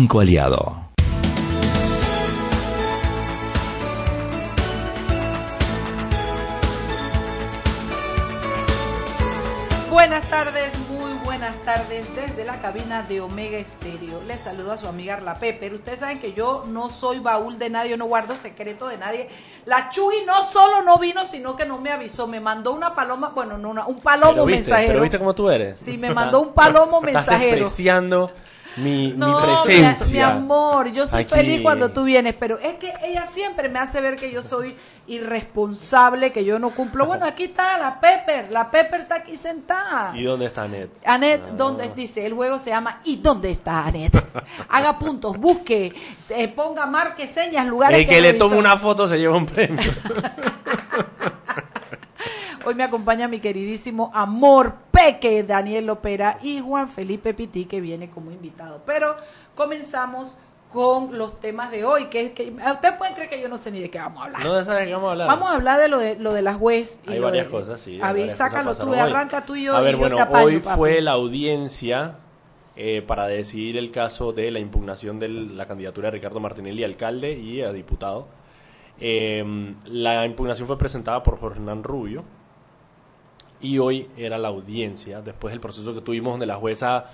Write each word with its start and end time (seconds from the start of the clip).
Banco 0.00 0.20
Aliado. 0.20 0.76
Buenas 9.90 10.26
tardes, 10.30 10.72
muy 10.88 11.12
buenas 11.22 11.54
tardes 11.66 12.06
desde 12.16 12.46
la 12.46 12.62
cabina 12.62 13.02
de 13.02 13.20
Omega 13.20 13.58
Estéreo. 13.58 14.22
Les 14.26 14.40
saludo 14.40 14.72
a 14.72 14.78
su 14.78 14.88
amiga 14.88 15.20
La 15.20 15.34
Pero 15.34 15.76
Ustedes 15.76 16.00
saben 16.00 16.18
que 16.18 16.32
yo 16.32 16.64
no 16.66 16.88
soy 16.88 17.18
baúl 17.18 17.58
de 17.58 17.68
nadie, 17.68 17.90
yo 17.90 17.96
no 17.98 18.06
guardo 18.06 18.38
secreto 18.38 18.88
de 18.88 18.96
nadie. 18.96 19.28
La 19.66 19.90
Chuy 19.90 20.24
no 20.26 20.42
solo 20.44 20.80
no 20.80 20.96
vino, 20.96 21.26
sino 21.26 21.56
que 21.56 21.66
no 21.66 21.78
me 21.78 21.90
avisó. 21.90 22.26
Me 22.26 22.40
mandó 22.40 22.72
una 22.72 22.94
paloma, 22.94 23.32
bueno, 23.34 23.58
no, 23.58 23.68
una, 23.68 23.86
un 23.86 24.00
palomo 24.00 24.32
Pero 24.32 24.46
viste, 24.46 24.62
mensajero. 24.62 24.92
Pero 24.92 25.02
viste 25.02 25.18
cómo 25.18 25.34
tú 25.34 25.50
eres. 25.50 25.78
Sí, 25.78 25.98
me 25.98 26.14
mandó 26.14 26.40
un 26.40 26.54
palomo 26.54 27.00
Estás 27.06 27.26
mensajero. 27.26 27.50
despreciando 27.50 28.32
mi, 28.76 29.12
No, 29.16 29.38
mi- 29.40 29.46
presencia. 29.46 30.28
Mi, 30.28 30.38
amor, 30.38 30.92
yo 30.92 31.06
soy 31.06 31.22
Aquí. 31.22 31.34
feliz 31.34 31.60
cuando 31.62 31.90
tú 31.90 32.04
vienes, 32.04 32.34
pero 32.38 32.58
es 32.58 32.74
que 32.74 32.92
ella 33.04 33.26
siempre 33.26 33.68
me 33.68 33.78
hace 33.78 34.00
ver 34.00 34.16
que 34.16 34.30
yo 34.30 34.42
soy 34.42 34.74
irresponsable, 35.06 36.30
que 36.32 36.44
yo 36.44 36.58
no 36.58 36.70
cumplo. 36.70 37.06
Bueno, 37.06 37.26
aquí 37.26 37.44
está 37.44 37.76
la 37.78 37.98
Pepper, 38.00 38.50
la 38.50 38.70
Pepper 38.70 39.00
está 39.02 39.16
aquí 39.16 39.36
sentada. 39.36 40.12
¿Y 40.16 40.22
dónde 40.22 40.46
está 40.46 40.68
Ned? 40.68 40.88
Anet, 41.04 41.42
Ah. 41.44 41.50
¿dónde 41.56 41.90
dice? 41.94 42.24
El 42.24 42.34
juego 42.34 42.58
se 42.58 42.70
llama 42.70 43.00
¿Y 43.04 43.16
dónde 43.16 43.50
está 43.50 43.84
Anet? 43.86 44.12
Haga 44.68 44.98
puntos, 44.98 45.36
busque, 45.36 45.92
eh, 46.28 46.48
ponga, 46.48 46.86
marque 46.86 47.26
señas, 47.26 47.66
lugares 47.66 48.00
El 48.00 48.06
que 48.06 48.20
le 48.20 48.28
revisó. 48.28 48.46
tome 48.48 48.58
una 48.58 48.76
foto 48.76 49.06
se 49.08 49.18
lleva 49.18 49.36
un 49.36 49.46
premio. 49.46 49.80
Hoy 52.64 52.74
me 52.74 52.84
acompaña 52.84 53.26
mi 53.28 53.40
queridísimo 53.40 54.10
amor 54.14 54.74
Peque, 54.90 55.42
Daniel 55.44 55.88
Opera 55.90 56.38
y 56.42 56.60
Juan 56.60 56.88
Felipe 56.88 57.32
Pití, 57.34 57.64
que 57.64 57.80
viene 57.80 58.10
como 58.10 58.30
invitado. 58.30 58.82
Pero 58.84 59.16
comenzamos 59.54 60.36
con 60.70 61.18
los 61.18 61.40
temas 61.40 61.70
de 61.70 61.84
hoy, 61.84 62.04
que 62.06 62.20
es 62.26 62.30
que 62.32 62.50
ustedes 62.52 62.96
pueden 62.96 63.14
creer 63.14 63.28
que 63.30 63.40
yo 63.40 63.48
no 63.48 63.58
sé 63.58 63.70
ni 63.70 63.80
de 63.80 63.90
qué 63.90 63.98
vamos 63.98 64.22
a 64.22 64.26
hablar. 64.26 64.44
¿No 64.44 64.64
sabes 64.64 64.80
de 64.80 64.86
qué 64.86 64.94
vamos 64.94 65.08
a 65.08 65.12
hablar? 65.12 65.28
Vamos 65.28 65.50
a 65.50 65.54
hablar 65.54 65.80
de 65.80 65.88
lo 65.88 65.98
de 65.98 66.16
lo 66.16 66.32
de 66.32 66.42
las 66.42 66.56
juez. 66.58 67.00
y 67.06 67.12
Hay 67.12 67.18
varias 67.18 67.46
de- 67.46 67.50
cosas, 67.50 67.80
sí. 67.80 67.98
A 68.00 68.12
ver, 68.12 68.30
sácalo 68.30 68.74
tú, 68.74 68.92
arranca 68.94 69.44
tú 69.44 69.56
y 69.56 69.64
yo. 69.64 69.76
A 69.76 69.80
ver, 69.80 69.92
yo 69.92 69.98
bueno, 69.98 70.20
apaño, 70.20 70.44
hoy 70.46 70.60
papi. 70.60 70.76
fue 70.76 71.00
la 71.00 71.12
audiencia 71.12 72.18
eh, 72.76 73.02
para 73.04 73.26
decidir 73.26 73.76
el 73.78 73.90
caso 73.90 74.32
de 74.32 74.50
la 74.50 74.60
impugnación 74.60 75.18
de 75.18 75.28
la 75.28 75.66
candidatura 75.66 76.08
de 76.08 76.12
Ricardo 76.12 76.38
Martinelli 76.40 76.84
alcalde 76.84 77.32
y 77.32 77.62
a 77.62 77.72
diputado. 77.72 78.28
Eh, 79.00 79.74
la 79.86 80.24
impugnación 80.26 80.68
fue 80.68 80.76
presentada 80.78 81.22
por 81.22 81.38
Jorge 81.40 81.58
Hernán 81.58 81.82
Rubio 81.82 82.22
y 83.60 83.78
hoy 83.78 84.08
era 84.16 84.38
la 84.38 84.48
audiencia, 84.48 85.20
después 85.20 85.52
del 85.52 85.60
proceso 85.60 85.94
que 85.94 86.00
tuvimos 86.00 86.32
donde 86.32 86.46
la 86.46 86.56
jueza 86.56 87.06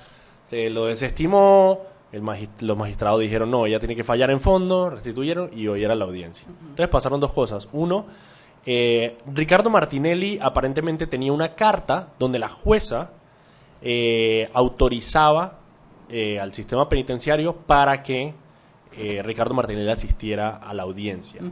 se 0.46 0.70
lo 0.70 0.86
desestimó, 0.86 1.80
el 2.12 2.22
los 2.60 2.76
magistrados 2.76 3.20
dijeron 3.20 3.50
no, 3.50 3.66
ella 3.66 3.78
tiene 3.78 3.96
que 3.96 4.04
fallar 4.04 4.30
en 4.30 4.40
fondo, 4.40 4.90
restituyeron 4.90 5.50
y 5.52 5.66
hoy 5.68 5.82
era 5.82 5.94
la 5.94 6.04
audiencia. 6.04 6.46
Entonces 6.48 6.88
pasaron 6.88 7.20
dos 7.20 7.32
cosas. 7.32 7.68
Uno, 7.72 8.06
eh, 8.64 9.18
Ricardo 9.32 9.70
Martinelli 9.70 10.38
aparentemente 10.40 11.06
tenía 11.06 11.32
una 11.32 11.54
carta 11.54 12.08
donde 12.18 12.38
la 12.38 12.48
jueza 12.48 13.12
eh, 13.82 14.48
autorizaba 14.54 15.58
eh, 16.08 16.38
al 16.38 16.52
sistema 16.52 16.88
penitenciario 16.88 17.54
para 17.54 18.02
que 18.02 18.32
eh, 18.96 19.22
Ricardo 19.22 19.54
Martinelli 19.54 19.90
asistiera 19.90 20.56
a 20.56 20.72
la 20.72 20.84
audiencia. 20.84 21.42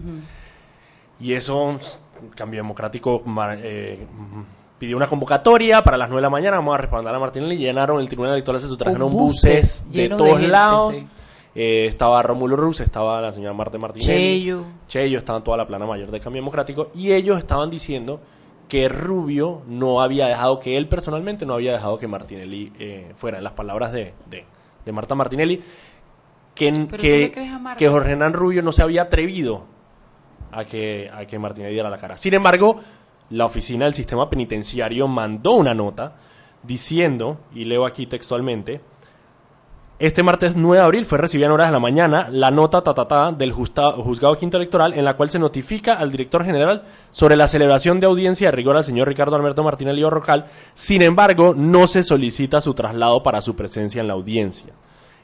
Y 1.21 1.33
eso, 1.35 1.79
Cambio 2.35 2.61
Democrático 2.61 3.23
eh, 3.59 4.07
pidió 4.79 4.97
una 4.97 5.07
convocatoria 5.07 5.83
para 5.83 5.97
las 5.97 6.09
9 6.09 6.19
de 6.19 6.23
la 6.23 6.31
mañana, 6.31 6.57
vamos 6.57 6.75
a 6.75 6.79
respaldar 6.79 7.15
a 7.15 7.19
Martinelli, 7.19 7.57
llenaron 7.57 8.01
el 8.01 8.09
Tribunal 8.09 8.33
Electoral, 8.33 8.61
se 8.61 8.77
trajeron 8.77 9.13
buses 9.13 9.85
buses 9.85 9.93
de 9.93 10.09
todos 10.09 10.33
gente, 10.33 10.49
lados. 10.49 10.97
sí. 10.97 11.09
Eh, 11.55 11.87
estaba 11.87 12.21
Rómulo 12.23 12.57
Ruz, 12.57 12.81
estaba 12.81 13.21
la 13.21 13.33
señora 13.33 13.55
Marta 13.55 13.79
Martinelli. 13.79 14.41
Cheyo. 14.41 14.65
Cheyo, 14.89 15.19
estaba 15.19 15.43
toda 15.43 15.57
la 15.57 15.67
plana 15.67 15.87
mayor 15.87 16.11
del 16.11 16.21
Cambio 16.21 16.43
Democrático. 16.43 16.91
Y 16.95 17.13
ellos 17.13 17.39
estaban 17.39 17.71
diciendo 17.71 18.21
que 18.69 18.89
Rubio 18.89 19.63
no 19.69 20.03
había 20.03 20.27
dejado, 20.27 20.59
que 20.59 20.77
él 20.77 20.89
personalmente 20.89 21.47
no 21.47 21.55
había 21.55 21.73
dejado 21.73 21.97
que 21.97 22.09
Martinelli 22.09 22.73
eh, 22.79 23.13
fuera, 23.17 23.39
en 23.39 23.45
las 23.45 23.53
palabras 23.53 23.93
de, 23.93 24.15
de, 24.29 24.45
de 24.85 24.93
Marta 24.93 25.15
Martinelli, 25.15 25.63
que, 26.57 26.73
que, 26.99 27.31
que 27.79 27.89
Jorge 27.89 28.13
Hernán 28.13 28.33
Rubio 28.33 28.63
no 28.63 28.73
se 28.73 28.83
había 28.83 29.03
atrevido 29.03 29.63
a 30.51 30.65
que, 30.65 31.09
a 31.13 31.25
que 31.25 31.39
Martinelli 31.39 31.75
diera 31.75 31.91
la 31.91 31.99
cara. 31.99 32.17
Sin 32.19 32.35
embargo, 32.35 32.81
la 33.35 33.47
oficina 33.47 33.85
del 33.85 33.95
sistema 33.95 34.31
penitenciario 34.31 35.09
mandó 35.09 35.53
una 35.55 35.75
nota 35.75 36.15
diciendo, 36.63 37.39
y 37.55 37.65
leo 37.65 37.85
aquí 37.85 38.07
textualmente, 38.07 38.81
este 39.99 40.23
martes 40.23 40.57
9 40.57 40.79
de 40.79 40.85
abril 40.85 41.07
fue 41.07 41.19
recibida 41.19 41.47
en 41.47 41.53
horas 41.53 41.69
de 41.69 41.73
la 41.73 41.79
mañana 41.79 42.29
la 42.31 42.51
nota 42.51 42.81
tatatá 42.83 43.33
del 43.33 43.53
justa- 43.53 43.93
juzgado 43.93 44.37
quinto 44.37 44.57
electoral 44.57 44.93
en 44.95 45.05
la 45.05 45.15
cual 45.17 45.31
se 45.31 45.39
notifica 45.39 45.95
al 45.95 46.11
director 46.11 46.45
general 46.45 46.83
sobre 47.11 47.37
la 47.37 47.47
celebración 47.47 48.01
de 48.01 48.07
audiencia 48.07 48.49
de 48.49 48.53
rigor 48.57 48.77
al 48.77 48.85
señor 48.85 49.09
Ricardo 49.09 49.37
Alberto 49.37 49.63
Martinelli 49.63 50.03
Orrocal. 50.03 50.47
Sin 50.75 51.03
embargo, 51.03 51.55
no 51.57 51.87
se 51.87 52.03
solicita 52.03 52.61
su 52.61 52.75
traslado 52.75 53.23
para 53.23 53.41
su 53.41 53.55
presencia 53.55 54.01
en 54.01 54.09
la 54.09 54.15
audiencia. 54.15 54.73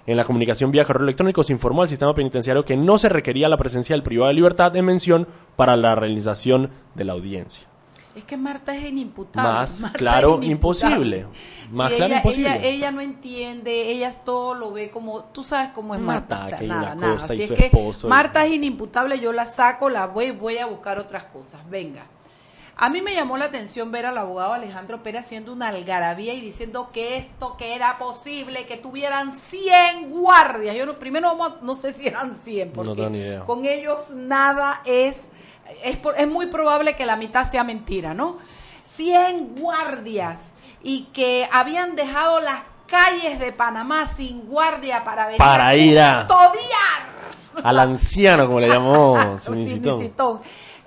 En 0.06 0.16
la 0.16 0.24
comunicación 0.24 0.70
vía 0.70 0.84
correo 0.84 1.02
electrónico 1.04 1.42
se 1.44 1.52
informó 1.52 1.82
al 1.82 1.88
sistema 1.88 2.14
penitenciario 2.14 2.64
que 2.64 2.76
no 2.76 2.96
se 2.98 3.08
requería 3.08 3.48
la 3.48 3.56
presencia 3.56 3.94
del 3.94 4.02
privado 4.02 4.28
de 4.28 4.34
libertad 4.34 4.74
en 4.76 4.84
mención 4.84 5.26
para 5.56 5.76
la 5.76 5.94
realización 5.94 6.70
de 6.94 7.04
la 7.04 7.12
audiencia. 7.12 7.69
Es 8.14 8.24
que 8.24 8.36
Marta 8.36 8.74
es 8.74 8.84
inimputable. 8.84 9.52
Más 9.52 9.80
Marta 9.80 9.98
claro, 9.98 10.40
imposible. 10.42 11.26
Más 11.72 11.90
Sí, 11.90 11.96
claro, 11.96 12.12
ella, 12.12 12.16
imposible. 12.16 12.56
Ella, 12.56 12.66
ella 12.66 12.90
no 12.90 13.00
entiende, 13.00 13.90
ella 13.90 14.10
todo 14.24 14.54
lo 14.54 14.72
ve 14.72 14.90
como, 14.90 15.24
tú 15.24 15.44
sabes 15.44 15.70
cómo 15.72 15.94
es 15.94 16.00
Marta. 16.00 16.36
o 16.36 16.38
sea, 16.38 16.46
ataque 16.48 16.64
y 16.64 16.68
nada, 16.68 16.94
nada. 16.94 17.12
cosa, 17.14 17.24
Así 17.26 17.42
es 17.42 17.52
que 17.52 17.66
esposo 17.66 18.08
Marta 18.08 18.44
es 18.44 18.52
inimputable, 18.52 19.20
yo 19.20 19.32
la 19.32 19.46
saco, 19.46 19.88
la 19.88 20.06
voy, 20.06 20.32
voy 20.32 20.58
a 20.58 20.66
buscar 20.66 20.98
otras 20.98 21.24
cosas. 21.24 21.60
Venga. 21.70 22.04
A 22.82 22.88
mí 22.88 23.02
me 23.02 23.14
llamó 23.14 23.36
la 23.36 23.44
atención 23.44 23.92
ver 23.92 24.06
al 24.06 24.16
abogado 24.16 24.54
Alejandro 24.54 25.02
Pérez 25.02 25.26
haciendo 25.26 25.52
una 25.52 25.68
algarabía 25.68 26.32
y 26.32 26.40
diciendo 26.40 26.88
que 26.94 27.18
esto, 27.18 27.58
que 27.58 27.74
era 27.74 27.98
posible, 27.98 28.64
que 28.64 28.78
tuvieran 28.78 29.32
100 29.32 30.10
guardias. 30.10 30.74
Yo 30.74 30.86
no, 30.86 30.98
primero 30.98 31.28
vamos 31.28 31.60
no 31.60 31.74
sé 31.74 31.92
si 31.92 32.06
eran 32.06 32.34
100, 32.34 32.72
porque 32.72 33.38
con 33.44 33.66
ellos 33.66 34.08
nada 34.14 34.80
es, 34.86 35.30
es, 35.82 35.96
por- 35.98 36.18
es 36.18 36.28
muy 36.28 36.46
probable 36.46 36.94
que 36.94 37.06
la 37.06 37.16
mitad 37.16 37.44
sea 37.44 37.64
mentira, 37.64 38.14
¿no? 38.14 38.38
100 38.82 39.56
guardias 39.56 40.54
y 40.82 41.04
que 41.12 41.48
habían 41.52 41.94
dejado 41.96 42.40
las 42.40 42.62
calles 42.86 43.38
de 43.38 43.52
Panamá 43.52 44.06
sin 44.06 44.46
guardia 44.46 45.04
para 45.04 45.26
venir 45.26 45.38
Para 45.38 45.68
a 45.68 45.76
ir 45.76 46.00
a- 46.00 46.26
custodiar 46.26 47.62
Al 47.62 47.78
anciano, 47.78 48.46
como 48.46 48.60
le 48.60 48.68
llamó. 48.68 49.36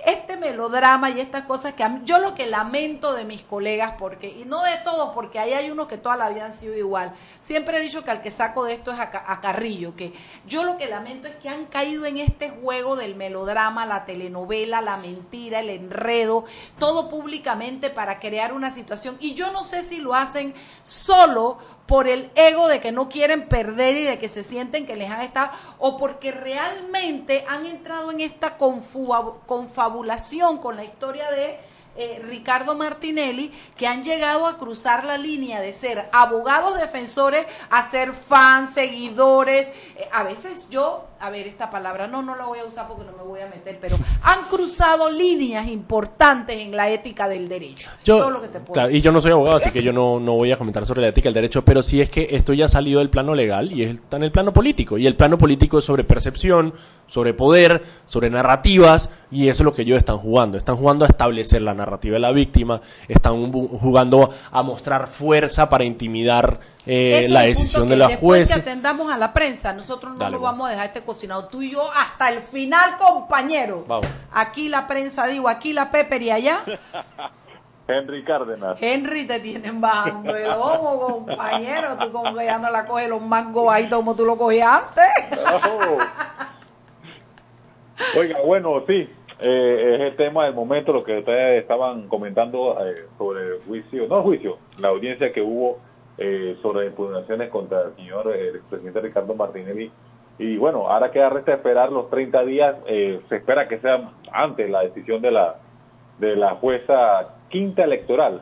Este 0.05 0.35
melodrama 0.35 1.09
y 1.11 1.19
estas 1.21 1.43
cosas 1.45 1.73
que 1.75 1.83
a 1.83 2.01
yo 2.03 2.17
lo 2.19 2.35
que 2.35 2.45
lamento 2.45 3.13
de 3.13 3.23
mis 3.23 3.41
colegas, 3.43 3.93
porque, 3.97 4.27
y 4.27 4.43
no 4.45 4.61
de 4.63 4.77
todos, 4.83 5.13
porque 5.13 5.39
ahí 5.39 5.53
hay 5.53 5.71
unos 5.71 5.87
que 5.87 5.97
toda 5.97 6.17
la 6.17 6.29
vida 6.29 6.45
han 6.45 6.53
sido 6.53 6.75
igual. 6.75 7.13
Siempre 7.39 7.77
he 7.77 7.81
dicho 7.81 8.03
que 8.03 8.11
al 8.11 8.21
que 8.21 8.29
saco 8.29 8.65
de 8.65 8.73
esto 8.73 8.91
es 8.91 8.99
a, 8.99 9.09
Ca- 9.09 9.23
a 9.25 9.39
Carrillo, 9.39 9.95
que 9.95 10.11
yo 10.45 10.63
lo 10.63 10.75
que 10.77 10.87
lamento 10.87 11.27
es 11.29 11.35
que 11.37 11.47
han 11.47 11.65
caído 11.65 12.05
en 12.05 12.17
este 12.17 12.49
juego 12.49 12.95
del 12.97 13.15
melodrama, 13.15 13.85
la 13.85 14.03
telenovela, 14.03 14.81
la 14.81 14.97
mentira, 14.97 15.61
el 15.61 15.69
enredo, 15.69 16.43
todo 16.79 17.07
públicamente 17.07 17.89
para 17.89 18.19
crear 18.19 18.51
una 18.53 18.71
situación. 18.71 19.15
Y 19.21 19.33
yo 19.35 19.51
no 19.51 19.63
sé 19.63 19.83
si 19.83 19.99
lo 19.99 20.15
hacen 20.15 20.53
solo 20.83 21.57
por 21.87 22.07
el 22.07 22.31
ego 22.35 22.67
de 22.69 22.79
que 22.79 22.91
no 22.91 23.09
quieren 23.09 23.47
perder 23.49 23.97
y 23.97 24.03
de 24.03 24.17
que 24.17 24.27
se 24.29 24.41
sienten 24.41 24.85
que 24.85 24.95
les 24.95 25.11
han 25.11 25.21
estado, 25.21 25.51
o 25.79 25.97
porque 25.97 26.31
realmente 26.31 27.45
han 27.47 27.65
entrado 27.65 28.09
en 28.11 28.21
esta 28.21 28.57
confu- 28.57 29.35
con 30.61 30.75
la 30.75 30.83
historia 30.83 31.29
de 31.31 31.59
eh, 31.95 32.21
Ricardo 32.27 32.75
Martinelli, 32.75 33.51
que 33.77 33.85
han 33.85 34.03
llegado 34.03 34.47
a 34.47 34.57
cruzar 34.57 35.05
la 35.05 35.17
línea 35.17 35.61
de 35.61 35.71
ser 35.71 36.09
abogados 36.11 36.75
defensores 36.77 37.45
a 37.69 37.83
ser 37.83 38.13
fans, 38.13 38.73
seguidores. 38.73 39.67
Eh, 39.95 40.09
a 40.11 40.23
veces 40.23 40.69
yo, 40.69 41.05
a 41.23 41.29
ver, 41.29 41.47
esta 41.47 41.69
palabra 41.69 42.05
no, 42.05 42.21
no 42.21 42.35
la 42.35 42.45
voy 42.45 42.59
a 42.59 42.65
usar 42.65 42.85
porque 42.85 43.05
no 43.05 43.13
me 43.13 43.23
voy 43.23 43.39
a 43.39 43.47
meter, 43.47 43.77
pero 43.79 43.95
han 44.23 44.43
cruzado 44.49 45.09
líneas 45.09 45.67
importantes 45.67 46.57
en 46.57 46.75
la 46.75 46.89
ética 46.89 47.29
del 47.29 47.47
derecho. 47.47 47.91
Yo, 48.03 48.17
Todo 48.17 48.29
lo 48.29 48.41
que 48.41 48.49
te 48.49 48.59
puedo 48.59 48.73
claro, 48.73 48.87
decir. 48.89 48.99
y 48.99 49.01
yo 49.01 49.13
no 49.13 49.21
soy 49.21 49.31
abogado, 49.31 49.55
así 49.55 49.71
que 49.71 49.81
yo 49.81 49.93
no, 49.93 50.19
no 50.19 50.33
voy 50.33 50.51
a 50.51 50.57
comentar 50.57 50.85
sobre 50.85 51.01
la 51.01 51.07
ética 51.07 51.27
del 51.27 51.35
derecho, 51.35 51.63
pero 51.63 51.81
sí 51.81 52.01
es 52.01 52.09
que 52.09 52.27
esto 52.31 52.51
ya 52.51 52.65
ha 52.65 52.67
salido 52.67 52.99
del 52.99 53.09
plano 53.09 53.35
legal 53.35 53.71
y 53.71 53.83
está 53.83 54.17
en 54.17 54.23
el 54.23 54.33
plano 54.33 54.51
político. 54.51 54.97
Y 54.97 55.07
el 55.07 55.15
plano 55.15 55.37
político 55.37 55.77
es 55.77 55.85
sobre 55.85 56.03
percepción, 56.03 56.73
sobre 57.07 57.33
poder, 57.33 57.81
sobre 58.03 58.29
narrativas, 58.29 59.09
y 59.31 59.47
eso 59.47 59.63
es 59.63 59.65
lo 59.65 59.73
que 59.73 59.83
ellos 59.83 59.97
están 59.97 60.17
jugando. 60.17 60.57
Están 60.57 60.75
jugando 60.75 61.05
a 61.05 61.07
establecer 61.07 61.61
la 61.61 61.73
narrativa 61.73 62.15
de 62.15 62.19
la 62.19 62.31
víctima, 62.31 62.81
están 63.07 63.49
jugando 63.49 64.29
a 64.51 64.61
mostrar 64.61 65.07
fuerza 65.07 65.69
para 65.69 65.85
intimidar 65.85 66.59
eh, 66.85 67.27
la 67.29 67.41
decisión 67.43 67.87
de 67.87 67.95
la 67.95 68.07
después 68.07 68.47
que 68.49 68.53
jueza. 68.55 68.69
atendamos 68.69 69.11
a 69.11 69.17
la 69.17 69.31
prensa, 69.33 69.73
nosotros 69.73 70.13
no 70.13 70.19
Dale, 70.19 70.33
lo 70.33 70.39
pues. 70.39 70.51
vamos 70.51 70.67
a 70.67 70.71
dejar 70.71 70.85
este 70.87 71.01
cocinado. 71.01 71.45
Tú 71.47 71.61
y 71.61 71.71
yo 71.71 71.83
hasta 71.91 72.29
el 72.29 72.39
final, 72.39 72.97
compañero. 72.97 73.85
Vamos. 73.87 74.07
Aquí 74.31 74.69
la 74.69 74.87
prensa, 74.87 75.25
digo, 75.27 75.47
aquí 75.49 75.73
la 75.73 75.91
Pepper 75.91 76.21
y 76.21 76.31
allá. 76.31 76.59
Henry 77.87 78.23
Cárdenas. 78.23 78.77
Henry 78.79 79.25
te 79.27 79.39
tienen 79.41 79.81
bajando 79.81 80.35
el 80.35 80.49
ojo, 80.51 81.25
compañero. 81.25 81.97
Tú 81.99 82.11
como 82.11 82.35
que 82.35 82.45
ya 82.45 82.57
no 82.57 82.69
la 82.69 82.85
coges 82.85 83.09
los 83.09 83.21
mangos 83.21 83.65
bajitos 83.65 83.99
como 83.99 84.15
tú 84.15 84.25
lo 84.25 84.37
cogías 84.37 84.83
antes. 84.83 85.39
Oh. 85.65 85.97
Oiga, 88.17 88.39
bueno, 88.45 88.83
sí, 88.87 89.09
eh, 89.39 89.95
es 89.95 90.01
el 90.01 90.15
tema 90.15 90.45
del 90.45 90.53
momento, 90.53 90.93
lo 90.93 91.03
que 91.03 91.19
ustedes 91.19 91.61
estaban 91.61 92.07
comentando 92.07 92.77
eh, 92.85 93.07
sobre 93.17 93.43
el 93.43 93.61
juicio, 93.67 94.07
no 94.07 94.17
el 94.17 94.23
juicio, 94.23 94.57
la 94.79 94.89
audiencia 94.89 95.31
que 95.33 95.41
hubo 95.41 95.79
eh, 96.17 96.57
sobre 96.61 96.87
impugnaciones 96.87 97.49
contra 97.49 97.83
el 97.83 97.95
señor 97.95 98.35
el 98.35 98.55
expresidente 98.55 99.01
Ricardo 99.01 99.35
Martinelli. 99.35 99.91
Y 100.39 100.57
bueno, 100.57 100.87
ahora 100.89 101.11
queda 101.11 101.29
resta 101.29 101.53
esperar 101.53 101.91
los 101.91 102.09
30 102.09 102.43
días, 102.45 102.75
se 102.87 103.35
espera 103.35 103.67
que 103.67 103.79
sea 103.79 104.11
antes 104.31 104.67
la 104.69 104.81
decisión 104.81 105.21
de 105.21 105.29
la, 105.29 105.57
de 106.19 106.35
la 106.35 106.55
jueza 106.55 107.35
quinta 107.49 107.83
electoral, 107.83 108.41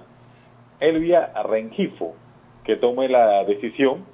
Elvia 0.80 1.34
Rengifo, 1.44 2.16
que 2.64 2.78
tome 2.78 3.10
la 3.10 3.44
decisión 3.44 4.06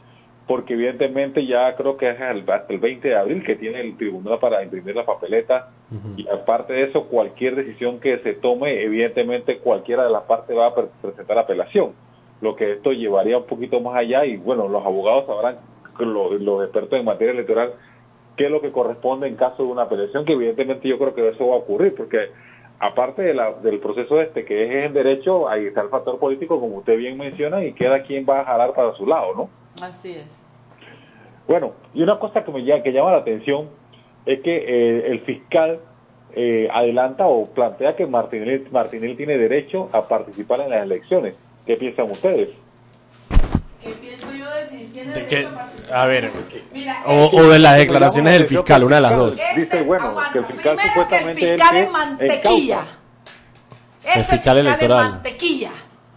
porque 0.48 0.74
evidentemente 0.74 1.46
ya 1.46 1.76
creo 1.76 1.98
que 1.98 2.10
es 2.10 2.20
hasta 2.20 2.74
el 2.74 2.80
20 2.80 3.08
de 3.08 3.16
abril 3.16 3.44
que 3.44 3.58
tiene 3.58 3.82
el 3.82 3.98
tribunal 3.98 4.40
para 4.40 4.64
imprimir 4.64 4.96
la 4.96 5.06
papeleta. 5.06 5.70
Y 6.16 6.28
aparte 6.28 6.74
de 6.74 6.84
eso 6.84 7.08
cualquier 7.08 7.56
decisión 7.56 8.00
que 8.00 8.18
se 8.20 8.34
tome 8.34 8.82
evidentemente 8.82 9.58
cualquiera 9.60 10.06
de 10.06 10.10
las 10.10 10.24
partes 10.24 10.58
va 10.58 10.68
a 10.68 10.76
presentar 10.76 11.38
apelación 11.38 11.94
lo 12.42 12.56
que 12.56 12.74
esto 12.74 12.92
llevaría 12.92 13.38
un 13.38 13.46
poquito 13.46 13.80
más 13.80 13.96
allá 13.96 14.26
y 14.26 14.38
bueno 14.38 14.68
los 14.68 14.86
abogados 14.86 15.26
sabrán 15.26 15.58
los, 16.00 16.40
los 16.42 16.64
expertos 16.64 17.00
en 17.00 17.06
materia 17.06 17.34
electoral 17.34 17.74
qué 18.36 18.46
es 18.46 18.52
lo 18.52 18.62
que 18.62 18.72
corresponde 18.72 19.28
en 19.28 19.36
caso 19.36 19.64
de 19.64 19.70
una 19.70 19.84
apelación 19.84 20.26
que 20.26 20.34
evidentemente 20.34 20.88
yo 20.88 20.98
creo 20.98 21.16
que 21.16 21.28
eso 21.30 21.48
va 21.48 21.56
a 21.56 21.60
ocurrir 21.60 21.96
porque 21.96 22.30
aparte 22.80 23.24
de 23.24 23.34
la, 23.34 23.54
del 23.54 23.80
proceso 23.80 24.22
este 24.22 24.46
que 24.46 24.64
es 24.64 24.86
en 24.86 24.94
derecho 24.94 25.50
ahí 25.50 25.66
está 25.66 25.82
el 25.82 25.90
factor 25.90 26.20
político 26.20 26.60
como 26.60 26.78
usted 26.78 26.98
bien 26.98 27.18
menciona 27.18 27.64
y 27.64 27.74
queda 27.74 28.04
quien 28.04 28.26
va 28.30 28.42
a 28.42 28.46
jalar 28.46 28.74
para 28.74 28.94
su 28.94 29.08
lado 29.08 29.34
no 29.36 29.50
Así 29.82 30.12
es. 30.12 30.44
Bueno, 31.48 31.74
y 31.94 32.02
una 32.02 32.20
cosa 32.20 32.44
que 32.44 32.52
me 32.52 32.64
llama, 32.64 32.84
que 32.84 32.92
llama 32.92 33.12
la 33.12 33.18
atención 33.18 33.70
es 34.26 34.42
que 34.42 34.58
eh, 34.58 35.12
el 35.12 35.22
fiscal 35.22 35.80
eh, 36.34 36.68
adelanta 36.72 37.26
o 37.26 37.48
plantea 37.48 37.96
que 37.96 38.06
Martinelli, 38.06 38.66
Martinelli 38.72 39.16
tiene 39.16 39.38
derecho 39.38 39.90
a 39.94 40.08
participar 40.08 40.62
en 40.62 40.72
las 40.72 40.84
elecciones. 40.84 41.40
¿Qué 41.68 41.76
piensan 41.76 42.10
ustedes? 42.10 42.50
¿Qué 43.84 43.90
pienso 43.92 44.32
yo 44.34 44.50
decir? 44.52 44.90
¿Tiene 44.94 45.12
derecho 45.14 45.50
a 45.50 45.56
participar? 45.56 45.98
A 46.00 46.06
ver, 46.06 46.32
Mira, 46.74 47.04
o, 47.06 47.26
este- 47.26 47.42
o 47.42 47.50
de 47.50 47.60
las 47.60 47.78
declaraciones 47.78 48.34
del 48.34 48.48
fiscal, 48.48 48.84
una 48.86 48.96
de 48.96 49.02
las 49.02 49.16
dos. 49.16 49.40
este- 49.40 49.62
Dice, 49.62 49.82
bueno, 49.84 50.06
aguanta. 50.08 50.32
que 50.34 50.40
el 50.40 50.46
fiscal 50.46 50.76
Primero 50.76 50.94
supuestamente 50.94 51.42
que 51.42 51.46
el 51.48 51.54
es 51.54 51.62
fiscal 51.62 51.78
es 51.78 51.92
mantequilla. 51.92 52.86
El 54.16 54.24
fiscal 54.24 54.58
es 54.58 54.66
electoral. 54.66 55.10
mantequilla. 55.12 55.72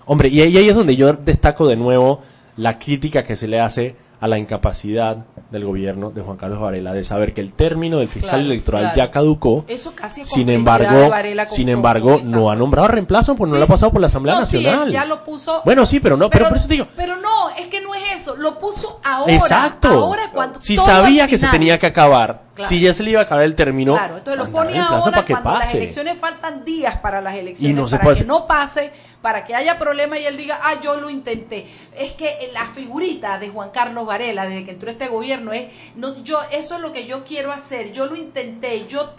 Hombre, 0.06 0.28
y 0.28 0.40
ahí 0.40 0.56
ahí 0.56 0.68
es 0.68 0.74
donde 0.74 0.96
yo 0.96 1.12
destaco 1.12 1.66
de 1.66 1.76
nuevo 1.76 2.22
la 2.56 2.78
crítica 2.78 3.22
que 3.24 3.36
se 3.36 3.48
le 3.48 3.60
hace 3.60 3.96
a 4.20 4.28
la 4.28 4.38
incapacidad 4.38 5.24
del 5.50 5.64
gobierno 5.64 6.10
de 6.10 6.22
Juan 6.22 6.36
Carlos 6.36 6.60
Varela 6.60 6.92
de 6.92 7.02
saber 7.04 7.34
que 7.34 7.40
el 7.40 7.52
término 7.52 7.98
del 7.98 8.08
fiscal 8.08 8.30
Claro, 8.30 8.44
electoral 8.44 8.82
claro. 8.82 8.96
ya 8.96 9.10
caducó. 9.10 9.64
Eso 9.68 9.92
casi 9.94 10.24
Sin 10.24 10.48
embargo, 10.48 11.10
sin 11.46 11.68
embargo, 11.68 12.20
no 12.22 12.50
ha 12.50 12.56
nombrado 12.56 12.88
reemplazo 12.88 13.34
porque 13.34 13.52
no 13.52 13.58
lo 13.58 13.64
ha 13.64 13.68
pasado 13.68 13.90
por 13.92 14.00
la 14.00 14.06
Asamblea 14.06 14.36
No, 14.40 14.46
sí, 14.46 14.62
Nacional. 14.62 14.90
ya 14.92 15.04
lo 15.04 15.24
puso. 15.24 15.62
Bueno, 15.64 15.86
sí, 15.86 15.98
pero 16.00 16.16
no, 16.16 16.30
pero, 16.30 16.48
por 16.48 16.56
eso 16.56 16.68
te 16.68 16.74
digo, 16.74 16.86
Pero 16.96 17.16
no, 17.16 17.50
es 17.58 17.66
que 17.68 17.80
no 17.80 17.94
es 17.94 18.02
eso. 18.14 18.36
Lo 18.36 18.58
puso 18.58 19.00
ahora. 19.04 19.32
exacto. 19.32 19.88
Ahora 19.88 20.30
cuando. 20.32 20.60
si 20.60 20.76
sabía 20.76 21.26
que 21.28 21.36
se 21.38 21.48
tenía 21.48 21.78
que 21.78 21.86
acabar, 21.86 22.42
Claro. 22.54 22.68
si 22.68 22.80
ya 22.80 22.92
se 22.92 23.02
le 23.04 23.10
iba 23.12 23.20
a 23.20 23.22
acabar 23.24 23.44
el 23.44 23.54
término, 23.54 23.94
Claro, 23.94 24.18
entonces 24.18 24.44
lo 24.44 24.50
pone 24.50 24.78
ahora 24.78 25.00
para 25.10 25.24
que 25.24 25.32
cuando 25.32 25.50
las 25.54 25.60
pase. 25.62 25.76
elecciones 25.78 26.18
faltan 26.18 26.64
días 26.64 26.98
para 26.98 27.20
las 27.22 27.34
elecciones, 27.34 27.70
Y 27.70 27.74
no 27.80 27.88
se 27.88 27.96
para 27.96 28.04
puede 28.04 28.16
que 28.16 28.20
hacer. 28.20 28.26
no 28.28 28.46
pase, 28.46 28.92
para 29.22 29.44
que 29.44 29.54
haya 29.54 29.78
problema 29.78 30.18
y 30.18 30.26
él 30.26 30.36
diga, 30.36 30.60
ah, 30.62 30.80
yo 30.80 31.00
lo 31.00 31.10
intenté. 31.10 31.66
Es 31.96 32.12
que 32.12 32.50
la 32.52 32.66
figurita 32.66 33.38
de 33.38 33.50
Juan 33.50 33.70
Carlos 33.70 34.06
Varela, 34.06 34.46
desde 34.46 34.64
que 34.64 34.70
entró 34.72 34.90
este 34.90 35.08
gobierno, 35.08 35.52
es, 35.52 35.72
no, 35.96 36.22
yo, 36.24 36.40
eso 36.52 36.76
es 36.76 36.80
lo 36.80 36.92
que 36.92 37.06
yo 37.06 37.24
quiero 37.24 37.52
hacer, 37.52 37.92
yo 37.92 38.06
lo 38.06 38.16
intenté, 38.16 38.86
yo, 38.86 39.14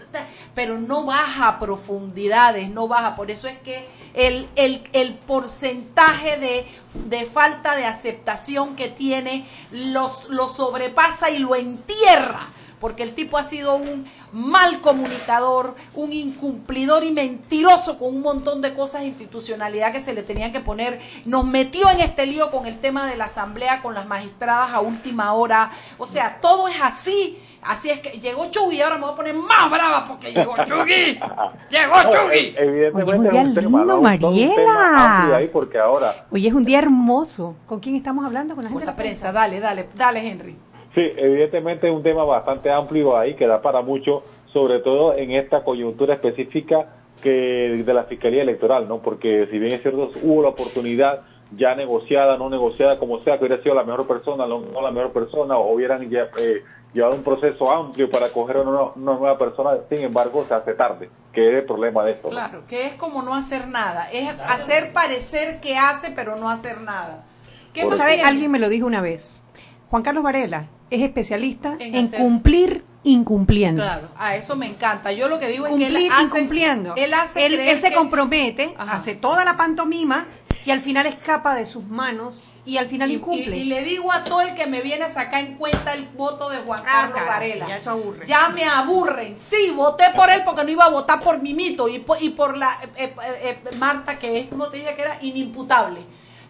pero 0.55 0.77
no 0.77 1.05
baja 1.05 1.47
a 1.47 1.59
profundidades, 1.59 2.69
no 2.69 2.87
baja, 2.87 3.15
por 3.15 3.29
eso 3.29 3.47
es 3.47 3.59
que 3.59 3.87
el, 4.13 4.47
el, 4.55 4.83
el 4.93 5.13
porcentaje 5.13 6.37
de, 6.37 6.65
de 7.07 7.25
falta 7.25 7.75
de 7.75 7.85
aceptación 7.85 8.75
que 8.75 8.89
tiene 8.89 9.45
los, 9.71 10.29
lo 10.29 10.47
sobrepasa 10.47 11.29
y 11.29 11.39
lo 11.39 11.55
entierra 11.55 12.49
porque 12.81 13.03
el 13.03 13.13
tipo 13.13 13.37
ha 13.37 13.43
sido 13.43 13.75
un 13.75 14.05
mal 14.33 14.81
comunicador, 14.81 15.75
un 15.93 16.11
incumplidor 16.11 17.03
y 17.03 17.11
mentiroso 17.11 17.97
con 17.99 18.15
un 18.15 18.21
montón 18.21 18.61
de 18.61 18.73
cosas 18.73 19.01
de 19.01 19.07
institucionalidad 19.07 19.93
que 19.93 19.99
se 19.99 20.13
le 20.13 20.23
tenían 20.23 20.51
que 20.51 20.59
poner. 20.59 20.99
Nos 21.25 21.45
metió 21.45 21.89
en 21.91 22.01
este 22.01 22.25
lío 22.25 22.49
con 22.49 22.65
el 22.65 22.79
tema 22.79 23.05
de 23.05 23.15
la 23.15 23.25
asamblea, 23.25 23.81
con 23.83 23.93
las 23.93 24.07
magistradas 24.07 24.73
a 24.73 24.79
última 24.81 25.31
hora. 25.33 25.71
O 25.99 26.05
sea, 26.07 26.39
todo 26.41 26.67
es 26.67 26.81
así. 26.81 27.39
Así 27.61 27.91
es 27.91 27.99
que 27.99 28.19
llegó 28.19 28.49
Chugui 28.49 28.77
y 28.77 28.81
ahora 28.81 28.95
me 28.95 29.03
voy 29.03 29.13
a 29.13 29.15
poner 29.15 29.35
más 29.35 29.69
brava 29.69 30.05
porque 30.05 30.33
llegó 30.33 30.55
Chugui. 30.63 31.19
Llegó 31.69 31.95
Chugui. 32.09 32.55
Evidentemente 32.57 33.11
Oye, 33.11 33.19
un 33.19 33.25
es 33.27 33.31
día 33.31 33.41
un 33.41 33.53
lindo, 33.53 34.01
Mariela. 34.01 35.35
ahí 35.37 35.47
porque 35.47 35.77
ahora 35.77 36.25
Hoy 36.31 36.47
es 36.47 36.53
un 36.55 36.63
día 36.63 36.79
hermoso. 36.79 37.55
¿Con 37.67 37.79
quién 37.79 37.95
estamos 37.95 38.25
hablando? 38.25 38.55
Con 38.55 38.63
la 38.63 38.71
gente 38.71 38.85
Con 38.85 38.87
de 38.87 38.91
la 38.91 38.95
prensa, 38.95 39.31
dale, 39.31 39.59
dale, 39.59 39.87
dale, 39.93 40.27
Henry. 40.27 40.57
Sí, 40.93 41.01
evidentemente 41.15 41.87
es 41.87 41.93
un 41.93 42.03
tema 42.03 42.23
bastante 42.25 42.69
amplio 42.69 43.17
ahí 43.17 43.35
que 43.35 43.47
da 43.47 43.61
para 43.61 43.81
mucho, 43.81 44.23
sobre 44.51 44.79
todo 44.79 45.15
en 45.15 45.31
esta 45.31 45.63
coyuntura 45.63 46.15
específica 46.15 46.87
que 47.21 47.83
de 47.85 47.93
la 47.93 48.03
Fiscalía 48.03 48.41
Electoral, 48.41 48.87
¿no? 48.87 48.99
Porque 48.99 49.47
si 49.51 49.59
bien 49.59 49.73
es 49.73 49.81
cierto, 49.81 50.11
hubo 50.23 50.41
la 50.41 50.49
oportunidad 50.49 51.21
ya 51.51 51.75
negociada, 51.75 52.37
no 52.37 52.49
negociada, 52.49 52.97
como 52.97 53.21
sea, 53.21 53.37
que 53.37 53.45
hubiera 53.45 53.61
sido 53.61 53.75
la 53.75 53.83
mejor 53.83 54.07
persona, 54.07 54.45
no, 54.47 54.61
no 54.61 54.81
la 54.81 54.91
mejor 54.91 55.11
persona, 55.11 55.57
o 55.57 55.73
hubieran 55.73 56.09
ya, 56.09 56.29
eh, 56.39 56.63
llevado 56.93 57.15
un 57.15 57.23
proceso 57.23 57.71
amplio 57.71 58.09
para 58.09 58.29
coger 58.29 58.57
a 58.57 58.61
una, 58.61 58.81
una 58.95 59.13
nueva 59.13 59.37
persona, 59.37 59.77
sin 59.89 59.99
embargo, 59.99 60.45
se 60.47 60.53
hace 60.53 60.73
tarde, 60.73 61.09
que 61.31 61.49
es 61.49 61.59
el 61.59 61.65
problema 61.65 62.03
de 62.03 62.13
esto. 62.13 62.29
¿no? 62.29 62.35
Claro, 62.35 62.63
que 62.67 62.87
es 62.87 62.93
como 62.93 63.21
no 63.21 63.35
hacer 63.35 63.67
nada. 63.67 64.09
Es 64.11 64.29
hacer 64.39 64.93
parecer 64.93 65.59
que 65.61 65.77
hace, 65.77 66.11
pero 66.11 66.37
no 66.37 66.49
hacer 66.49 66.81
nada. 66.81 67.25
¿Qué. 67.73 67.83
Alguien 68.25 68.51
me 68.51 68.59
lo 68.59 68.67
dijo 68.67 68.85
una 68.85 69.01
vez. 69.01 69.43
Juan 69.91 70.03
Carlos 70.03 70.23
Varela 70.23 70.67
es 70.89 71.01
especialista 71.03 71.75
En 71.79 72.07
cumplir 72.11 72.83
incumpliendo. 73.03 73.81
Claro, 73.83 74.07
a 74.17 74.35
eso 74.35 74.55
me 74.55 74.65
encanta. 74.67 75.11
Yo 75.11 75.27
lo 75.27 75.37
que 75.39 75.47
digo 75.49 75.67
es 75.67 75.73
que 75.75 75.87
él 75.87 76.09
hace, 76.11 76.23
incumpliendo. 76.39 76.93
Él 76.95 77.13
hace 77.13 77.45
él, 77.45 77.79
se 77.81 77.89
que- 77.89 77.95
compromete, 77.95 78.73
Ajá. 78.77 78.95
hace 78.97 79.15
toda 79.15 79.43
la 79.43 79.57
pantomima 79.57 80.27
y 80.63 80.71
al 80.71 80.79
final 80.81 81.07
escapa 81.07 81.55
de 81.55 81.65
sus 81.65 81.83
manos 81.87 82.55
y 82.65 82.77
al 82.77 82.87
final 82.87 83.09
y, 83.11 83.15
incumple. 83.15 83.57
y- 83.57 83.61
y 83.61 83.63
le 83.65 83.83
digo 83.83 84.11
a 84.13 84.23
todo 84.23 84.41
el 84.41 84.53
que 84.55 84.67
me 84.67 84.81
viene 84.81 85.03
a 85.05 85.09
sacar 85.09 85.43
en 85.43 85.55
cuenta 85.55 85.93
el 85.93 86.07
voto 86.09 86.49
de 86.49 86.59
Juan 86.59 86.79
Ah, 86.87 87.09
Carlos 87.11 87.27
Varela. 87.27 87.65
ya 87.67 87.77
eso 87.77 87.89
aburre. 87.91 88.25
Ya 88.27 88.47
me 88.49 88.63
aburren. 88.63 89.35
Sí, 89.35 89.73
voté 89.75 90.05
por 90.15 90.29
él 90.29 90.43
porque 90.45 90.63
no 90.63 90.69
iba 90.69 90.85
a 90.85 90.89
votar 90.89 91.19
por 91.19 91.41
Mimito 91.41 91.89
y 91.89 91.99
por, 91.99 92.21
y 92.21 92.29
por 92.29 92.55
la 92.55 92.71
eh, 92.95 93.13
eh, 93.13 93.59
eh, 93.65 93.75
Marta, 93.77 94.17
que 94.19 94.39
es 94.39 94.47
como 94.47 94.67
te 94.67 94.77
dije 94.77 94.95
que 94.95 95.01
era 95.01 95.17
inimputable. 95.21 96.01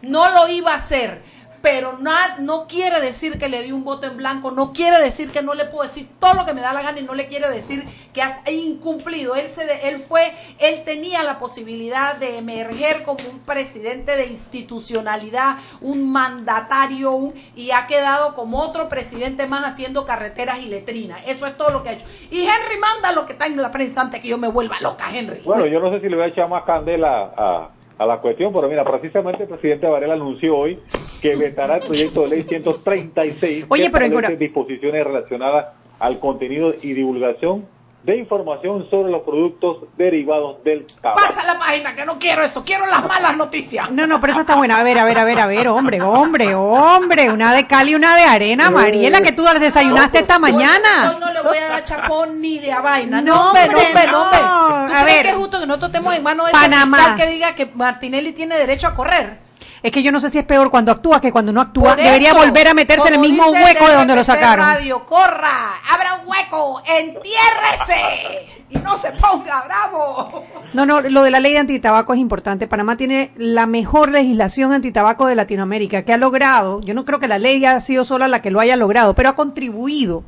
No 0.01 0.29
lo 0.31 0.47
iba 0.47 0.73
a 0.73 0.75
hacer. 0.75 1.21
Pero 1.61 1.97
na- 1.99 2.35
no 2.39 2.65
quiere 2.67 2.99
decir 3.01 3.37
que 3.37 3.47
le 3.47 3.61
di 3.61 3.71
un 3.71 3.83
voto 3.83 4.07
en 4.07 4.17
blanco, 4.17 4.51
no 4.51 4.73
quiere 4.73 4.99
decir 5.01 5.29
que 5.31 5.41
no 5.43 5.53
le 5.53 5.65
puedo 5.65 5.83
decir 5.83 6.07
todo 6.19 6.33
lo 6.33 6.45
que 6.45 6.53
me 6.53 6.61
da 6.61 6.73
la 6.73 6.81
gana 6.81 6.99
y 6.99 7.03
no 7.03 7.13
le 7.13 7.27
quiere 7.27 7.49
decir 7.49 7.85
que 8.13 8.21
has 8.21 8.39
incumplido. 8.51 9.35
Él, 9.35 9.47
se 9.47 9.87
él 9.89 9.99
fue, 9.99 10.31
él 10.59 10.81
tenía 10.83 11.21
la 11.23 11.37
posibilidad 11.37 12.15
de 12.15 12.37
emerger 12.39 13.03
como 13.03 13.19
un 13.31 13.39
presidente 13.39 14.15
de 14.15 14.25
institucionalidad, 14.27 15.57
un 15.81 16.11
mandatario, 16.11 17.33
y 17.55 17.71
ha 17.71 17.87
quedado 17.87 18.33
como 18.33 18.59
otro 18.59 18.89
presidente 18.89 19.45
más 19.47 19.63
haciendo 19.63 20.05
carreteras 20.05 20.59
y 20.59 20.67
letrinas. 20.67 21.21
Eso 21.27 21.45
es 21.45 21.55
todo 21.57 21.69
lo 21.69 21.83
que 21.83 21.89
ha 21.89 21.93
hecho. 21.93 22.05
Y 22.31 22.41
Henry 22.41 22.77
manda 22.79 23.11
lo 23.11 23.25
que 23.25 23.33
está 23.33 23.45
en 23.45 23.61
la 23.61 23.71
prensa 23.71 24.01
antes 24.01 24.21
que 24.21 24.27
yo 24.27 24.37
me 24.37 24.47
vuelva 24.47 24.77
loca, 24.81 25.05
Henry. 25.15 25.41
Bueno, 25.45 25.65
yo 25.67 25.79
no 25.79 25.89
sé 25.91 25.99
si 26.01 26.09
le 26.09 26.15
voy 26.15 26.25
a 26.25 26.27
echar 26.29 26.49
más 26.49 26.63
candela 26.63 27.31
a, 27.37 27.69
a 27.97 28.05
la 28.05 28.17
cuestión, 28.19 28.51
pero 28.53 28.67
mira, 28.67 28.83
precisamente 28.83 29.43
el 29.43 29.49
presidente 29.49 29.87
Varela 29.87 30.13
anunció 30.15 30.57
hoy 30.57 30.79
que 31.21 31.35
vetará 31.35 31.75
el 31.77 31.83
proyecto 31.83 32.21
de 32.23 32.27
ley 32.29 32.43
136 32.49 33.65
Oye, 33.69 33.83
que 33.83 33.89
pero 33.91 34.29
disposiciones 34.37 35.03
relacionadas 35.03 35.67
al 35.99 36.19
contenido 36.19 36.73
y 36.81 36.93
divulgación 36.93 37.65
de 38.03 38.17
información 38.17 38.89
sobre 38.89 39.11
los 39.11 39.21
productos 39.21 39.83
derivados 39.95 40.63
del 40.63 40.87
tabaco. 40.87 41.21
Pasa 41.21 41.43
la 41.43 41.59
página, 41.59 41.93
que 41.95 42.03
no 42.03 42.17
quiero 42.17 42.41
eso, 42.41 42.63
quiero 42.65 42.87
las 42.87 43.05
malas 43.07 43.37
noticias. 43.37 43.91
No, 43.91 44.07
no, 44.07 44.19
pero 44.19 44.31
esa 44.33 44.41
está 44.41 44.55
buena. 44.55 44.79
A 44.79 44.83
ver, 44.83 44.97
a 44.97 45.05
ver, 45.05 45.19
a 45.19 45.23
ver, 45.23 45.39
a 45.39 45.45
ver, 45.45 45.67
hombre, 45.67 46.01
hombre, 46.01 46.55
hombre. 46.55 47.29
Una 47.31 47.53
de 47.53 47.67
cal 47.67 47.87
y 47.89 47.93
una 47.93 48.15
de 48.15 48.23
arena, 48.23 48.71
Mariela, 48.71 49.21
que 49.21 49.33
tú 49.33 49.43
desayunaste 49.59 50.17
esta 50.17 50.37
Hoy- 50.37 50.41
mañana. 50.41 51.11
hoy 51.13 51.19
no 51.19 51.31
le 51.31 51.41
voy 51.43 51.57
a 51.59 51.67
dar 51.67 51.83
chapón 51.83 52.41
ni 52.41 52.57
de 52.57 52.71
a 52.71 52.81
vaina. 52.81 53.21
No, 53.21 53.35
No, 53.35 53.47
hombre, 53.49 53.67
no, 53.67 53.77
hombre, 53.77 54.07
no, 54.11 54.23
hombre. 54.23 54.39
no. 54.41 54.67
¿Tú 54.67 54.73
A 54.73 54.87
crees 55.03 55.05
ver. 55.05 55.21
que 55.25 55.29
es 55.29 55.35
justo 55.35 55.59
que 55.59 55.67
nosotros 55.67 55.91
estemos 55.91 56.15
en 56.15 56.23
manos 56.23 56.45
de 56.47 56.51
Panamá. 56.53 57.15
que 57.15 57.27
diga 57.27 57.53
que 57.53 57.67
Martinelli 57.67 58.31
tiene 58.31 58.57
derecho 58.57 58.87
a 58.87 58.95
correr? 58.95 59.50
Es 59.83 59.91
que 59.91 60.03
yo 60.03 60.11
no 60.11 60.19
sé 60.19 60.29
si 60.29 60.37
es 60.37 60.45
peor 60.45 60.69
cuando 60.69 60.91
actúa 60.91 61.19
que 61.19 61.31
cuando 61.31 61.51
no 61.51 61.59
actúa. 61.59 61.95
Debería 61.95 62.33
volver 62.33 62.67
a 62.67 62.73
meterse 62.73 63.07
en 63.07 63.15
el 63.15 63.19
mismo 63.19 63.49
hueco 63.49 63.87
de 63.87 63.95
donde 63.95 64.15
lo 64.15 64.23
sacaron. 64.23 64.65
Radio, 64.65 65.05
corra, 65.05 65.71
abra 65.89 66.15
un 66.21 66.29
hueco, 66.29 66.83
entiérrese 66.85 68.61
y 68.69 68.77
no 68.77 68.95
se 68.97 69.11
ponga 69.11 69.63
bravo. 69.65 70.45
No, 70.73 70.85
no, 70.85 71.01
lo 71.01 71.23
de 71.23 71.31
la 71.31 71.39
ley 71.39 71.53
de 71.53 71.59
antitabaco 71.59 72.13
es 72.13 72.19
importante. 72.19 72.67
Panamá 72.67 72.95
tiene 72.95 73.31
la 73.35 73.65
mejor 73.65 74.09
legislación 74.11 74.71
antitabaco 74.71 75.25
de 75.25 75.35
Latinoamérica, 75.35 76.03
que 76.03 76.13
ha 76.13 76.17
logrado, 76.17 76.81
yo 76.81 76.93
no 76.93 77.03
creo 77.03 77.19
que 77.19 77.27
la 77.27 77.39
ley 77.39 77.57
haya 77.57 77.79
sido 77.81 78.05
sola 78.05 78.27
la 78.27 78.41
que 78.41 78.51
lo 78.51 78.59
haya 78.59 78.75
logrado, 78.75 79.15
pero 79.15 79.29
ha 79.29 79.35
contribuido 79.35 80.23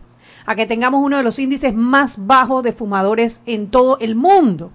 a 0.46 0.56
que 0.56 0.66
tengamos 0.66 1.02
uno 1.04 1.18
de 1.18 1.24
los 1.24 1.40
índices 1.40 1.74
más 1.74 2.26
bajos 2.26 2.64
de 2.64 2.74
fumadores 2.74 3.42
en 3.46 3.70
todo 3.70 3.98
el 4.00 4.16
mundo. 4.16 4.72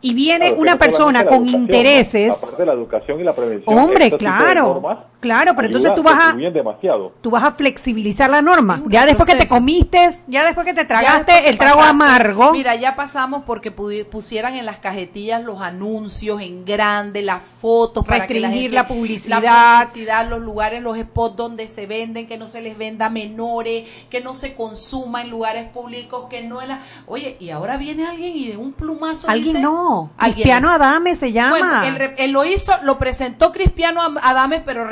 Y 0.00 0.14
viene 0.14 0.52
una 0.52 0.76
persona 0.76 1.24
con 1.24 1.48
intereses. 1.48 2.36
Aparte 2.36 2.62
de 2.62 2.66
la 2.66 2.72
educación 2.72 3.20
y 3.20 3.24
la 3.24 3.34
prevención. 3.34 3.76
Hombre, 3.76 4.04
este 4.04 4.18
claro, 4.18 4.82
claro, 5.20 5.52
pero 5.56 5.66
entonces 5.68 5.94
tú 5.94 6.02
vas 6.02 6.18
a- 6.30 6.32
demasiado. 6.34 7.12
Tú 7.20 7.30
vas 7.30 7.42
a 7.44 7.50
flexibilizar 7.52 8.30
la 8.30 8.42
norma. 8.42 8.82
Ya 8.88 9.06
después 9.06 9.28
que 9.28 9.36
te 9.36 9.48
comiste, 9.48 10.08
ya 10.28 10.44
después 10.44 10.66
que 10.66 10.74
te 10.74 10.84
tragaste 10.84 11.42
que 11.42 11.48
el 11.48 11.58
trago 11.58 11.78
pasaste- 11.80 11.90
amargo. 11.90 12.52
Mira, 12.52 12.74
ya 12.74 12.96
pasamos 12.96 13.42
porque 13.46 13.70
pusieran 13.70 14.54
en 14.54 14.66
las 14.66 14.78
cajetillas 14.78 15.42
los 15.44 15.60
anuncios 15.60 16.40
en 16.40 16.64
grande, 16.64 17.22
las 17.22 17.42
fotos 17.42 18.04
para 18.06 18.26
que 18.26 18.34
la, 18.34 18.48
Restringir 18.48 18.62
gente- 18.70 18.74
la 18.76 18.86
publicidad. 18.88 19.42
la 19.42 19.80
publicidad, 19.86 20.28
los 20.28 20.40
lugares, 20.40 20.82
los 20.82 20.98
spots 20.98 21.36
donde 21.36 21.66
se 21.68 21.86
venden, 21.86 22.26
que 22.26 22.38
no 22.38 22.46
se 22.48 22.60
les 22.60 22.76
venda 22.78 23.06
a 23.06 23.10
menores, 23.10 23.88
que 24.10 24.20
no 24.20 24.34
se 24.34 24.54
consuma 24.54 25.22
en 25.22 25.30
lugares 25.30 25.68
públicos, 25.68 26.26
que 26.30 26.42
no 26.42 26.62
en 26.62 26.68
la... 26.68 26.80
Oye, 27.06 27.36
y 27.40 27.50
ahora 27.50 27.76
viene 27.76 28.06
alguien 28.06 28.36
y 28.36 28.48
de 28.48 28.56
un 28.56 28.72
plumazo 28.72 29.28
Alguien 29.28 29.54
dice- 29.54 29.60
no. 29.62 30.10
Alguien 30.16 30.34
Cristiano 30.34 30.68
es- 30.68 30.74
Adame 30.76 31.16
se 31.16 31.32
llama. 31.32 31.50
Bueno, 31.82 32.12
él, 32.18 32.30
lo 32.32 32.44
hizo, 32.44 32.72
lo 32.82 32.98
presentó 32.98 33.52
Cristiano 33.52 34.02
Am- 34.02 34.18
Adames, 34.22 34.62
pero 34.64 34.86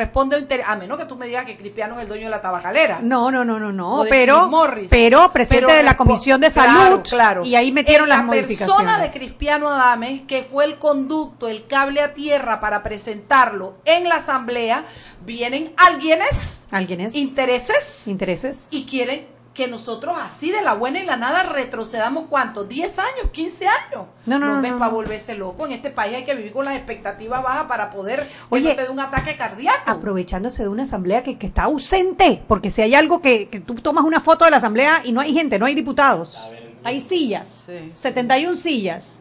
a 0.66 0.76
menos 0.76 0.98
que 0.98 1.04
tú 1.04 1.16
me 1.16 1.26
digas 1.26 1.44
que 1.44 1.56
Cristiano 1.56 1.96
es 1.96 2.02
el 2.02 2.08
dueño 2.08 2.24
de 2.24 2.30
la 2.30 2.40
tabacalera. 2.40 3.00
No, 3.02 3.30
no, 3.30 3.44
no, 3.44 3.58
no, 3.60 3.70
no, 3.72 4.04
pero, 4.08 4.48
Morris. 4.48 4.88
pero 4.90 5.30
presidente 5.32 5.66
Pero 5.66 5.76
de 5.76 5.82
la 5.82 5.96
Comisión 5.96 6.40
de 6.40 6.50
claro, 6.50 6.72
Salud 6.80 7.00
claro. 7.08 7.44
y 7.44 7.54
ahí 7.54 7.70
metieron 7.72 8.04
En 8.04 8.10
las 8.10 8.18
la 8.18 8.24
modificaciones. 8.24 8.76
persona 8.76 8.98
de 9.02 9.10
Cristiano 9.10 9.68
Adames, 9.70 10.22
que 10.22 10.42
fue 10.44 10.64
el 10.64 10.78
conducto, 10.78 11.48
el 11.48 11.66
cable 11.66 12.00
a 12.00 12.14
tierra 12.14 12.60
para 12.60 12.82
presentarlo 12.82 13.74
en 13.84 14.08
la 14.08 14.16
asamblea, 14.16 14.84
vienen 15.24 15.72
alguienes, 15.76 16.66
¿Alguien 16.70 17.00
es? 17.00 17.14
intereses, 17.14 18.06
intereses. 18.08 18.68
y 18.70 18.86
quieren 18.86 19.26
que 19.56 19.68
nosotros 19.68 20.16
así 20.20 20.52
de 20.52 20.60
la 20.62 20.74
buena 20.74 21.00
y 21.00 21.06
la 21.06 21.16
nada 21.16 21.42
retrocedamos 21.44 22.26
cuánto, 22.28 22.64
10 22.64 22.98
años, 22.98 23.30
15 23.32 23.66
años. 23.66 24.06
No, 24.26 24.38
no, 24.38 24.54
no, 24.56 24.62
ves 24.62 24.72
no, 24.72 24.78
para 24.78 24.92
volverse 24.92 25.34
loco. 25.34 25.64
En 25.66 25.72
este 25.72 25.90
país 25.90 26.14
hay 26.14 26.24
que 26.26 26.34
vivir 26.34 26.52
con 26.52 26.66
las 26.66 26.76
expectativas 26.76 27.42
bajas 27.42 27.64
para 27.64 27.90
poder 27.90 28.28
Oye, 28.50 28.74
dé 28.74 28.90
un 28.90 29.00
ataque 29.00 29.36
cardíaco. 29.36 29.90
Aprovechándose 29.90 30.62
de 30.62 30.68
una 30.68 30.82
asamblea 30.82 31.22
que, 31.22 31.38
que 31.38 31.46
está 31.46 31.62
ausente, 31.62 32.42
porque 32.46 32.70
si 32.70 32.82
hay 32.82 32.94
algo 32.94 33.22
que, 33.22 33.48
que 33.48 33.60
tú 33.60 33.74
tomas 33.76 34.04
una 34.04 34.20
foto 34.20 34.44
de 34.44 34.50
la 34.50 34.58
asamblea 34.58 35.00
y 35.04 35.12
no 35.12 35.22
hay 35.22 35.32
gente, 35.32 35.58
no 35.58 35.64
hay 35.64 35.74
diputados, 35.74 36.38
hay 36.84 37.00
sillas, 37.00 37.64
Sí. 37.66 37.90
71 37.94 38.56
sillas. 38.56 39.20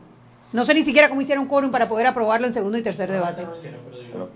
No 0.55 0.63
sé 0.65 0.74
ni 0.74 0.83
siquiera 0.83 1.09
cómo 1.09 1.21
hicieron 1.21 1.47
quórum 1.47 1.69
para 1.69 1.88
poder 1.89 2.07
aprobarlo 2.07 2.47
en 2.47 2.53
segundo 2.53 2.77
y 2.77 2.81
tercer 2.81 3.12
debate. 3.12 3.45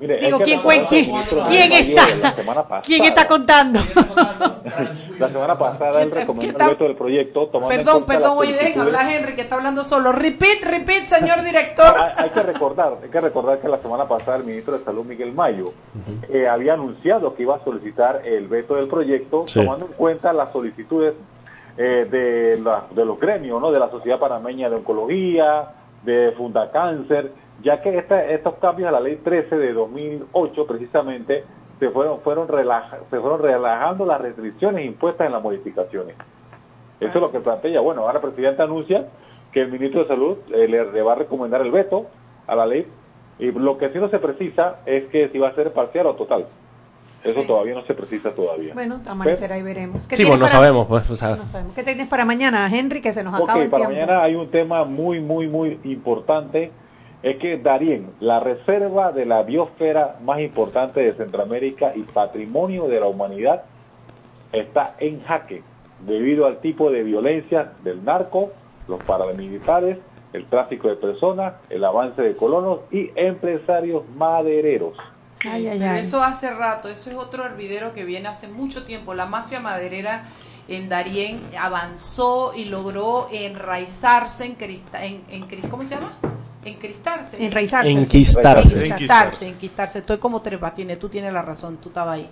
Mire, 0.01 0.17
Digo, 0.19 0.39
¿quién, 0.39 0.59
quién, 0.89 1.71
está? 1.71 2.03
pasada, 2.43 2.81
¿Quién 2.85 3.03
está 3.05 3.25
contando? 3.27 3.79
La 5.17 5.29
semana 5.29 5.57
pasada 5.57 6.01
él 6.01 6.09
¿Quién- 6.09 6.21
recomendó 6.27 6.63
el 6.65 6.69
veto 6.71 6.83
del 6.83 6.95
proyecto. 6.95 7.47
tomando 7.47 7.71
en 7.73 7.77
Perdón, 7.79 8.03
cuenta 8.03 8.13
perdón, 8.13 8.29
las 8.31 8.39
oye, 8.39 8.53
dejen 8.53 8.73
solicitudes. 8.73 8.95
hablar 8.99 9.15
Henry, 9.17 9.35
que 9.35 9.41
está 9.41 9.55
hablando 9.55 9.83
solo. 9.83 10.11
Repeat, 10.11 10.63
repeat, 10.63 11.05
señor 11.05 11.41
director. 11.43 11.95
Hay, 11.97 12.11
hay 12.25 12.29
que 12.31 12.43
recordar, 12.43 12.97
hay 13.01 13.09
que 13.09 13.19
recordar 13.21 13.59
que 13.59 13.67
la 13.69 13.77
semana 13.77 14.05
pasada 14.07 14.38
el 14.38 14.43
ministro 14.43 14.77
de 14.77 14.83
Salud 14.83 15.05
Miguel 15.05 15.31
Mayo 15.33 15.71
eh, 16.29 16.47
había 16.47 16.73
anunciado 16.73 17.33
que 17.35 17.43
iba 17.43 17.55
a 17.55 17.63
solicitar 17.63 18.21
el 18.25 18.47
veto 18.49 18.75
del 18.75 18.88
proyecto, 18.89 19.45
Sí. 19.47 19.61
tomando 19.61 19.85
en 19.85 19.93
cuenta 19.93 20.33
las 20.33 20.51
solicitudes 20.51 21.13
eh, 21.77 22.05
de, 22.11 22.59
la- 22.61 22.83
de 22.91 23.05
los 23.05 23.17
gremios, 23.17 23.61
¿no? 23.61 23.71
de 23.71 23.79
la 23.79 23.89
Sociedad 23.89 24.19
Panameña 24.19 24.69
de 24.69 24.75
Oncología, 24.75 25.69
de 26.03 26.31
Fundacáncer, 26.37 27.31
ya 27.61 27.81
que 27.81 27.97
esta- 27.97 28.23
estos 28.25 28.55
cambios 28.55 28.87
a 28.89 28.91
la 28.91 28.99
ley 28.99 29.17
13 29.17 29.57
de 29.57 29.73
2008 29.73 30.65
precisamente 30.65 31.43
se 31.79 31.89
fueron 31.89 32.19
fueron 32.21 32.47
relaja- 32.47 32.99
se 33.09 33.19
fueron 33.19 33.41
relajando 33.41 34.05
las 34.05 34.19
restricciones 34.21 34.85
impuestas 34.85 35.27
en 35.27 35.33
las 35.33 35.41
modificaciones. 35.43 36.15
Eso 36.99 37.13
es 37.17 37.21
lo 37.21 37.31
que 37.31 37.39
plantea. 37.39 37.79
Bueno, 37.81 38.01
ahora 38.01 38.15
el 38.19 38.21
presidente 38.21 38.61
anuncia 38.61 39.07
que 39.53 39.61
el 39.61 39.71
ministro 39.71 40.01
de 40.01 40.07
Salud 40.07 40.37
eh, 40.53 40.67
le, 40.67 40.91
le 40.91 41.01
va 41.01 41.13
a 41.13 41.15
recomendar 41.15 41.61
el 41.61 41.71
veto 41.71 42.07
a 42.47 42.55
la 42.55 42.65
ley 42.65 42.85
y 43.39 43.51
lo 43.51 43.77
que 43.77 43.89
sí 43.89 43.97
no 43.99 44.09
se 44.09 44.19
precisa 44.19 44.79
es 44.85 45.05
que 45.05 45.29
si 45.29 45.39
va 45.39 45.49
a 45.49 45.55
ser 45.55 45.71
parcial 45.71 46.07
o 46.07 46.15
total. 46.15 46.45
Eso 47.23 47.43
todavía 47.43 47.73
no 47.75 47.83
se 47.85 47.93
precisa 47.93 48.31
todavía. 48.31 48.73
Bueno, 48.73 48.99
amanecerá 49.05 49.57
y 49.57 49.61
veremos. 49.61 50.07
¿Qué 50.07 50.15
Sí, 50.15 50.23
pues 50.25 50.38
no 50.39 50.45
para- 50.45 50.51
sabemos. 50.57 50.88
Pues, 50.88 51.09
o 51.09 51.15
sea, 51.15 51.35
No 51.35 51.45
sabemos. 51.45 51.73
¿Qué 51.75 51.83
tienes 51.83 52.07
para 52.07 52.23
mañana, 52.25 52.69
Henry? 52.73 53.01
Que 53.01 53.13
se 53.13 53.23
nos 53.23 53.33
Ok, 53.35 53.43
acaba 53.49 53.63
el 53.63 53.69
para 53.69 53.88
tiempo. 53.88 54.05
mañana 54.05 54.23
hay 54.23 54.35
un 54.35 54.49
tema 54.49 54.85
muy, 54.85 55.19
muy, 55.19 55.47
muy 55.47 55.79
importante. 55.83 56.71
Es 57.21 57.38
que 57.38 57.57
Darién, 57.57 58.11
la 58.21 58.39
reserva 58.39 59.11
de 59.11 59.25
la 59.25 59.43
biosfera 59.43 60.15
más 60.23 60.39
importante 60.39 61.01
de 61.01 61.11
Centroamérica 61.11 61.91
y 61.93 62.03
patrimonio 62.03 62.88
de 62.88 62.99
la 63.01 63.07
humanidad, 63.07 63.63
está 64.53 64.95
en 64.99 65.21
jaque 65.23 65.61
debido 66.05 66.45
al 66.45 66.59
tipo 66.59 66.89
de 66.89 67.03
violencia 67.03 67.73
del 67.83 68.05
narco, 68.05 68.51
los 68.88 69.03
paramilitares, 69.03 69.97
el 70.31 70.45
tráfico 70.45 70.88
de 70.88 70.95
personas, 70.95 71.55
el 71.69 71.83
avance 71.83 72.21
de 72.21 72.35
colonos 72.38 72.79
y 72.91 73.11
empresarios 73.15 74.03
madereros. 74.15 74.93
Ay, 75.46 75.67
ay, 75.67 75.79
Pero 75.79 75.91
ay. 75.91 76.01
eso 76.01 76.24
hace 76.24 76.51
rato, 76.53 76.89
eso 76.89 77.10
es 77.10 77.15
otro 77.17 77.46
hervidero 77.46 77.93
que 77.93 78.03
viene 78.03 78.27
hace 78.27 78.48
mucho 78.48 78.84
tiempo. 78.84 79.13
La 79.13 79.25
mafia 79.25 79.60
maderera 79.60 80.24
en 80.67 80.89
Darién 80.89 81.39
avanzó 81.60 82.53
y 82.55 82.65
logró 82.65 83.27
enraizarse 83.31 84.46
en, 84.46 84.55
crista, 84.55 85.03
en, 85.05 85.24
en 85.29 85.46
¿cómo 85.69 85.84
se 85.84 85.96
llama? 85.96 86.13
Encristarse. 86.65 87.43
Enraizarse. 87.43 87.91
enquistarse. 87.91 88.86
Enquistarse, 88.88 89.48
enquistarse. 89.48 90.00
Estoy 90.00 90.17
como 90.17 90.41
tres 90.41 90.60
patines, 90.60 91.00
tú 91.00 91.08
tienes 91.10 91.31
la 91.31 91.41
razón, 91.41 91.77
tú 91.77 91.89
estabas 91.89 92.15
ahí. 92.15 92.29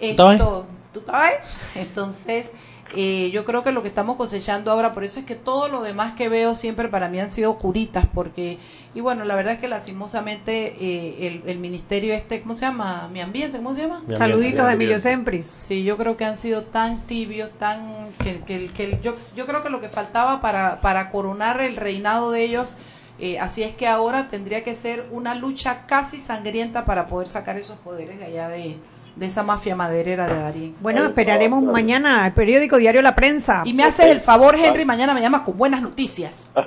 estabas 0.00 0.32
ahí? 0.34 0.38
Esto- 0.38 0.66
¿Tú 0.92 0.98
estabas 1.00 1.22
ahí? 1.30 1.34
Entonces, 1.76 2.52
eh, 2.94 3.30
yo 3.32 3.44
creo 3.44 3.62
que 3.62 3.72
lo 3.72 3.82
que 3.82 3.88
estamos 3.88 4.16
cosechando 4.16 4.70
ahora, 4.70 4.92
por 4.92 5.04
eso 5.04 5.20
es 5.20 5.26
que 5.26 5.34
todo 5.34 5.68
lo 5.68 5.82
demás 5.82 6.14
que 6.14 6.28
veo 6.28 6.54
siempre 6.54 6.88
para 6.88 7.08
mí 7.08 7.20
han 7.20 7.30
sido 7.30 7.56
curitas, 7.58 8.06
porque, 8.12 8.58
y 8.94 9.00
bueno, 9.00 9.24
la 9.24 9.34
verdad 9.34 9.54
es 9.54 9.60
que 9.60 9.68
lastimosamente 9.68 10.76
eh, 10.80 11.26
el, 11.26 11.42
el 11.50 11.58
ministerio 11.58 12.14
este, 12.14 12.42
¿cómo 12.42 12.54
se 12.54 12.66
llama? 12.66 13.08
Mi 13.12 13.20
ambiente, 13.20 13.58
¿cómo 13.58 13.74
se 13.74 13.82
llama? 13.82 14.02
Mi. 14.06 14.16
Saluditos 14.16 14.66
de 14.66 14.72
Emilio. 14.72 14.98
Sempris. 14.98 15.46
Sí, 15.46 15.84
yo 15.84 15.96
creo 15.96 16.16
que 16.16 16.24
han 16.24 16.36
sido 16.36 16.62
tan 16.62 17.00
tibios, 17.06 17.50
tan 17.58 18.10
que, 18.22 18.40
que, 18.40 18.68
que 18.68 19.00
yo, 19.02 19.16
yo 19.34 19.46
creo 19.46 19.62
que 19.62 19.70
lo 19.70 19.80
que 19.80 19.88
faltaba 19.88 20.40
para, 20.40 20.80
para 20.80 21.10
coronar 21.10 21.60
el 21.60 21.76
reinado 21.76 22.30
de 22.30 22.42
ellos, 22.44 22.76
eh, 23.18 23.38
así 23.38 23.62
es 23.62 23.74
que 23.74 23.86
ahora 23.86 24.28
tendría 24.28 24.64
que 24.64 24.74
ser 24.74 25.06
una 25.10 25.34
lucha 25.34 25.86
casi 25.86 26.18
sangrienta 26.18 26.84
para 26.84 27.06
poder 27.06 27.28
sacar 27.28 27.56
esos 27.56 27.78
poderes 27.78 28.18
de 28.18 28.24
allá 28.24 28.48
de, 28.48 28.76
de 29.16 29.26
esa 29.26 29.42
mafia 29.42 29.76
maderera 29.76 30.26
de 30.26 30.34
Darín. 30.40 30.76
Bueno, 30.80 31.04
esperaremos 31.04 31.62
mañana 31.62 32.26
el 32.26 32.32
periódico 32.32 32.76
Diario 32.78 33.02
La 33.02 33.14
Prensa. 33.14 33.62
Y 33.64 33.72
me 33.74 33.84
haces 33.84 34.06
el 34.06 34.20
favor, 34.20 34.56
Henry, 34.56 34.84
mañana 34.84 35.12
me 35.14 35.20
llamas 35.20 35.42
con 35.42 35.56
buenas 35.58 35.82
noticias. 35.82 36.52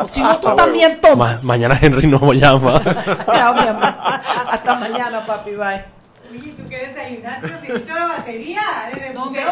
O 0.00 0.08
si 0.08 0.20
no, 0.20 0.38
tú 0.38 0.54
también 0.56 0.92
ma- 1.02 1.08
tomas. 1.08 1.44
mañana 1.44 1.78
Henry 1.80 2.06
no 2.06 2.32
llama. 2.32 2.82
Chao, 3.34 3.54
mi 3.54 3.60
amor. 3.68 3.84
Hasta 3.84 4.74
mañana, 4.76 5.24
papi, 5.26 5.50
bye. 5.52 5.84
Oye, 6.30 6.52
¿tú 6.56 6.62
qué 6.68 6.86
desayunaste? 6.88 7.46
¿Necesito 7.48 7.94
de 7.94 8.00
batería? 8.00 8.60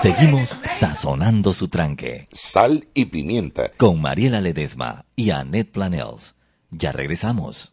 Seguimos 0.01 0.57
sazonando 0.65 1.53
su 1.53 1.69
tranque 1.69 2.29
Sal 2.33 2.87
y 2.95 3.07
pimienta. 3.07 3.71
con 3.77 4.01
Mariela 4.01 4.41
Ledesma 4.41 5.05
y 5.17 5.31
Annette 5.31 5.73
Planels. 5.73 6.35
Ya 6.71 6.93
regresamos. 6.93 7.73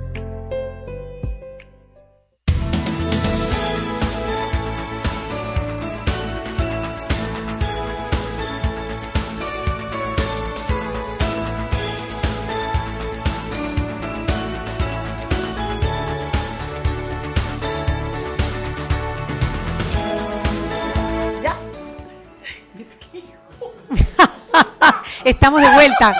Estamos 25.41 25.59
de 25.61 25.73
vuelta 25.73 26.13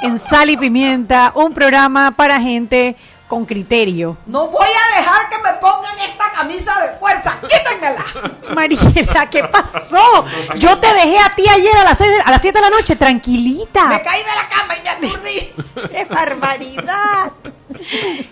en 0.00 0.18
Sal 0.18 0.48
y 0.48 0.56
Pimienta, 0.56 1.30
un 1.34 1.52
programa 1.52 2.12
para 2.12 2.40
gente 2.40 2.96
con 3.28 3.44
criterio. 3.44 4.16
No 4.24 4.46
voy 4.48 4.66
a 4.66 4.96
dejar 4.98 5.28
que 5.28 5.36
me 5.42 5.52
pongan 5.60 5.98
esta 6.08 6.30
camisa 6.30 6.72
de 6.80 6.88
fuerza. 6.98 7.36
Quítenmela. 7.42 8.54
Mariela, 8.54 9.28
¿qué 9.28 9.44
pasó? 9.44 10.24
Yo 10.56 10.78
te 10.78 10.86
dejé 10.86 11.18
a 11.18 11.34
ti 11.34 11.46
ayer 11.46 11.76
a 11.76 11.84
las, 11.84 11.98
seis 11.98 12.10
de- 12.12 12.22
a 12.22 12.30
las 12.30 12.40
7 12.40 12.58
de 12.58 12.62
la 12.62 12.70
noche, 12.70 12.96
tranquilita. 12.96 13.88
Me 13.88 14.00
caí 14.00 14.22
de 14.22 14.34
la 14.34 14.48
cama 14.48 14.74
y 14.74 14.82
me 14.82 14.88
aturdí. 14.88 15.52
¡Qué 15.92 16.04
barbaridad! 16.06 17.32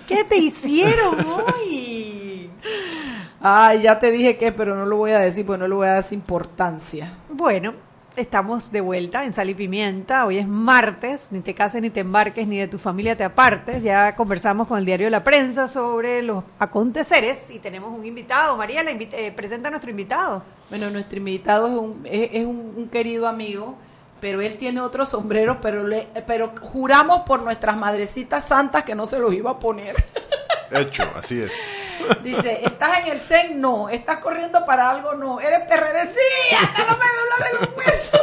¿Qué 0.09 0.25
te 0.25 0.37
hicieron 0.37 1.19
hoy? 1.29 2.51
Ay, 3.43 3.83
ya 3.83 3.99
te 3.99 4.11
dije 4.11 4.39
que, 4.39 4.53
pero 4.53 4.75
no 4.75 4.87
lo 4.87 4.97
voy 4.97 5.13
a 5.13 5.19
decir 5.19 5.45
porque 5.45 5.61
no 5.61 5.69
le 5.69 5.75
voy 5.75 5.87
a 5.87 5.91
dar 5.91 5.99
esa 6.01 6.15
importancia. 6.15 7.13
Bueno, 7.29 7.75
estamos 8.17 8.71
de 8.71 8.81
vuelta 8.81 9.25
en 9.25 9.35
Sal 9.35 9.51
y 9.51 9.55
Pimienta. 9.55 10.27
Hoy 10.27 10.39
es 10.39 10.47
martes, 10.47 11.33
ni 11.33 11.41
te 11.41 11.55
cases, 11.55 11.83
ni 11.83 11.91
te 11.91 12.01
embarques, 12.01 12.47
ni 12.47 12.59
de 12.59 12.69
tu 12.69 12.79
familia 12.79 13.17
te 13.17 13.25
apartes. 13.25 13.83
Ya 13.83 14.15
conversamos 14.15 14.69
con 14.69 14.79
el 14.79 14.85
diario 14.85 15.11
la 15.11 15.25
prensa 15.25 15.69
sobre 15.69 16.23
los 16.23 16.45
aconteceres 16.59 17.51
y 17.51 17.59
tenemos 17.59 17.93
un 17.97 18.05
invitado. 18.07 18.57
Mariela, 18.57 18.93
invi- 18.93 19.09
eh, 19.13 19.33
presenta 19.33 19.69
a 19.69 19.71
nuestro 19.71 19.91
invitado. 19.91 20.43
Bueno, 20.71 20.91
nuestro 20.91 21.19
invitado 21.19 21.67
es 21.67 21.75
un, 21.75 22.01
es, 22.05 22.31
es 22.33 22.47
un 22.47 22.89
querido 22.91 23.27
amigo, 23.27 23.77
pero 24.25 24.41
él 24.41 24.57
tiene 24.57 24.81
otros 24.81 25.11
sombreros, 25.11 25.59
pero, 25.61 25.87
le, 25.87 26.09
pero 26.27 26.55
juramos 26.63 27.21
por 27.27 27.43
nuestras 27.43 27.77
madrecitas 27.77 28.43
santas 28.49 28.83
que 28.83 28.95
no 28.95 29.05
se 29.05 29.19
los 29.19 29.35
iba 29.35 29.51
a 29.51 29.59
poner. 29.59 30.03
Hecho, 30.71 31.07
así 31.15 31.43
es. 31.43 31.63
Dice, 32.23 32.61
¿estás 32.65 33.01
en 33.01 33.13
el 33.13 33.21
CEN? 33.21 33.61
No. 33.61 33.91
¿Estás 33.91 34.17
corriendo 34.21 34.65
para 34.65 34.89
algo? 34.89 35.13
No. 35.15 35.41
¿Eres 35.41 35.61
PRD? 35.69 36.07
Sí, 36.07 36.55
hasta 36.59 36.87
la 36.87 36.93
médula 36.95 37.37
de 37.61 37.67
los 37.67 37.77
huesos. 37.77 38.21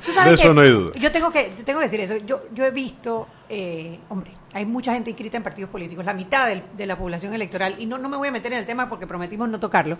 Tú 0.04 0.12
sabes 0.12 0.30
De 0.30 0.34
eso 0.34 0.48
que 0.48 0.54
no 0.54 0.60
hay 0.62 0.70
duda. 0.70 0.92
Yo 0.98 1.12
tengo 1.12 1.30
que, 1.30 1.52
yo 1.56 1.64
tengo 1.64 1.78
que 1.78 1.84
decir 1.84 2.00
eso. 2.00 2.16
Yo, 2.16 2.42
yo 2.52 2.64
he 2.64 2.72
visto, 2.72 3.28
eh, 3.48 4.00
hombre, 4.08 4.32
hay 4.52 4.66
mucha 4.66 4.92
gente 4.94 5.10
inscrita 5.10 5.36
en 5.36 5.44
partidos 5.44 5.70
políticos, 5.70 6.04
la 6.04 6.12
mitad 6.12 6.48
del- 6.48 6.64
de 6.76 6.86
la 6.86 6.98
población 6.98 7.34
electoral, 7.34 7.76
y 7.78 7.86
no, 7.86 7.98
no 7.98 8.08
me 8.08 8.16
voy 8.16 8.26
a 8.26 8.32
meter 8.32 8.52
en 8.52 8.58
el 8.58 8.66
tema 8.66 8.88
porque 8.88 9.06
prometimos 9.06 9.48
no 9.48 9.60
tocarlo, 9.60 9.96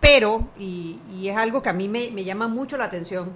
pero, 0.00 0.48
y, 0.58 0.98
y 1.14 1.28
es 1.28 1.36
algo 1.36 1.60
que 1.62 1.68
a 1.68 1.74
mí 1.74 1.88
me, 1.90 2.10
me 2.10 2.24
llama 2.24 2.48
mucho 2.48 2.78
la 2.78 2.84
atención, 2.84 3.32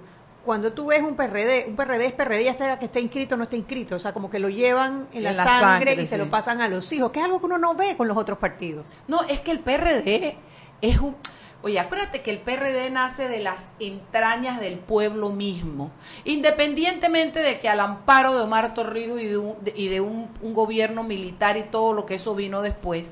cuando 0.47 0.73
tú 0.73 0.87
ves 0.87 1.03
un 1.03 1.15
PRD, 1.15 1.65
un 1.67 1.75
PRD 1.75 2.07
es 2.07 2.13
PRD 2.13 2.43
ya 2.45 2.51
está 2.51 2.79
que 2.79 2.85
esté 2.85 2.99
inscrito 2.99 3.35
o 3.35 3.37
no 3.37 3.43
está 3.43 3.55
inscrito, 3.55 3.95
o 3.97 3.99
sea, 3.99 4.13
como 4.13 4.31
que 4.31 4.39
lo 4.39 4.49
llevan 4.49 5.07
en 5.13 5.21
la, 5.21 5.29
En 5.29 5.37
la 5.37 5.43
sangre, 5.43 5.61
sangre, 5.91 6.01
y 6.01 6.07
se 6.07 6.17
lo 6.17 6.29
pasan 6.31 6.61
a 6.61 6.67
los 6.67 6.91
hijos, 6.91 7.11
que 7.11 7.19
es 7.19 7.25
algo 7.25 7.39
que 7.39 7.45
uno 7.45 7.59
no 7.59 7.75
ve 7.75 7.95
con 7.95 8.07
los 8.07 8.17
otros 8.17 8.39
partidos. 8.39 9.03
No, 9.07 9.21
es 9.23 9.39
que 9.41 9.51
el 9.51 9.59
PRD 9.59 10.37
es 10.81 10.99
un... 10.99 11.15
Oye, 11.63 11.79
acuérdate 11.79 12.21
que 12.21 12.31
el 12.31 12.37
PRD 12.39 12.89
nace 12.91 13.27
de 13.27 13.39
las 13.39 13.71
entrañas 13.79 14.59
del 14.59 14.77
pueblo 14.79 15.29
mismo, 15.31 15.91
independientemente 16.23 17.39
de 17.41 17.59
que 17.59 17.67
al 17.67 17.79
amparo 17.79 18.33
de 18.35 18.41
Omar 18.41 18.73
Torrijos 18.73 19.21
y 19.21 19.25
de, 19.27 19.37
un, 19.37 19.55
de- 19.63 19.73
y 19.75 19.87
de 19.89 19.99
un, 20.01 20.29
un 20.41 20.53
gobierno 20.53 21.03
militar 21.03 21.57
y 21.57 21.63
todo 21.63 21.93
lo 21.93 22.05
que 22.05 22.15
eso 22.15 22.35
vino 22.35 22.61
después, 22.61 23.11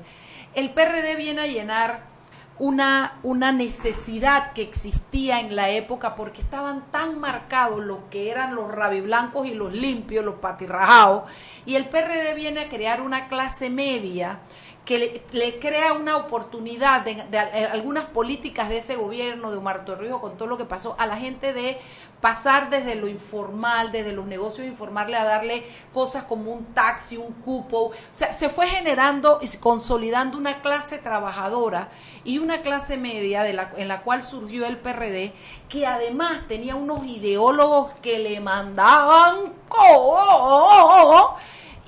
el 0.54 0.70
PRD 0.70 1.16
viene 1.16 1.42
a 1.42 1.46
llenar 1.46 2.15
una, 2.58 3.18
una 3.22 3.52
necesidad 3.52 4.52
que 4.52 4.62
existía 4.62 5.40
en 5.40 5.54
la 5.54 5.70
época 5.70 6.14
porque 6.14 6.40
estaban 6.40 6.90
tan 6.90 7.20
marcados 7.20 7.84
lo 7.84 8.08
que 8.08 8.30
eran 8.30 8.54
los 8.54 8.70
rabiblancos 8.70 9.46
y 9.46 9.54
los 9.54 9.72
limpios, 9.72 10.24
los 10.24 10.36
patirrajados, 10.36 11.30
y 11.66 11.74
el 11.74 11.88
PRD 11.88 12.34
viene 12.34 12.60
a 12.60 12.68
crear 12.68 13.02
una 13.02 13.28
clase 13.28 13.68
media 13.68 14.40
que 14.86 15.22
le, 15.32 15.58
crea 15.58 15.92
una 15.92 16.16
oportunidad 16.16 17.02
de, 17.02 17.20
al- 17.38 17.66
algunas 17.72 18.06
políticas 18.06 18.68
de 18.70 18.78
ese 18.78 18.94
gobierno 18.96 19.50
de 19.50 19.58
Omar 19.58 19.84
Torrijos 19.84 20.20
con 20.20 20.38
todo 20.38 20.48
lo 20.48 20.56
que 20.56 20.64
pasó 20.64 20.94
a 20.98 21.06
la 21.06 21.16
gente 21.18 21.52
de 21.52 21.76
pasar 22.20 22.70
desde 22.70 22.94
lo 22.94 23.08
informal, 23.08 23.92
desde 23.92 24.12
los 24.12 24.26
negocios 24.26 24.66
informales 24.66 25.18
a 25.20 25.24
darle 25.24 25.64
cosas 25.92 26.22
como 26.24 26.52
un 26.52 26.66
taxi, 26.66 27.16
un 27.16 27.32
cupo, 27.32 27.86
o 27.86 27.92
sea, 28.12 28.32
se 28.32 28.48
fue 28.48 28.68
generando 28.68 29.40
y 29.42 29.48
consolidando 29.58 30.38
una 30.38 30.62
clase 30.62 30.98
trabajadora 30.98 31.90
y 32.24 32.38
una 32.38 32.62
clase 32.62 32.96
media 32.96 33.46
en 33.48 33.88
la 33.88 34.00
cual 34.02 34.22
surgió 34.22 34.66
el 34.66 34.78
PRD, 34.78 35.32
que 35.68 35.84
además 35.86 36.42
tenía 36.48 36.76
unos 36.76 37.04
ideólogos 37.06 37.92
que 37.94 38.18
le 38.20 38.40
mandaban 38.40 39.52
co 39.68 41.36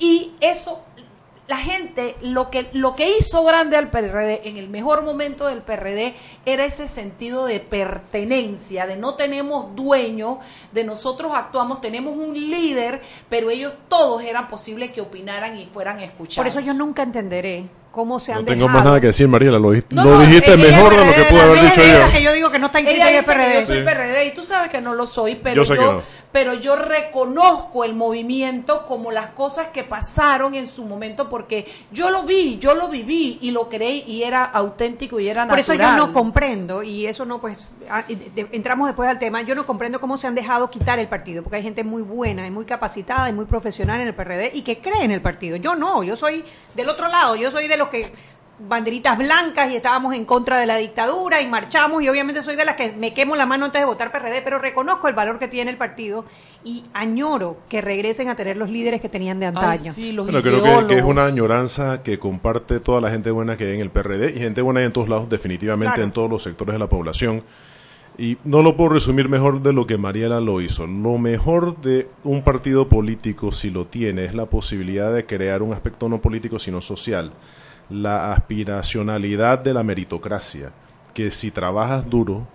y 0.01 0.35
eso 0.41 0.81
la 1.49 1.57
gente 1.57 2.15
lo 2.21 2.51
que 2.51 2.69
lo 2.75 2.95
que 2.95 3.17
hizo 3.17 3.43
grande 3.43 3.77
al 3.77 3.89
PRD 3.91 4.43
en 4.49 4.59
el 4.59 4.69
mejor 4.69 5.03
momento 5.03 5.47
del 5.47 5.63
PRD 5.63 6.15
era 6.45 6.65
ese 6.67 6.89
sentido 6.89 7.47
de 7.47 7.59
pertenencia, 7.61 8.87
de 8.87 8.97
no 8.97 9.15
tenemos 9.15 9.75
dueño, 9.75 10.39
de 10.73 10.85
nosotros 10.85 11.33
actuamos, 11.35 11.81
tenemos 11.81 12.15
un 12.17 12.35
líder, 12.35 13.01
pero 13.29 13.51
ellos 13.51 13.75
todos 13.89 14.23
eran 14.23 14.49
posible 14.49 14.93
que 14.93 15.01
opinaran 15.01 15.59
y 15.59 15.67
fueran 15.67 16.01
escuchados. 16.01 16.37
Por 16.37 16.47
eso 16.47 16.61
yo 16.61 16.75
nunca 16.75 17.03
entenderé 17.03 17.67
cómo 17.93 18.21
se 18.21 18.33
han 18.33 18.41
No 18.41 18.45
tengo 18.45 18.65
dejado. 18.65 18.79
más 18.79 18.85
nada 18.85 19.01
que 19.01 19.07
decir, 19.09 19.27
Mariela. 19.27 19.59
Lo, 19.59 19.73
No, 19.73 20.05
lo 20.05 20.11
no, 20.11 20.21
dijiste 20.21 20.57
mejor 20.57 20.91
de 20.97 21.05
lo 21.07 21.15
que 21.15 21.23
pude 21.25 21.41
haber 21.41 21.61
dicho 21.63 21.81
ella- 21.81 22.07
yo. 22.07 22.13
que 22.13 22.23
yo 22.23 22.33
digo 22.33 22.51
que 22.51 22.59
no 22.59 22.67
está 22.67 22.79
en 22.81 22.85
PRD. 22.87 23.55
yo 23.61 23.67
soy 23.67 23.79
Sí. 23.79 23.83
PRD 23.85 24.25
y 24.27 24.35
tú 24.35 24.43
sabes 24.43 24.71
que 24.71 24.81
no 24.81 24.95
lo 24.95 25.07
soy, 25.07 25.37
pero 25.37 25.65
Yo 25.65 25.75
yo, 25.75 25.93
no. 25.95 26.03
Pero 26.33 26.55
yo 26.55 26.77
reconozco 26.77 27.85
el 27.85 27.95
movimiento 27.95 28.85
como 28.87 29.11
las 29.11 29.29
cosas 29.29 29.69
que 29.69 29.85
pasaron 29.85 30.55
en 30.55 30.67
su 30.67 30.85
momento 30.85 31.29
porque 31.29 31.67
yo 31.91 32.11
lo 32.11 32.25
vi, 32.25 32.59
yo 32.59 32.75
lo 32.75 32.88
viví 32.88 33.38
y 33.41 33.51
lo 33.51 33.69
creí 33.69 34.05
y 34.07 34.23
era 34.23 34.45
auténtico 34.45 35.21
y 35.21 35.29
era 35.29 35.47
Por 35.47 35.57
natural. 35.59 35.81
eso 35.81 35.91
yo 35.91 35.97
no 35.97 36.12
comprendo, 36.12 36.83
y 36.83 37.07
eso 37.07 37.25
no, 37.25 37.41
pues, 37.41 37.73
ah, 37.91 38.03
entramos 38.53 38.88
después 38.88 39.09
al 39.09 39.19
tema, 39.19 39.43
yo 39.43 39.55
no 39.55 39.67
comprendo 39.67 40.01
cómo 40.01 40.17
se 40.17 40.27
han 40.27 40.35
dejado 40.35 40.71
quitar 40.71 40.99
el 40.99 41.09
partido, 41.09 41.43
porque 41.43 41.57
hay 41.57 41.62
gente 41.62 41.85
muy 41.85 42.03
buena 42.03 42.47
y 42.47 42.51
muy 42.51 42.64
capacitada 42.64 43.29
y 43.29 43.33
muy 43.33 43.47
profesional 43.47 44.01
en 44.01 44.09
el 44.09 44.14
PRD 44.14 44.51
y 44.55 44.62
que 44.62 44.79
cree 44.79 45.03
en 45.05 45.11
el 45.11 45.23
partido. 45.23 45.57
Yo 45.57 45.75
no, 45.75 46.03
yo 46.03 46.17
soy 46.17 46.45
del 46.75 46.88
otro 46.88 47.09
lado, 47.09 47.37
yo 47.37 47.51
soy 47.51 47.69
de 47.69 47.77
los 47.77 47.88
que 47.88 48.12
banderitas 48.61 49.16
blancas 49.16 49.71
y 49.71 49.77
estábamos 49.77 50.14
en 50.14 50.25
contra 50.25 50.59
de 50.59 50.66
la 50.66 50.77
dictadura 50.77 51.40
y 51.40 51.47
marchamos 51.47 52.03
y 52.03 52.09
obviamente 52.09 52.42
soy 52.42 52.57
de 52.57 52.64
las 52.64 52.77
que 52.77 52.92
me 52.92 53.14
quemo 53.14 53.37
la 53.37 53.47
mano 53.47 53.66
antes 53.66 53.81
de 53.81 53.87
votar 53.87 54.11
PRD, 54.11 54.42
pero 54.42 54.59
reconozco 54.59 55.09
el 55.09 55.14
valor 55.14 55.38
que 55.38 55.49
tiene 55.49 55.71
el 55.71 55.77
partido 55.77 56.25
y 56.64 56.85
añoro 56.92 57.59
que 57.68 57.81
regresen 57.81 58.29
a 58.29 58.35
tener 58.37 58.57
los 58.57 58.68
líderes 58.71 59.01
que 59.01 59.09
tenían 59.09 59.38
de 59.38 59.47
antaño. 59.47 59.92
sí, 59.92 60.12
los 60.12 60.27
Bueno, 60.27 60.42
creo 60.42 60.87
que, 60.87 60.94
que 60.94 60.99
es 60.99 61.05
una 61.05 61.27
añoranza 61.27 62.03
que 62.03 62.18
comparte 62.18 62.81
toda 62.81 63.01
la 63.01 63.11
gente 63.11 63.31
buena 63.31 63.57
que 63.57 63.64
hay 63.64 63.75
en 63.75 63.81
el 63.81 63.90
PRD 63.90 64.31
y 64.35 64.38
gente 64.38 64.61
buena 64.61 64.81
hay 64.81 64.87
en 64.87 64.92
todos 64.92 65.09
lados, 65.09 65.29
definitivamente 65.29 65.94
Claro. 65.94 66.03
en 66.05 66.12
todos 66.12 66.31
los 66.31 66.42
sectores 66.42 66.73
de 66.75 66.79
la 66.79 66.88
población. 66.88 67.42
Y 68.21 68.37
no 68.42 68.62
lo 68.62 68.77
puedo 68.77 68.90
resumir 68.90 69.29
mejor 69.29 69.62
de 69.62 69.73
lo 69.73 69.87
que 69.87 69.97
Mariela 69.97 70.40
lo 70.40 70.61
hizo. 70.61 70.88
Lo 70.88 71.18
mejor 71.18 71.81
de 71.81 72.09
un 72.25 72.42
partido 72.42 72.88
político, 72.88 73.53
si 73.53 73.71
lo 73.71 73.87
tiene, 73.87 74.25
es 74.25 74.35
la 74.35 74.47
posibilidad 74.47 75.14
de 75.14 75.25
crear 75.25 75.62
un 75.62 75.73
aspecto 75.73 76.09
no 76.09 76.21
político, 76.21 76.59
sino 76.59 76.81
social. 76.81 77.31
La 77.90 78.33
aspiracionalidad 78.33 79.59
de 79.59 79.74
la 79.74 79.83
meritocracia. 79.83 80.72
Que 81.14 81.31
si 81.31 81.51
trabajas 81.51 82.09
duro, 82.09 82.46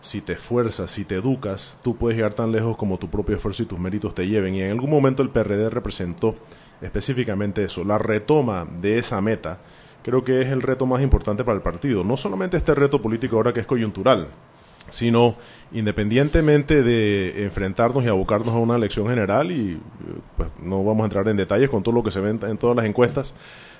si 0.00 0.20
te 0.20 0.34
esfuerzas, 0.34 0.90
si 0.90 1.04
te 1.04 1.16
educas, 1.16 1.78
tú 1.82 1.96
puedes 1.96 2.16
llegar 2.16 2.34
tan 2.34 2.52
lejos 2.52 2.76
como 2.76 2.98
tu 2.98 3.08
propio 3.08 3.36
esfuerzo 3.36 3.62
y 3.62 3.66
tus 3.66 3.78
méritos 3.78 4.14
te 4.14 4.26
lleven. 4.26 4.54
Y 4.54 4.62
en 4.62 4.70
algún 4.70 4.90
momento 4.90 5.22
el 5.22 5.30
PRD 5.30 5.68
representó 5.70 6.36
específicamente 6.80 7.64
eso, 7.64 7.84
la 7.84 7.98
retoma 7.98 8.66
de 8.80 8.98
esa 8.98 9.20
meta. 9.20 9.58
Creo 10.02 10.22
que 10.22 10.42
es 10.42 10.48
el 10.48 10.62
reto 10.62 10.86
más 10.86 11.02
importante 11.02 11.42
para 11.42 11.56
el 11.56 11.62
partido. 11.62 12.04
No 12.04 12.16
solamente 12.16 12.56
este 12.56 12.74
reto 12.74 13.02
político 13.02 13.36
ahora 13.36 13.52
que 13.52 13.60
es 13.60 13.66
coyuntural, 13.66 14.28
sino 14.88 15.34
independientemente 15.72 16.82
de 16.82 17.44
enfrentarnos 17.44 18.04
y 18.04 18.08
abocarnos 18.08 18.54
a 18.54 18.58
una 18.58 18.76
elección 18.76 19.08
general 19.08 19.50
y 19.50 19.80
pues, 20.36 20.48
no 20.62 20.84
vamos 20.84 21.02
a 21.02 21.06
entrar 21.06 21.26
en 21.28 21.36
detalles 21.36 21.68
con 21.68 21.82
todo 21.82 21.94
lo 21.94 22.02
que 22.04 22.10
se 22.10 22.20
ve 22.20 22.30
en 22.30 22.58
todas 22.58 22.76
las 22.76 22.86
encuestas, 22.86 23.34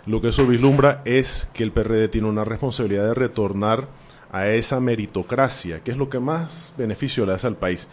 lo 0.07 0.21
que 0.21 0.29
eso 0.29 0.47
vislumbra 0.47 1.03
es 1.05 1.49
que 1.53 1.65
el 1.65 1.73
PRD 1.73 2.09
tiene 2.09 2.29
una 2.29 2.45
responsabilidad 2.45 3.09
de 3.09 3.15
retornar 3.15 3.89
a 4.31 4.49
esa 4.49 4.81
meritocracia, 4.81 5.81
que 5.81 5.91
es 5.91 5.97
lo 5.97 6.09
que 6.09 6.21
más 6.21 6.73
beneficio 6.77 7.27
le 7.27 7.33
hace 7.33 7.47
al 7.47 7.57
país. 7.57 7.89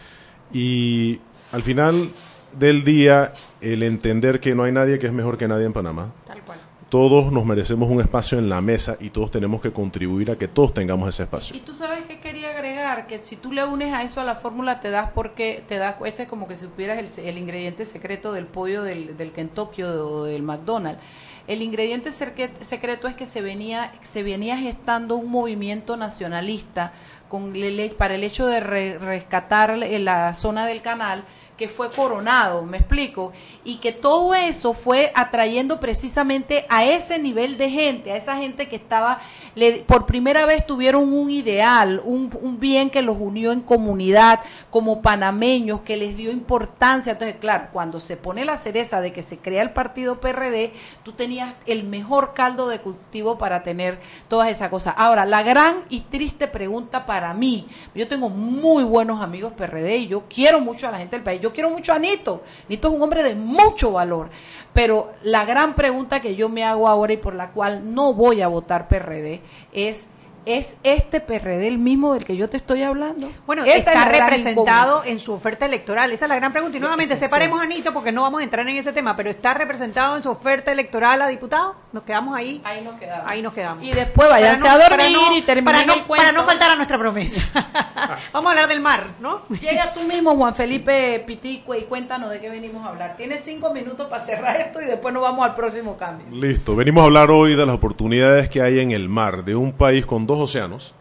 Y 0.52 1.20
al 1.52 1.62
final 1.62 2.10
del 2.58 2.84
día, 2.84 3.32
el 3.60 3.82
entender 3.82 4.40
que 4.40 4.54
no 4.54 4.64
hay 4.64 4.72
nadie 4.72 4.98
que 4.98 5.06
es 5.06 5.12
mejor 5.12 5.36
que 5.36 5.48
nadie 5.48 5.66
en 5.66 5.72
Panamá. 5.72 6.12
Tal 6.26 6.40
cual. 6.42 6.58
Todos 6.88 7.32
nos 7.32 7.44
merecemos 7.44 7.90
un 7.90 8.00
espacio 8.00 8.38
en 8.38 8.48
la 8.48 8.60
mesa 8.60 8.96
y 9.00 9.10
todos 9.10 9.32
tenemos 9.32 9.60
que 9.60 9.72
contribuir 9.72 10.30
a 10.30 10.36
que 10.36 10.46
todos 10.46 10.72
tengamos 10.72 11.08
ese 11.08 11.24
espacio. 11.24 11.56
Y 11.56 11.60
tú 11.60 11.74
sabes 11.74 12.02
que 12.02 12.20
quería 12.20 12.50
agregar 12.50 13.08
que 13.08 13.18
si 13.18 13.34
tú 13.34 13.50
le 13.50 13.64
unes 13.64 13.92
a 13.92 14.04
eso 14.04 14.20
a 14.20 14.24
la 14.24 14.36
fórmula 14.36 14.80
te 14.80 14.90
das 14.90 15.10
porque 15.12 15.64
te 15.66 15.78
das 15.78 15.96
este 16.04 16.24
es 16.24 16.28
como 16.28 16.46
que 16.46 16.54
si 16.54 16.66
supieras 16.66 17.18
el, 17.18 17.26
el 17.26 17.38
ingrediente 17.38 17.84
secreto 17.84 18.32
del 18.32 18.46
pollo 18.46 18.84
del, 18.84 19.16
del 19.16 19.32
Kentucky 19.32 19.82
o 19.82 20.24
del 20.24 20.42
McDonald's. 20.42 21.02
El 21.46 21.60
ingrediente 21.62 22.10
secreto 22.10 23.06
es 23.06 23.14
que 23.14 23.26
se 23.26 23.42
venía 23.42 23.92
se 24.00 24.22
venía 24.22 24.56
gestando 24.56 25.16
un 25.16 25.30
movimiento 25.30 25.96
nacionalista 25.96 26.92
con 27.28 27.52
para 27.94 28.14
el 28.14 28.24
hecho 28.24 28.46
de 28.46 28.60
re- 28.60 28.98
rescatar 28.98 29.76
la 29.76 30.32
zona 30.34 30.66
del 30.66 30.80
canal 30.80 31.24
que 31.56 31.68
fue 31.68 31.90
coronado, 31.90 32.64
me 32.64 32.78
explico, 32.78 33.32
y 33.64 33.76
que 33.76 33.92
todo 33.92 34.34
eso 34.34 34.74
fue 34.74 35.12
atrayendo 35.14 35.78
precisamente 35.78 36.66
a 36.68 36.84
ese 36.84 37.18
nivel 37.18 37.56
de 37.58 37.70
gente, 37.70 38.10
a 38.12 38.16
esa 38.16 38.36
gente 38.36 38.68
que 38.68 38.74
estaba, 38.76 39.20
le- 39.54 39.82
por 39.86 40.04
primera 40.04 40.46
vez 40.46 40.66
tuvieron 40.66 41.12
un 41.12 41.30
ideal, 41.30 42.02
un, 42.04 42.36
un 42.42 42.58
bien 42.58 42.90
que 42.90 43.02
los 43.02 43.16
unió 43.20 43.52
en 43.52 43.60
comunidad, 43.60 44.40
como 44.70 45.00
panameños, 45.00 45.82
que 45.82 45.96
les 45.96 46.16
dio 46.16 46.32
importancia. 46.32 47.12
Entonces, 47.12 47.36
claro, 47.40 47.68
cuando 47.72 48.00
se 48.00 48.16
pone 48.16 48.44
la 48.44 48.56
cereza 48.56 49.00
de 49.00 49.12
que 49.12 49.22
se 49.22 49.38
crea 49.38 49.62
el 49.62 49.70
partido 49.70 50.20
PRD, 50.20 50.72
tú 51.04 51.12
tenías 51.12 51.54
el 51.66 51.84
mejor 51.84 52.34
caldo 52.34 52.66
de 52.68 52.80
cultivo 52.80 53.38
para 53.38 53.62
tener 53.62 54.00
todas 54.28 54.48
esas 54.48 54.70
cosas. 54.70 54.94
Ahora, 54.96 55.24
la 55.24 55.42
gran 55.44 55.84
y 55.88 56.00
triste 56.00 56.48
pregunta 56.48 57.06
para 57.06 57.32
mí, 57.32 57.66
yo 57.94 58.08
tengo 58.08 58.28
muy 58.28 58.82
buenos 58.82 59.22
amigos 59.22 59.52
PRD 59.52 59.98
y 59.98 60.06
yo 60.08 60.24
quiero 60.28 60.58
mucho 60.60 60.88
a 60.88 60.90
la 60.90 60.98
gente 60.98 61.14
del 61.16 61.22
país, 61.22 61.40
yo 61.44 61.52
quiero 61.52 61.68
mucho 61.68 61.92
a 61.92 61.98
Nito, 61.98 62.42
Nito 62.70 62.88
es 62.88 62.94
un 62.94 63.02
hombre 63.02 63.22
de 63.22 63.34
mucho 63.34 63.92
valor, 63.92 64.30
pero 64.72 65.12
la 65.22 65.44
gran 65.44 65.74
pregunta 65.74 66.20
que 66.20 66.36
yo 66.36 66.48
me 66.48 66.64
hago 66.64 66.88
ahora 66.88 67.12
y 67.12 67.18
por 67.18 67.34
la 67.34 67.50
cual 67.50 67.94
no 67.94 68.14
voy 68.14 68.40
a 68.40 68.48
votar 68.48 68.88
PRD 68.88 69.42
es... 69.72 70.06
¿Es 70.46 70.74
este 70.82 71.20
PRD 71.20 71.66
el 71.68 71.78
mismo 71.78 72.12
del 72.12 72.24
que 72.24 72.36
yo 72.36 72.50
te 72.50 72.58
estoy 72.58 72.82
hablando? 72.82 73.30
Bueno, 73.46 73.64
Esa 73.64 73.92
está 73.92 74.04
representado 74.04 75.02
en 75.04 75.18
su 75.18 75.32
oferta 75.32 75.64
electoral. 75.64 76.12
Esa 76.12 76.26
es 76.26 76.28
la 76.28 76.36
gran 76.36 76.52
pregunta. 76.52 76.76
Y 76.76 76.80
nuevamente, 76.80 77.16
separemos 77.16 77.62
a 77.62 77.66
Nito 77.66 77.94
porque 77.94 78.12
no 78.12 78.22
vamos 78.22 78.40
a 78.40 78.44
entrar 78.44 78.68
en 78.68 78.76
ese 78.76 78.92
tema, 78.92 79.16
pero 79.16 79.30
está 79.30 79.54
representado 79.54 80.16
en 80.16 80.22
su 80.22 80.30
oferta 80.30 80.70
electoral 80.70 81.22
a 81.22 81.28
diputado. 81.28 81.76
Nos 81.92 82.02
quedamos 82.02 82.36
ahí. 82.36 82.60
Ahí 82.64 82.82
nos 82.84 83.00
quedamos. 83.00 83.30
Ahí 83.30 83.40
nos 83.40 83.54
quedamos. 83.54 83.82
Y 83.84 83.92
después 83.92 84.28
váyanse 84.28 84.62
Para 84.64 84.76
no- 84.78 84.84
a 84.84 84.88
para 84.90 85.02
dormir 85.04 85.18
no- 85.30 85.36
y 85.38 85.42
terminen 85.42 85.64
para 85.74 85.86
no, 85.86 85.94
el 85.94 86.02
cuento. 86.04 86.24
para 86.26 86.32
no 86.38 86.44
faltar 86.44 86.70
a 86.72 86.76
nuestra 86.76 86.98
promesa. 86.98 87.42
vamos 88.32 88.48
a 88.48 88.50
hablar 88.50 88.68
del 88.68 88.80
mar, 88.80 89.06
¿no? 89.20 89.42
Llega 89.48 89.94
tú 89.94 90.00
mismo, 90.02 90.36
Juan 90.36 90.54
Felipe 90.54 91.24
Piticue, 91.26 91.78
y 91.78 91.82
cuéntanos 91.84 92.28
de 92.30 92.40
qué 92.40 92.50
venimos 92.50 92.84
a 92.84 92.90
hablar. 92.90 93.16
Tienes 93.16 93.40
cinco 93.42 93.72
minutos 93.72 94.08
para 94.08 94.22
cerrar 94.22 94.56
esto 94.60 94.82
y 94.82 94.84
después 94.84 95.14
nos 95.14 95.22
vamos 95.22 95.42
al 95.44 95.54
próximo 95.54 95.96
cambio. 95.96 96.26
Listo, 96.30 96.76
venimos 96.76 97.00
a 97.02 97.04
hablar 97.06 97.30
hoy 97.30 97.56
de 97.56 97.64
las 97.64 97.74
oportunidades 97.74 98.50
que 98.50 98.60
hay 98.60 98.80
en 98.80 98.90
el 98.90 99.08
mar, 99.08 99.44
de 99.44 99.54
un 99.56 99.72
país 99.72 100.04
con 100.04 100.26
dos 100.26 100.33
océanos, 100.38 100.94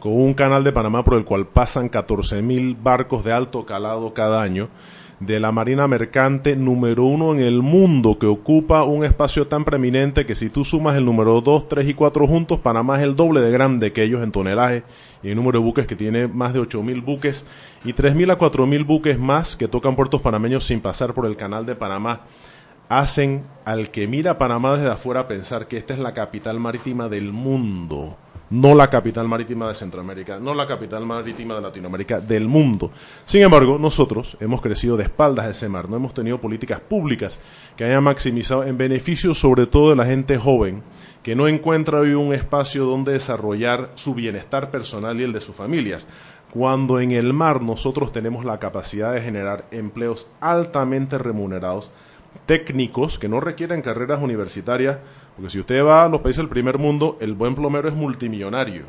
con 0.00 0.12
un 0.12 0.34
canal 0.34 0.64
de 0.64 0.72
Panamá 0.72 1.04
por 1.04 1.14
el 1.14 1.24
cual 1.24 1.46
pasan 1.46 1.90
14.000 1.90 2.76
barcos 2.82 3.24
de 3.24 3.32
alto 3.32 3.66
calado 3.66 4.14
cada 4.14 4.42
año, 4.42 4.68
de 5.20 5.40
la 5.40 5.50
marina 5.50 5.88
mercante 5.88 6.54
número 6.54 7.04
uno 7.04 7.34
en 7.34 7.40
el 7.40 7.60
mundo, 7.60 8.18
que 8.18 8.26
ocupa 8.26 8.84
un 8.84 9.04
espacio 9.04 9.48
tan 9.48 9.64
preeminente 9.64 10.24
que 10.24 10.36
si 10.36 10.48
tú 10.48 10.64
sumas 10.64 10.96
el 10.96 11.04
número 11.04 11.40
2, 11.40 11.66
3 11.66 11.88
y 11.88 11.94
4 11.94 12.26
juntos, 12.26 12.60
Panamá 12.60 12.98
es 12.98 13.02
el 13.02 13.16
doble 13.16 13.40
de 13.40 13.50
grande 13.50 13.92
que 13.92 14.04
ellos 14.04 14.22
en 14.22 14.30
tonelaje 14.30 14.84
y 15.22 15.30
el 15.30 15.36
número 15.36 15.58
de 15.58 15.64
buques 15.64 15.86
que 15.86 15.96
tiene 15.96 16.28
más 16.28 16.52
de 16.52 16.60
8.000 16.60 17.04
buques 17.04 17.44
y 17.84 17.92
3.000 17.92 18.32
a 18.32 18.38
4.000 18.38 18.86
buques 18.86 19.18
más 19.18 19.56
que 19.56 19.66
tocan 19.66 19.96
puertos 19.96 20.22
panameños 20.22 20.64
sin 20.64 20.80
pasar 20.80 21.14
por 21.14 21.26
el 21.26 21.36
canal 21.36 21.66
de 21.66 21.74
Panamá. 21.74 22.20
Hacen 22.88 23.42
al 23.64 23.90
que 23.90 24.06
mira 24.06 24.38
Panamá 24.38 24.76
desde 24.76 24.90
afuera 24.90 25.26
pensar 25.26 25.66
que 25.66 25.76
esta 25.76 25.92
es 25.92 25.98
la 25.98 26.14
capital 26.14 26.60
marítima 26.60 27.08
del 27.08 27.32
mundo, 27.32 28.16
no 28.50 28.74
la 28.74 28.88
capital 28.88 29.28
marítima 29.28 29.68
de 29.68 29.74
Centroamérica, 29.74 30.38
no 30.38 30.54
la 30.54 30.66
capital 30.66 31.04
marítima 31.04 31.54
de 31.54 31.60
Latinoamérica, 31.60 32.20
del 32.20 32.48
mundo. 32.48 32.90
Sin 33.24 33.42
embargo, 33.42 33.78
nosotros 33.78 34.36
hemos 34.40 34.60
crecido 34.60 34.96
de 34.96 35.04
espaldas 35.04 35.46
a 35.46 35.50
ese 35.50 35.68
mar, 35.68 35.88
no 35.88 35.96
hemos 35.96 36.14
tenido 36.14 36.40
políticas 36.40 36.80
públicas 36.80 37.40
que 37.76 37.84
hayan 37.84 38.04
maximizado 38.04 38.64
en 38.64 38.78
beneficio 38.78 39.34
sobre 39.34 39.66
todo 39.66 39.90
de 39.90 39.96
la 39.96 40.06
gente 40.06 40.38
joven 40.38 40.82
que 41.22 41.36
no 41.36 41.48
encuentra 41.48 42.00
hoy 42.00 42.14
un 42.14 42.32
espacio 42.32 42.84
donde 42.84 43.12
desarrollar 43.12 43.90
su 43.96 44.14
bienestar 44.14 44.70
personal 44.70 45.20
y 45.20 45.24
el 45.24 45.32
de 45.32 45.40
sus 45.40 45.54
familias. 45.54 46.08
Cuando 46.52 47.00
en 47.00 47.10
el 47.10 47.34
mar 47.34 47.60
nosotros 47.60 48.12
tenemos 48.12 48.44
la 48.44 48.58
capacidad 48.58 49.12
de 49.12 49.20
generar 49.20 49.66
empleos 49.70 50.30
altamente 50.40 51.18
remunerados, 51.18 51.90
técnicos 52.48 53.18
que 53.18 53.28
no 53.28 53.40
requieren 53.40 53.82
carreras 53.82 54.22
universitarias, 54.22 54.96
porque 55.36 55.50
si 55.50 55.60
usted 55.60 55.84
va 55.84 56.04
a 56.04 56.08
los 56.08 56.22
países 56.22 56.38
del 56.38 56.48
primer 56.48 56.78
mundo, 56.78 57.18
el 57.20 57.34
buen 57.34 57.54
plomero 57.54 57.90
es 57.90 57.94
multimillonario. 57.94 58.84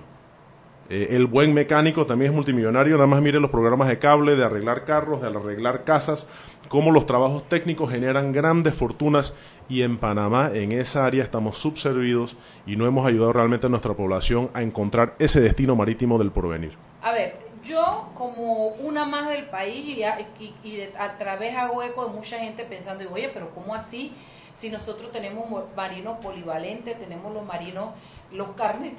Eh, 0.90 1.10
el 1.12 1.26
buen 1.28 1.54
mecánico 1.54 2.06
también 2.06 2.32
es 2.32 2.36
multimillonario, 2.36 2.96
nada 2.96 3.06
más 3.06 3.22
mire 3.22 3.38
los 3.42 3.52
programas 3.52 3.90
de 3.90 4.00
cable, 4.00 4.38
de 4.38 4.46
arreglar 4.46 4.86
carros, 4.86 5.22
de 5.22 5.28
arreglar 5.28 5.84
casas, 5.84 6.30
cómo 6.70 6.90
los 6.92 7.06
trabajos 7.06 7.50
técnicos 7.50 7.92
generan 7.92 8.32
grandes 8.32 8.76
fortunas 8.76 9.36
y 9.68 9.82
en 9.82 9.98
Panamá, 9.98 10.52
en 10.54 10.72
esa 10.72 11.06
área, 11.06 11.26
estamos 11.26 11.58
subservidos 11.58 12.38
y 12.66 12.78
no 12.78 12.88
hemos 12.88 13.06
ayudado 13.06 13.34
realmente 13.34 13.68
a 13.68 13.70
nuestra 13.70 13.94
población 13.94 14.52
a 14.54 14.62
encontrar 14.62 15.16
ese 15.20 15.42
destino 15.42 15.76
marítimo 15.76 16.18
del 16.18 16.32
porvenir. 16.32 16.78
A 17.02 17.12
ver, 17.12 17.49
yo 17.70 18.12
como 18.16 18.68
una 18.90 19.06
más 19.06 19.30
del 19.30 19.46
país 19.50 19.86
y, 19.98 20.04
a, 20.04 20.20
y- 20.40 20.54
y 20.64 20.82
a 20.98 21.18
través 21.18 21.56
hago 21.56 21.84
eco 21.84 22.06
de 22.08 22.14
mucha 22.14 22.40
gente 22.40 22.64
pensando, 22.66 23.00
digo, 23.04 23.16
oye, 23.16 23.30
pero 23.30 23.54
¿cómo 23.54 23.76
así? 23.76 24.18
Si 24.54 24.70
nosotros 24.70 25.12
tenemos 25.12 25.50
mo- 25.50 25.68
marinos 25.76 26.18
polivalentes, 26.20 26.98
tenemos 27.00 27.34
los 27.34 27.46
marinos, 27.46 27.94
los 28.32 28.50
carnes, 28.56 28.94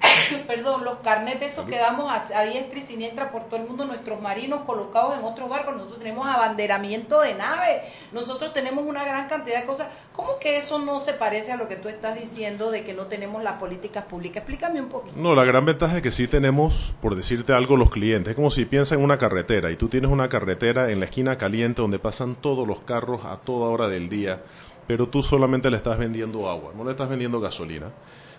perdón, 0.46 0.84
los 0.84 0.96
carnetes 0.98 1.52
esos 1.52 1.66
que 1.66 1.76
damos 1.76 2.10
a, 2.10 2.38
a, 2.38 2.44
diestra 2.44 2.78
y 2.78 2.82
siniestra 2.82 3.30
por 3.30 3.44
todo 3.44 3.60
el 3.60 3.66
mundo, 3.66 3.84
nuestros 3.84 4.20
marinos 4.20 4.62
colocados 4.62 5.18
en 5.18 5.24
otros 5.24 5.48
barcos, 5.48 5.74
nosotros 5.74 5.98
tenemos 5.98 6.26
abanderamiento 6.26 7.20
de 7.20 7.34
nave, 7.34 7.82
nosotros 8.12 8.52
tenemos 8.52 8.84
una 8.84 9.04
gran 9.04 9.28
cantidad 9.28 9.60
de 9.60 9.66
cosas. 9.66 9.88
¿Cómo 10.12 10.38
que 10.38 10.56
eso 10.56 10.78
no 10.78 11.00
se 11.00 11.14
parece 11.14 11.52
a 11.52 11.56
lo 11.56 11.68
que 11.68 11.76
tú 11.76 11.88
estás 11.88 12.18
diciendo 12.18 12.70
de 12.70 12.84
que 12.84 12.94
no 12.94 13.06
tenemos 13.06 13.42
las 13.42 13.54
políticas 13.54 14.04
públicas? 14.04 14.38
Explícame 14.38 14.80
un 14.80 14.88
poquito. 14.88 15.16
No, 15.16 15.34
la 15.34 15.44
gran 15.44 15.64
ventaja 15.64 15.96
es 15.96 16.02
que 16.02 16.12
sí 16.12 16.26
tenemos, 16.28 16.94
por 17.00 17.14
decirte 17.14 17.52
algo, 17.52 17.76
los 17.76 17.90
clientes. 17.90 18.30
Es 18.30 18.36
como 18.36 18.50
si 18.50 18.64
piensas 18.64 18.98
en 18.98 19.04
una 19.04 19.18
carretera 19.18 19.70
y 19.70 19.76
tú 19.76 19.88
tienes 19.88 20.10
una 20.10 20.28
carretera 20.28 20.90
en 20.90 21.00
la 21.00 21.06
esquina 21.06 21.36
caliente 21.38 21.82
donde 21.82 21.98
pasan 21.98 22.36
todos 22.36 22.66
los 22.66 22.80
carros 22.80 23.24
a 23.24 23.36
toda 23.36 23.68
hora 23.68 23.88
del 23.88 24.08
día, 24.08 24.42
pero 24.86 25.08
tú 25.08 25.22
solamente 25.22 25.70
le 25.70 25.76
estás 25.76 25.98
vendiendo 25.98 26.48
agua, 26.48 26.72
no 26.76 26.84
le 26.84 26.92
estás 26.92 27.08
vendiendo 27.08 27.40
gasolina 27.40 27.90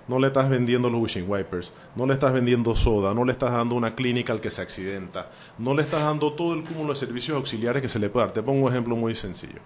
no 0.07 0.19
le 0.19 0.27
estás 0.27 0.49
vendiendo 0.49 0.89
los 0.89 1.01
wishing 1.01 1.25
wipers, 1.27 1.73
no 1.95 2.05
le 2.05 2.13
estás 2.13 2.33
vendiendo 2.33 2.75
soda, 2.75 3.13
no 3.13 3.25
le 3.25 3.31
estás 3.31 3.51
dando 3.51 3.75
una 3.75 3.95
clínica 3.95 4.33
al 4.33 4.41
que 4.41 4.51
se 4.51 4.61
accidenta, 4.61 5.29
no 5.57 5.73
le 5.73 5.81
estás 5.81 6.03
dando 6.03 6.33
todo 6.33 6.53
el 6.53 6.63
cúmulo 6.63 6.93
de 6.93 6.99
servicios 6.99 7.35
auxiliares 7.37 7.81
que 7.81 7.89
se 7.89 7.99
le 7.99 8.09
puede 8.09 8.27
dar. 8.27 8.33
Te 8.33 8.43
pongo 8.43 8.65
un 8.65 8.71
ejemplo 8.71 8.95
muy 8.95 9.15
sencillo. 9.15 9.59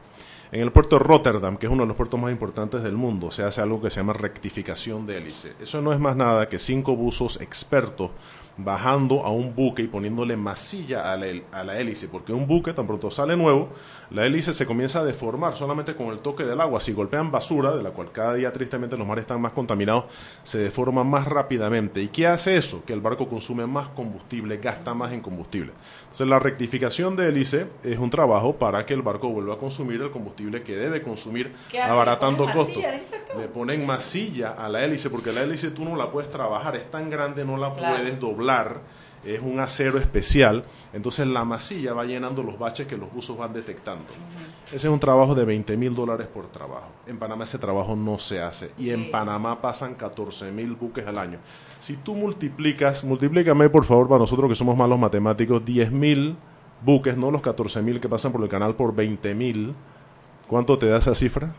En 0.52 0.62
el 0.62 0.72
puerto 0.72 0.98
de 0.98 1.04
Rotterdam, 1.04 1.58
que 1.58 1.68
es 1.68 1.72
uno 1.72 1.84
de 1.84 1.88
los 1.88 1.96
puertos 1.96 2.20
más 2.20 2.32
importantes 2.32 2.82
del 2.82 2.94
mundo, 2.94 3.30
se 3.30 3.44
hace 3.44 3.62
algo 3.62 3.80
que 3.80 3.92
se 3.92 4.00
llama 4.00 4.14
rectificación 4.14 5.06
de 5.06 5.18
hélice. 5.18 5.54
Eso 5.62 5.80
no 5.80 5.94
es 5.94 6.00
más 6.00 6.16
nada 6.16 6.50
que 6.50 6.58
cinco 6.58 6.96
buzos 6.96 7.40
expertos 7.40 8.10
bajando 8.58 9.24
a 9.24 9.32
un 9.32 9.56
buque 9.56 9.84
y 9.84 9.88
poniéndole 9.88 10.36
masilla 10.36 11.12
a 11.12 11.18
la, 11.18 11.28
a 11.52 11.64
la, 11.64 11.80
hélice, 11.80 12.08
porque 12.08 12.34
un 12.34 12.46
buque 12.46 12.74
tan 12.74 12.88
pronto 12.88 13.10
sale 13.10 13.38
nuevo, 13.38 13.70
la 14.12 14.26
hélice 14.26 14.54
se 14.54 14.66
comienza 14.66 15.02
a 15.02 15.04
deformar 15.04 15.56
solamente 15.56 15.96
con 15.96 16.08
el 16.08 16.20
toque 16.20 16.44
del 16.44 16.60
agua. 16.60 16.80
Si 16.80 16.94
golpean 16.94 17.32
basura, 17.32 17.76
de 17.76 17.84
la 17.84 17.92
cual 17.92 18.12
cada 18.12 18.34
día 18.34 18.52
tristemente 18.52 18.98
los 18.98 19.08
mares 19.08 19.24
están 19.24 19.40
más 19.40 19.52
contaminados, 19.52 20.06
se 20.44 20.58
deforma 20.58 21.04
más 21.04 21.28
rápidamente. 21.28 22.02
¿Y 22.02 22.08
qué 22.08 22.26
hace 22.26 22.58
eso? 22.58 22.84
Que 22.86 22.94
el 22.94 23.02
barco 23.02 23.30
consume 23.30 23.68
más 23.68 23.90
combustible, 23.90 24.58
gasta 24.58 24.94
más 24.94 25.12
en 25.12 25.22
combustible. 25.22 25.74
Entonces 26.02 26.28
la 26.28 26.40
rectificación 26.40 27.16
de 27.16 27.28
hélice 27.28 27.68
es 27.84 28.00
un 28.00 28.10
trabajo 28.10 28.56
para 28.56 28.84
que 28.86 28.96
el 28.96 29.04
barco 29.04 29.30
vuelva 29.30 29.56
a 29.56 29.58
consumir 29.58 30.02
el 30.02 30.10
combustible 30.10 30.64
que 30.64 30.76
debe 30.76 31.02
consumir, 31.02 31.54
abaratando 31.80 32.46
costos. 32.52 32.84
Le 33.38 33.48
ponen 33.48 33.86
masilla 33.86 34.56
a 34.58 34.70
la 34.70 34.84
hélice, 34.84 35.12
porque 35.12 35.32
la 35.32 35.44
hélice 35.44 35.70
tú 35.70 35.86
no 35.86 35.96
la 35.96 36.12
puedes 36.12 36.32
trabajar, 36.32 36.76
es 36.76 36.90
tan 36.90 37.10
grande, 37.12 37.46
no 37.46 37.58
la 37.58 37.74
puedes 37.74 38.20
doblar 38.20 38.82
es 39.24 39.42
un 39.42 39.60
acero 39.60 40.00
especial, 40.00 40.64
entonces 40.94 41.28
la 41.28 41.44
masilla 41.44 41.94
va 41.94 42.06
llenando 42.06 42.42
los 42.42 42.58
baches 42.58 42.88
que 42.88 42.98
los 42.98 43.12
buzos 43.12 43.38
van 43.38 43.54
detectando. 43.54 44.06
Ese 44.68 44.88
es 44.88 44.94
un 44.94 45.00
trabajo 45.00 45.36
de 45.36 45.46
20 45.46 45.76
mil 45.78 45.94
dólares 45.94 46.28
por 46.28 46.48
trabajo. 46.48 46.90
En 47.06 47.18
Panamá 47.18 47.44
ese 47.44 47.58
trabajo 47.58 47.96
no 47.96 48.20
se 48.20 48.42
hace 48.42 48.72
y 48.78 48.92
en 48.92 49.12
Panamá 49.12 49.62
pasan 49.62 49.96
14 49.96 50.52
mil 50.52 50.76
buques 50.76 51.06
al 51.06 51.18
año. 51.18 51.40
Si 51.80 51.98
tú 51.98 52.16
multiplicas, 52.16 53.04
multiplícame 53.04 53.70
por 53.70 53.86
favor 53.86 54.08
para 54.08 54.20
nosotros 54.20 54.50
que 54.50 54.56
somos 54.56 54.78
malos 54.78 55.00
matemáticos, 55.00 55.64
10 55.66 55.92
mil 55.92 56.38
buques, 56.84 57.18
no 57.18 57.32
los 57.32 57.42
14 57.42 57.82
mil 57.82 58.00
que 58.00 58.08
pasan 58.08 58.32
por 58.32 58.42
el 58.42 58.50
canal 58.50 58.76
por 58.76 58.96
20 58.96 59.36
mil, 59.36 59.76
¿cuánto 60.48 60.78
te 60.78 60.88
da 60.88 60.98
esa 60.98 61.14
cifra? 61.14 61.54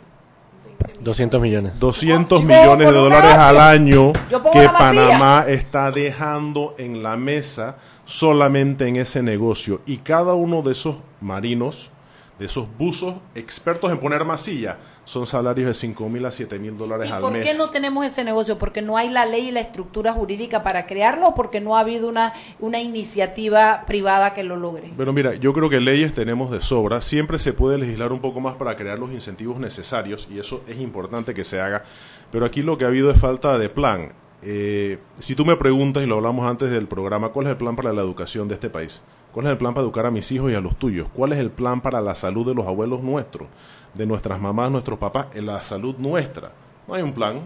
200 1.01 1.41
millones. 1.41 1.79
200 1.79 2.45
millones 2.45 2.89
de 2.89 2.95
dólares 2.95 3.35
al 3.35 3.61
año 3.61 4.13
que 4.53 4.69
Panamá 4.69 5.45
está 5.49 5.91
dejando 5.91 6.75
en 6.79 7.03
la 7.03 7.17
mesa 7.17 7.77
solamente 8.05 8.87
en 8.87 8.97
ese 8.97 9.23
negocio. 9.23 9.81
Y 9.87 9.99
cada 9.99 10.35
uno 10.35 10.63
de 10.63 10.73
esos 10.73 10.97
marinos, 11.21 11.91
de 12.39 12.47
esos 12.47 12.67
buzos 12.79 13.15
expertos 13.35 13.91
en 13.91 13.99
poner 13.99 14.25
masilla, 14.25 14.79
son 15.11 15.27
salarios 15.27 15.67
de 15.67 15.75
5 15.75 16.09
mil 16.09 16.25
a 16.25 16.31
7 16.31 16.57
mil 16.61 16.77
dólares 16.79 17.11
al 17.11 17.21
mes. 17.33 17.33
¿Por 17.33 17.43
qué 17.43 17.59
no 17.59 17.69
tenemos 17.71 18.07
ese 18.07 18.23
negocio? 18.23 18.59
¿Porque 18.59 18.81
no 18.81 18.97
hay 18.97 19.11
la 19.11 19.27
ley 19.27 19.49
y 19.49 19.51
la 19.51 19.59
estructura 19.59 20.13
jurídica 20.13 20.63
para 20.63 20.87
crearlo 20.87 21.31
o 21.31 21.35
porque 21.35 21.61
no 21.61 21.77
ha 21.77 21.81
habido 21.81 22.09
una, 22.09 22.33
una 22.61 22.81
iniciativa 22.81 23.83
privada 23.89 24.35
que 24.35 24.45
lo 24.45 24.55
logre? 24.55 24.93
Pero 24.97 25.13
mira, 25.13 25.35
yo 25.35 25.53
creo 25.53 25.69
que 25.69 25.81
leyes 25.81 26.15
tenemos 26.15 26.53
de 26.53 26.61
sobra. 26.61 27.01
Siempre 27.01 27.41
se 27.41 27.53
puede 27.53 27.77
legislar 27.77 28.13
un 28.13 28.21
poco 28.21 28.39
más 28.39 28.55
para 28.55 28.77
crear 28.77 29.01
los 29.01 29.11
incentivos 29.11 29.59
necesarios 29.59 30.29
y 30.31 30.39
eso 30.39 30.63
es 30.69 30.79
importante 30.79 31.35
que 31.35 31.43
se 31.43 31.61
haga. 31.61 31.83
Pero 32.31 32.47
aquí 32.47 32.63
lo 32.63 32.79
que 32.79 32.85
ha 32.85 32.89
habido 32.89 33.11
es 33.11 33.21
falta 33.21 33.59
de 33.59 33.69
plan. 33.69 34.13
Eh, 34.43 35.01
si 35.19 35.35
tú 35.35 35.45
me 35.45 35.57
preguntas, 35.57 36.05
y 36.05 36.07
lo 36.07 36.19
hablamos 36.19 36.49
antes 36.49 36.71
del 36.71 36.87
programa, 36.87 37.31
¿cuál 37.31 37.47
es 37.47 37.51
el 37.51 37.59
plan 37.59 37.75
para 37.75 37.93
la 37.93 38.01
educación 38.01 38.47
de 38.47 38.55
este 38.55 38.71
país? 38.71 39.03
¿Cuál 39.33 39.47
es 39.47 39.53
el 39.53 39.59
plan 39.59 39.75
para 39.75 39.85
educar 39.85 40.07
a 40.07 40.11
mis 40.11 40.31
hijos 40.33 40.51
y 40.51 40.55
a 40.55 40.61
los 40.61 40.77
tuyos? 40.77 41.09
¿Cuál 41.13 41.33
es 41.33 41.39
el 41.39 41.51
plan 41.51 41.81
para 41.81 42.01
la 42.01 42.15
salud 42.15 42.47
de 42.47 42.55
los 42.55 42.67
abuelos 42.67 43.03
nuestros? 43.03 43.49
De 43.95 44.07
nuestras 44.07 44.41
mamás, 44.41 44.71
nuestros 44.71 44.99
papás, 44.99 45.29
en 45.35 45.47
la 45.47 45.63
salud 45.63 45.97
nuestra. 45.99 46.53
No 46.87 46.95
hay 46.95 47.03
un 47.03 47.13
plan. 47.13 47.41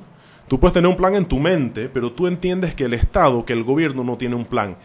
Tú 0.49 0.61
puedes 0.61 0.75
tener 0.75 0.91
un 0.91 0.97
plan 0.97 1.15
en 1.15 1.27
tu 1.27 1.39
mente, 1.39 1.89
pero 1.89 2.13
tú 2.13 2.27
entiendes 2.27 2.75
que 2.75 2.85
el 2.85 2.95
Estado, 2.95 3.45
que 3.45 3.55
el 3.55 3.65
gobierno 3.65 4.05
no 4.05 4.17
tiene 4.17 4.35
un 4.35 4.45
plan. 4.45 4.77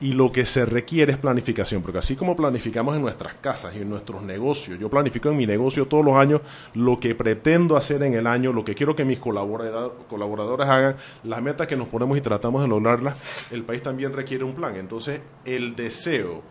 Y 0.00 0.12
lo 0.12 0.30
que 0.30 0.46
se 0.46 0.64
requiere 0.64 1.10
es 1.10 1.18
planificación, 1.18 1.82
porque 1.82 1.98
así 1.98 2.14
como 2.14 2.36
planificamos 2.36 2.94
en 2.94 3.02
nuestras 3.02 3.34
casas 3.34 3.74
y 3.74 3.82
en 3.82 3.90
nuestros 3.90 4.22
negocios, 4.22 4.78
yo 4.78 4.88
planifico 4.88 5.28
en 5.28 5.36
mi 5.36 5.44
negocio 5.44 5.86
todos 5.88 6.04
los 6.04 6.14
años 6.14 6.40
lo 6.74 7.00
que 7.00 7.16
pretendo 7.16 7.76
hacer 7.76 8.04
en 8.04 8.14
el 8.14 8.28
año, 8.28 8.52
lo 8.52 8.64
que 8.64 8.76
quiero 8.76 8.94
que 8.94 9.04
mis 9.04 9.18
colaboradores 9.18 10.68
hagan, 10.68 10.94
las 11.24 11.42
metas 11.42 11.66
que 11.66 11.74
nos 11.74 11.88
ponemos 11.88 12.16
y 12.16 12.20
tratamos 12.20 12.62
de 12.62 12.68
lograrlas, 12.68 13.16
el 13.50 13.64
país 13.64 13.82
también 13.82 14.12
requiere 14.12 14.44
un 14.44 14.54
plan. 14.54 14.76
Entonces, 14.76 15.20
el 15.44 15.74
deseo, 15.74 16.42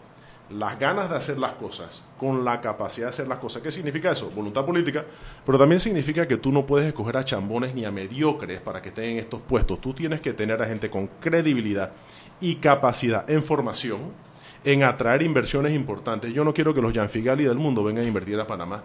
las 0.49 0.79
ganas 0.79 1.09
de 1.09 1.17
hacer 1.17 1.37
las 1.37 1.53
cosas 1.53 2.05
con 2.17 2.45
la 2.45 2.61
capacidad 2.61 3.07
de 3.07 3.09
hacer 3.09 3.27
las 3.27 3.39
cosas. 3.39 3.61
¿Qué 3.61 3.71
significa 3.71 4.11
eso? 4.11 4.29
Voluntad 4.31 4.65
política, 4.65 5.05
pero 5.45 5.57
también 5.57 5.79
significa 5.79 6.27
que 6.27 6.37
tú 6.37 6.51
no 6.51 6.65
puedes 6.65 6.87
escoger 6.87 7.17
a 7.17 7.25
chambones 7.25 7.75
ni 7.75 7.85
a 7.85 7.91
mediocres 7.91 8.61
para 8.61 8.81
que 8.81 8.89
estén 8.89 9.05
en 9.05 9.17
estos 9.19 9.41
puestos. 9.41 9.81
Tú 9.81 9.93
tienes 9.93 10.21
que 10.21 10.33
tener 10.33 10.61
a 10.61 10.67
gente 10.67 10.89
con 10.89 11.07
credibilidad 11.19 11.91
y 12.39 12.55
capacidad 12.55 13.29
en 13.29 13.43
formación, 13.43 13.99
en 14.63 14.83
atraer 14.83 15.21
inversiones 15.21 15.73
importantes. 15.73 16.33
Yo 16.33 16.43
no 16.43 16.53
quiero 16.53 16.73
que 16.73 16.81
los 16.81 16.93
Yanfigali 16.93 17.43
del 17.43 17.57
mundo 17.57 17.83
vengan 17.83 18.05
a 18.05 18.07
invertir 18.07 18.39
a 18.39 18.45
Panamá. 18.45 18.83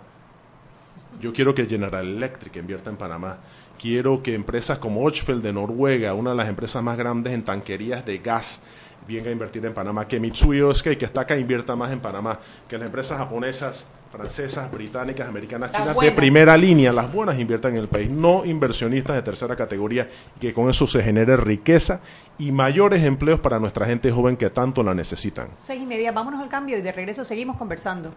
Yo 1.21 1.33
quiero 1.33 1.55
que 1.55 1.67
General 1.67 2.05
Electric 2.05 2.57
invierta 2.57 2.91
en 2.91 2.97
Panamá. 2.97 3.39
Quiero 3.79 4.23
que 4.23 4.35
empresas 4.35 4.79
como 4.79 5.05
Ochfeld 5.05 5.43
de 5.43 5.53
Noruega, 5.53 6.15
una 6.15 6.31
de 6.31 6.37
las 6.37 6.49
empresas 6.49 6.83
más 6.83 6.97
grandes 6.97 7.33
en 7.33 7.45
tanquerías 7.45 8.05
de 8.05 8.19
gas, 8.19 8.63
venga 9.07 9.29
a 9.29 9.33
invertir 9.33 9.65
en 9.67 9.75
Panamá, 9.75 10.07
que 10.07 10.21
Mitsui 10.21 10.61
que 10.83 11.05
está 11.05 11.23
acá, 11.23 11.37
invierta 11.37 11.77
más 11.77 11.93
en 11.93 12.01
Panamá, 12.01 12.39
que 12.69 12.79
las 12.79 12.87
empresas 12.87 13.19
japonesas, 13.19 13.91
francesas, 14.11 14.71
británicas, 14.71 15.29
americanas, 15.29 15.73
chinas 15.73 15.97
de 15.97 16.13
primera 16.13 16.57
línea, 16.57 16.93
las 16.93 17.13
buenas 17.13 17.39
inviertan 17.39 17.73
en 17.73 17.79
el 17.79 17.89
país, 17.89 18.11
no 18.11 18.45
inversionistas 18.45 19.17
de 19.17 19.23
tercera 19.23 19.57
categoría, 19.57 20.09
que 20.41 20.53
con 20.53 20.69
eso 20.69 20.87
se 20.87 21.03
genere 21.03 21.37
riqueza 21.37 22.01
y 22.39 22.53
mayores 22.53 23.03
empleos 23.05 23.41
para 23.41 23.59
nuestra 23.59 23.87
gente 23.87 24.11
joven 24.13 24.37
que 24.37 24.51
tanto 24.51 24.83
la 24.83 24.95
necesitan. 24.95 25.49
Seis 25.59 25.83
y 25.83 25.87
media, 25.87 26.13
vámonos 26.13 26.41
al 26.41 26.49
cambio 26.49 26.79
y 26.79 26.83
de 26.83 26.93
regreso 26.93 27.25
seguimos 27.25 27.57
conversando. 27.57 28.13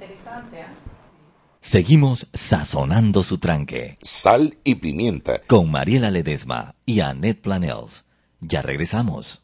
Interesante, 0.00 0.60
¿eh? 0.60 0.66
Seguimos 1.60 2.28
sazonando 2.34 3.22
su 3.22 3.38
tranque. 3.38 3.96
Sal 4.02 4.58
y 4.64 4.74
pimienta. 4.74 5.40
Con 5.46 5.70
Mariela 5.70 6.10
Ledesma 6.10 6.74
y 6.84 7.00
Annette 7.00 7.40
Planels. 7.40 8.04
Ya 8.40 8.60
regresamos. 8.60 9.43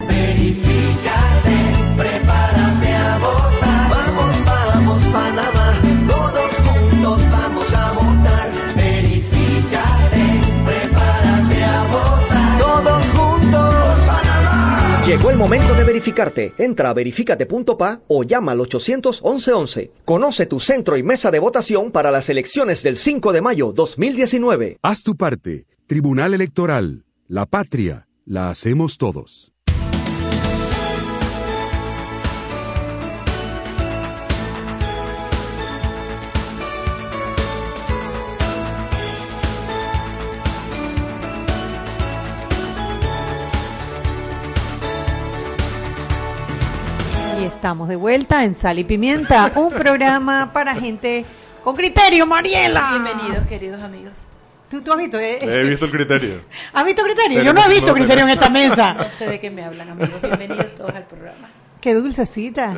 Verifícate, 0.00 1.56
prepárate 1.96 2.92
a 2.92 3.18
votar. 3.18 3.90
Vamos, 3.90 4.44
vamos, 4.44 5.02
Panamá, 5.04 5.80
todos 6.06 6.50
juntos 6.66 7.30
vamos 7.30 7.74
a 7.74 7.92
votar. 7.92 8.50
Verifícate, 8.76 10.40
prepárate 10.66 11.64
a 11.64 11.82
votar. 11.92 12.58
Todos 12.58 13.04
juntos, 13.16 13.98
Panamá. 14.06 15.02
Llegó 15.06 15.30
el 15.30 15.36
momento 15.36 15.74
de 15.74 15.84
verificarte. 15.84 16.52
Entra 16.58 16.90
a 16.90 16.94
verificate.pa 16.94 18.00
o 18.08 18.24
llama 18.24 18.52
al 18.52 18.60
800 18.60 19.22
1111. 19.22 19.92
Conoce 20.04 20.46
tu 20.46 20.60
centro 20.60 20.96
y 20.96 21.02
mesa 21.02 21.30
de 21.30 21.38
votación 21.38 21.92
para 21.92 22.10
las 22.10 22.28
elecciones 22.28 22.82
del 22.82 22.96
5 22.96 23.32
de 23.32 23.40
mayo 23.40 23.72
2019. 23.72 24.78
Haz 24.82 25.02
tu 25.02 25.16
parte. 25.16 25.66
Tribunal 25.86 26.34
Electoral. 26.34 27.04
La 27.28 27.46
patria. 27.46 28.08
La 28.26 28.50
hacemos 28.50 28.98
todos. 28.98 29.53
Estamos 47.64 47.88
de 47.88 47.96
vuelta 47.96 48.44
en 48.44 48.52
Sal 48.52 48.78
y 48.78 48.84
Pimienta, 48.84 49.50
un 49.54 49.70
programa 49.70 50.52
para 50.52 50.74
gente 50.74 51.24
con 51.62 51.74
criterio, 51.74 52.26
Mariela. 52.26 52.90
Bienvenidos, 52.90 53.46
queridos 53.48 53.82
amigos. 53.82 54.12
¿Tú, 54.68 54.82
tú 54.82 54.92
has 54.92 54.98
visto? 54.98 55.18
eh? 55.18 55.38
He 55.40 55.62
visto 55.62 55.86
el 55.86 55.90
criterio. 55.90 56.42
¿Has 56.74 56.84
visto 56.84 57.02
criterio? 57.02 57.38
Pero 57.38 57.42
Yo 57.46 57.54
no 57.54 57.64
he 57.64 57.68
visto 57.70 57.94
criterio 57.94 58.24
en 58.24 58.28
esta 58.28 58.50
mesa. 58.50 58.92
No 58.92 59.08
sé 59.08 59.26
de 59.28 59.40
qué 59.40 59.50
me 59.50 59.64
hablan, 59.64 59.88
amigos. 59.88 60.20
Bienvenidos 60.20 60.74
todos 60.74 60.94
al 60.94 61.04
programa. 61.04 61.48
Qué 61.80 61.94
dulcecita. 61.94 62.76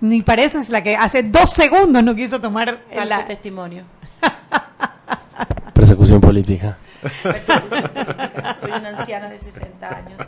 Ni 0.00 0.22
pareces 0.22 0.70
la 0.70 0.82
que 0.82 0.96
hace 0.96 1.22
dos 1.22 1.52
segundos 1.52 2.02
no 2.02 2.12
quiso 2.16 2.40
tomar 2.40 2.80
Falso 2.92 3.08
la... 3.08 3.24
testimonio. 3.24 3.84
Persecución 5.72 6.20
política. 6.20 6.78
Persecución 7.22 7.82
política. 7.82 8.54
Soy 8.58 8.72
una 8.72 8.88
anciana 8.88 9.28
de 9.28 9.38
60 9.38 9.86
años. 9.88 10.20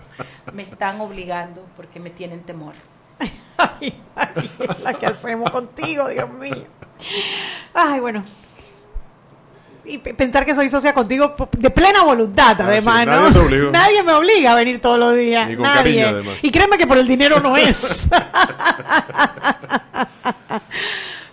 Me 0.53 0.63
están 0.63 1.01
obligando 1.01 1.67
porque 1.75 1.99
me 1.99 2.11
tienen 2.11 2.43
temor. 2.43 2.75
Ay, 3.57 3.95
Mariela, 4.17 4.95
¿qué 4.95 5.07
hacemos 5.07 5.51
contigo, 5.51 6.09
Dios 6.09 6.31
mío? 6.31 6.65
Ay, 7.75 8.01
bueno. 8.01 8.25
Y 9.85 9.99
pe- 9.99 10.15
pensar 10.15 10.45
que 10.47 10.55
soy 10.55 10.69
socia 10.69 10.95
contigo 10.95 11.35
de 11.59 11.71
plena 11.71 12.05
voluntad, 12.05 12.57
Ah, 12.61 12.65
además, 12.67 13.01
sí, 13.01 13.07
¿no? 13.07 13.31
nadie 13.31 13.49
te. 13.49 13.71
Nadie 13.73 14.03
me 14.05 14.13
obliga 14.13 14.53
a 14.53 14.55
venir 14.55 14.81
todos 14.81 14.99
los 14.99 15.17
días. 15.17 15.49
Ni 15.49 15.57
con 15.57 15.65
nadie. 15.65 16.03
cariño. 16.05 16.31
Y 16.43 16.51
créeme 16.53 16.79
que 16.79 16.87
por 16.87 16.99
el 16.99 17.07
dinero 17.09 17.41
no 17.41 17.57
es. 17.57 18.09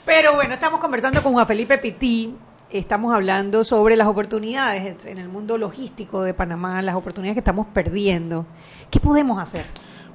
Pero 0.05 0.33
bueno, 0.35 0.53
estamos 0.53 0.79
conversando 0.79 1.21
con 1.21 1.33
Juan 1.33 1.45
Felipe 1.47 1.77
Pití. 1.77 2.33
Estamos 2.71 3.13
hablando 3.13 3.63
sobre 3.63 3.95
las 3.95 4.07
oportunidades 4.07 5.05
en 5.05 5.17
el 5.17 5.27
mundo 5.27 5.57
logístico 5.57 6.21
de 6.23 6.33
Panamá, 6.33 6.81
las 6.81 6.95
oportunidades 6.95 7.35
que 7.35 7.39
estamos 7.39 7.67
perdiendo. 7.73 8.45
¿Qué 8.91 8.99
podemos 8.99 9.39
hacer? 9.39 9.65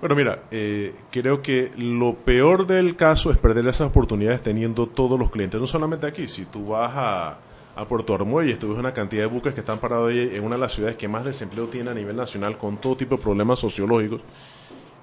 Bueno, 0.04 0.16
mira, 0.16 0.42
eh, 0.50 0.94
creo 1.10 1.40
que 1.40 1.72
lo 1.78 2.14
peor 2.14 2.66
del 2.66 2.94
caso 2.94 3.30
es 3.30 3.38
perder 3.38 3.66
esas 3.68 3.88
oportunidades 3.88 4.42
teniendo 4.42 4.86
todos 4.86 5.18
los 5.18 5.30
clientes, 5.30 5.58
no 5.58 5.66
solamente 5.66 6.06
aquí, 6.06 6.28
si 6.28 6.44
tú 6.44 6.66
vas 6.66 6.92
a, 6.94 7.38
a 7.74 7.88
Puerto 7.88 8.14
Armuelles, 8.14 8.58
tú 8.58 8.68
ves 8.68 8.78
una 8.78 8.92
cantidad 8.92 9.22
de 9.22 9.28
buques 9.28 9.54
que 9.54 9.60
están 9.60 9.78
parados 9.78 10.10
ahí 10.10 10.30
en 10.34 10.44
una 10.44 10.56
de 10.56 10.60
las 10.60 10.74
ciudades 10.74 10.96
que 10.96 11.08
más 11.08 11.24
desempleo 11.24 11.68
tiene 11.68 11.88
a 11.88 11.94
nivel 11.94 12.16
nacional 12.16 12.58
con 12.58 12.76
todo 12.76 12.98
tipo 12.98 13.16
de 13.16 13.22
problemas 13.22 13.58
sociológicos, 13.60 14.20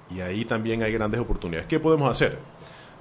y 0.08 0.20
ahí 0.20 0.44
también 0.44 0.84
hay 0.84 0.92
grandes 0.92 1.20
oportunidades. 1.20 1.66
¿Qué 1.66 1.80
podemos 1.80 2.08
hacer? 2.08 2.38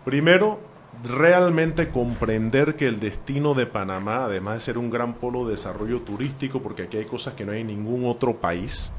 Primero, 0.04 0.60
realmente 1.04 1.90
comprender 1.90 2.78
que 2.78 2.88
el 2.88 3.00
destino 3.00 3.54
de 3.54 3.68
Panamá, 3.68 4.26
además 4.26 4.56
de 4.56 4.62
ser 4.62 4.80
un 4.80 4.90
gran 4.90 5.14
polo 5.14 5.46
de 5.46 5.52
desarrollo 5.52 6.02
turístico, 6.02 6.64
porque 6.64 6.82
aquí 6.82 6.98
hay 6.98 7.06
cosas 7.06 7.36
que 7.36 7.46
no 7.46 7.52
hay 7.52 7.62
en 7.62 7.68
ningún 7.68 8.08
otro 8.08 8.38
país, 8.38 8.92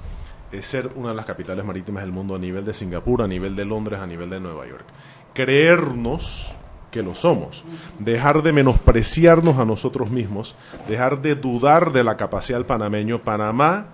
es 0.52 0.66
ser 0.66 0.90
una 0.94 1.08
de 1.08 1.14
las 1.14 1.26
capitales 1.26 1.64
marítimas 1.64 2.04
del 2.04 2.12
mundo 2.12 2.34
a 2.34 2.38
nivel 2.38 2.64
de 2.64 2.74
Singapur, 2.74 3.22
a 3.22 3.26
nivel 3.26 3.56
de 3.56 3.64
Londres, 3.64 4.00
a 4.00 4.06
nivel 4.06 4.30
de 4.30 4.38
Nueva 4.38 4.66
York. 4.66 4.84
Creernos 5.32 6.54
que 6.90 7.02
lo 7.02 7.14
somos, 7.14 7.64
dejar 7.98 8.42
de 8.42 8.52
menospreciarnos 8.52 9.58
a 9.58 9.64
nosotros 9.64 10.10
mismos, 10.10 10.54
dejar 10.86 11.22
de 11.22 11.34
dudar 11.34 11.90
de 11.90 12.04
la 12.04 12.18
capacidad 12.18 12.58
del 12.58 12.66
panameño. 12.66 13.18
Panamá, 13.20 13.86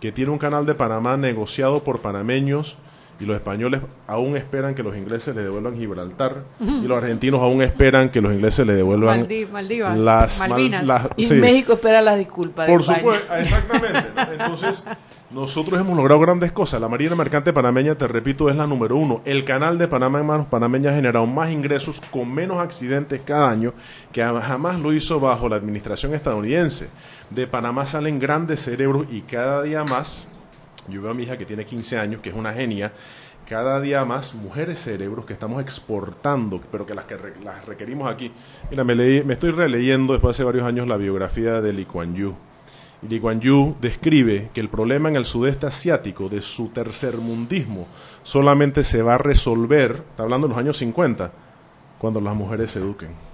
que 0.00 0.12
tiene 0.12 0.30
un 0.30 0.38
canal 0.38 0.64
de 0.64 0.74
Panamá 0.74 1.16
negociado 1.16 1.82
por 1.82 2.00
panameños, 2.00 2.76
y 3.20 3.24
los 3.24 3.36
españoles 3.36 3.80
aún 4.06 4.36
esperan 4.36 4.74
que 4.74 4.82
los 4.82 4.96
ingleses 4.96 5.34
le 5.34 5.42
devuelvan 5.42 5.76
Gibraltar, 5.76 6.42
y 6.60 6.86
los 6.86 6.98
argentinos 7.02 7.40
aún 7.40 7.62
esperan 7.62 8.10
que 8.10 8.20
los 8.20 8.32
ingleses 8.32 8.66
le 8.66 8.74
devuelvan 8.74 9.26
Maldi- 9.26 9.48
Maldivas, 9.48 9.98
las 9.98 10.38
mal- 10.38 10.50
Malvinas. 10.50 10.86
las- 10.86 11.08
Y 11.16 11.26
sí. 11.26 11.34
México 11.34 11.72
espera 11.74 12.00
las 12.00 12.16
disculpas. 12.18 12.66
de 12.66 12.72
Por 12.72 12.80
España. 12.82 12.98
supuesto, 13.00 13.34
exactamente. 13.34 14.04
¿no? 14.14 14.32
Entonces, 14.32 14.84
nosotros 15.30 15.80
hemos 15.80 15.96
logrado 15.96 16.20
grandes 16.20 16.52
cosas. 16.52 16.80
La 16.80 16.88
Marina 16.88 17.14
Mercante 17.14 17.52
Panameña, 17.52 17.94
te 17.96 18.06
repito, 18.08 18.48
es 18.48 18.56
la 18.56 18.66
número 18.66 18.96
uno. 18.96 19.20
El 19.24 19.44
canal 19.44 19.76
de 19.78 19.88
Panamá 19.88 20.20
en 20.20 20.26
manos 20.26 20.46
panameñas 20.46 20.92
ha 20.92 20.96
generado 20.96 21.26
más 21.26 21.50
ingresos 21.50 22.00
con 22.10 22.32
menos 22.32 22.58
accidentes 22.62 23.20
cada 23.24 23.50
año 23.50 23.72
que 24.12 24.22
jamás 24.22 24.80
lo 24.80 24.92
hizo 24.92 25.20
bajo 25.20 25.48
la 25.48 25.56
administración 25.56 26.14
estadounidense. 26.14 26.88
De 27.30 27.46
Panamá 27.46 27.84
salen 27.84 28.18
grandes 28.18 28.62
cerebros 28.62 29.06
y 29.10 29.20
cada 29.22 29.62
día 29.64 29.84
más, 29.84 30.26
yo 30.90 31.02
veo 31.02 31.10
a 31.10 31.14
mi 31.14 31.24
hija 31.24 31.36
que 31.36 31.46
tiene 31.46 31.64
15 31.64 31.98
años, 31.98 32.20
que 32.20 32.30
es 32.30 32.34
una 32.34 32.52
genia, 32.52 32.92
cada 33.48 33.80
día 33.80 34.04
más 34.04 34.34
mujeres 34.34 34.78
cerebros 34.78 35.24
que 35.24 35.32
estamos 35.32 35.62
exportando, 35.62 36.60
pero 36.70 36.84
que 36.84 36.94
las 36.94 37.04
que 37.04 37.16
las 37.42 37.64
requerimos 37.64 38.10
aquí. 38.10 38.30
Mira, 38.70 38.84
me, 38.84 38.94
leí, 38.94 39.24
me 39.24 39.34
estoy 39.34 39.52
releyendo 39.52 40.12
después 40.12 40.36
de 40.36 40.42
hace 40.42 40.44
varios 40.44 40.66
años 40.66 40.86
la 40.86 40.98
biografía 40.98 41.60
de 41.62 41.72
Lee 41.72 41.86
Kuan 41.86 42.14
Yew. 42.14 42.34
Y 43.02 43.08
Lee 43.08 43.20
Kuan 43.20 43.40
Yew 43.40 43.76
describe 43.80 44.50
que 44.52 44.60
el 44.60 44.68
problema 44.68 45.08
en 45.08 45.16
el 45.16 45.24
sudeste 45.24 45.66
asiático 45.66 46.28
de 46.28 46.42
su 46.42 46.68
tercermundismo 46.68 47.86
solamente 48.22 48.84
se 48.84 49.02
va 49.02 49.14
a 49.14 49.18
resolver, 49.18 50.02
está 50.10 50.24
hablando 50.24 50.46
de 50.46 50.50
los 50.50 50.58
años 50.58 50.76
50, 50.76 51.32
cuando 51.98 52.20
las 52.20 52.34
mujeres 52.34 52.72
se 52.72 52.80
eduquen. 52.80 53.27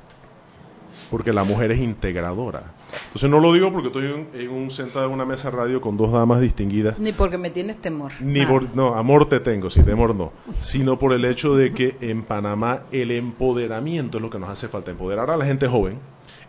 Porque 1.15 1.33
la 1.33 1.45
mujer 1.45 1.71
es 1.71 1.79
integradora. 1.79 2.75
Entonces 3.07 3.31
no 3.31 3.39
lo 3.39 3.53
digo 3.53 3.71
porque 3.73 3.87
estoy 3.87 4.07
en, 4.07 4.29
en 4.35 4.51
un 4.51 4.69
sentado 4.69 5.07
en 5.07 5.13
una 5.13 5.25
mesa 5.25 5.49
radio 5.49 5.81
con 5.81 5.97
dos 5.97 6.11
damas 6.11 6.41
distinguidas 6.41 6.99
Ni 6.99 7.13
porque 7.13 7.39
me 7.39 7.51
tienes 7.51 7.77
temor. 7.81 8.11
ni 8.21 8.45
por, 8.45 8.75
no, 8.75 8.97
amor 8.97 9.29
te 9.29 9.39
tengo, 9.39 9.71
sí, 9.71 9.85
temor 9.85 10.13
no. 10.13 10.33
Sino 10.61 10.99
por 10.99 11.13
el 11.13 11.25
hecho 11.25 11.55
de 11.55 11.73
que 11.73 11.97
en 12.01 12.25
Panamá 12.25 12.81
el 12.91 13.13
empoderamiento 13.13 14.19
es 14.19 14.23
lo 14.23 14.29
que 14.29 14.41
nos 14.41 14.49
hace 14.51 14.67
falta. 14.67 14.91
Empoderar 14.91 15.31
a 15.31 15.37
la 15.37 15.45
gente 15.47 15.69
joven, 15.69 16.01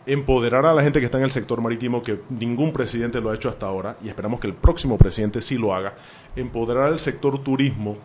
empoderar 0.07 0.65
a 0.65 0.73
la 0.73 0.81
gente 0.81 0.99
que 0.99 1.05
está 1.05 1.19
en 1.19 1.25
el 1.25 1.31
sector 1.31 1.61
marítimo, 1.61 2.01
que 2.01 2.21
ningún 2.29 2.73
presidente 2.73 3.21
lo 3.21 3.29
ha 3.29 3.35
hecho 3.35 3.49
hasta 3.49 3.67
ahora, 3.67 3.97
y 4.03 4.07
esperamos 4.07 4.39
que 4.39 4.47
el 4.47 4.55
próximo 4.55 4.97
presidente 4.97 5.41
sí 5.41 5.59
lo 5.59 5.75
haga. 5.75 5.93
Empoderar 6.35 6.91
el 6.91 6.97
sector 6.97 7.37
turismo, 7.43 7.97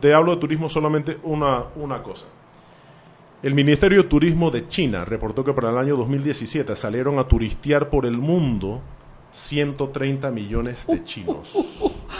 te 0.00 0.12
hablo 0.12 0.34
de 0.34 0.40
turismo 0.42 0.68
solamente 0.68 1.16
una, 1.22 1.64
una 1.76 2.02
cosa. 2.02 2.26
El 3.42 3.54
Ministerio 3.54 4.04
de 4.04 4.08
Turismo 4.08 4.52
de 4.52 4.68
China 4.68 5.04
reportó 5.04 5.42
que 5.44 5.52
para 5.52 5.70
el 5.70 5.76
año 5.76 5.96
2017 5.96 6.76
salieron 6.76 7.18
a 7.18 7.26
turistear 7.26 7.90
por 7.90 8.06
el 8.06 8.16
mundo 8.16 8.80
130 9.32 10.30
millones 10.30 10.86
de 10.86 11.02
chinos. 11.04 11.52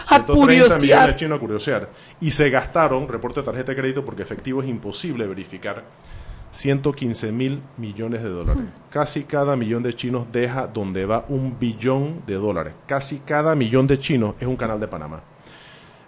a 0.08 0.16
130 0.16 0.32
curiosear. 0.32 0.80
millones 0.80 1.06
de 1.06 1.16
chinos 1.16 1.36
a 1.36 1.40
curiosear. 1.40 1.90
Y 2.20 2.32
se 2.32 2.50
gastaron, 2.50 3.06
reporte 3.06 3.38
de 3.38 3.46
tarjeta 3.46 3.70
de 3.70 3.78
crédito, 3.78 4.04
porque 4.04 4.22
efectivo 4.22 4.64
es 4.64 4.68
imposible 4.68 5.24
verificar, 5.28 5.84
115 6.50 7.30
mil 7.30 7.62
millones 7.76 8.20
de 8.24 8.28
dólares. 8.28 8.64
Casi 8.90 9.22
cada 9.22 9.54
millón 9.54 9.84
de 9.84 9.94
chinos 9.94 10.26
deja 10.32 10.66
donde 10.66 11.06
va 11.06 11.24
un 11.28 11.56
billón 11.56 12.22
de 12.26 12.34
dólares. 12.34 12.74
Casi 12.88 13.18
cada 13.18 13.54
millón 13.54 13.86
de 13.86 13.96
chinos 13.96 14.34
es 14.40 14.48
un 14.48 14.56
canal 14.56 14.80
de 14.80 14.88
Panamá. 14.88 15.22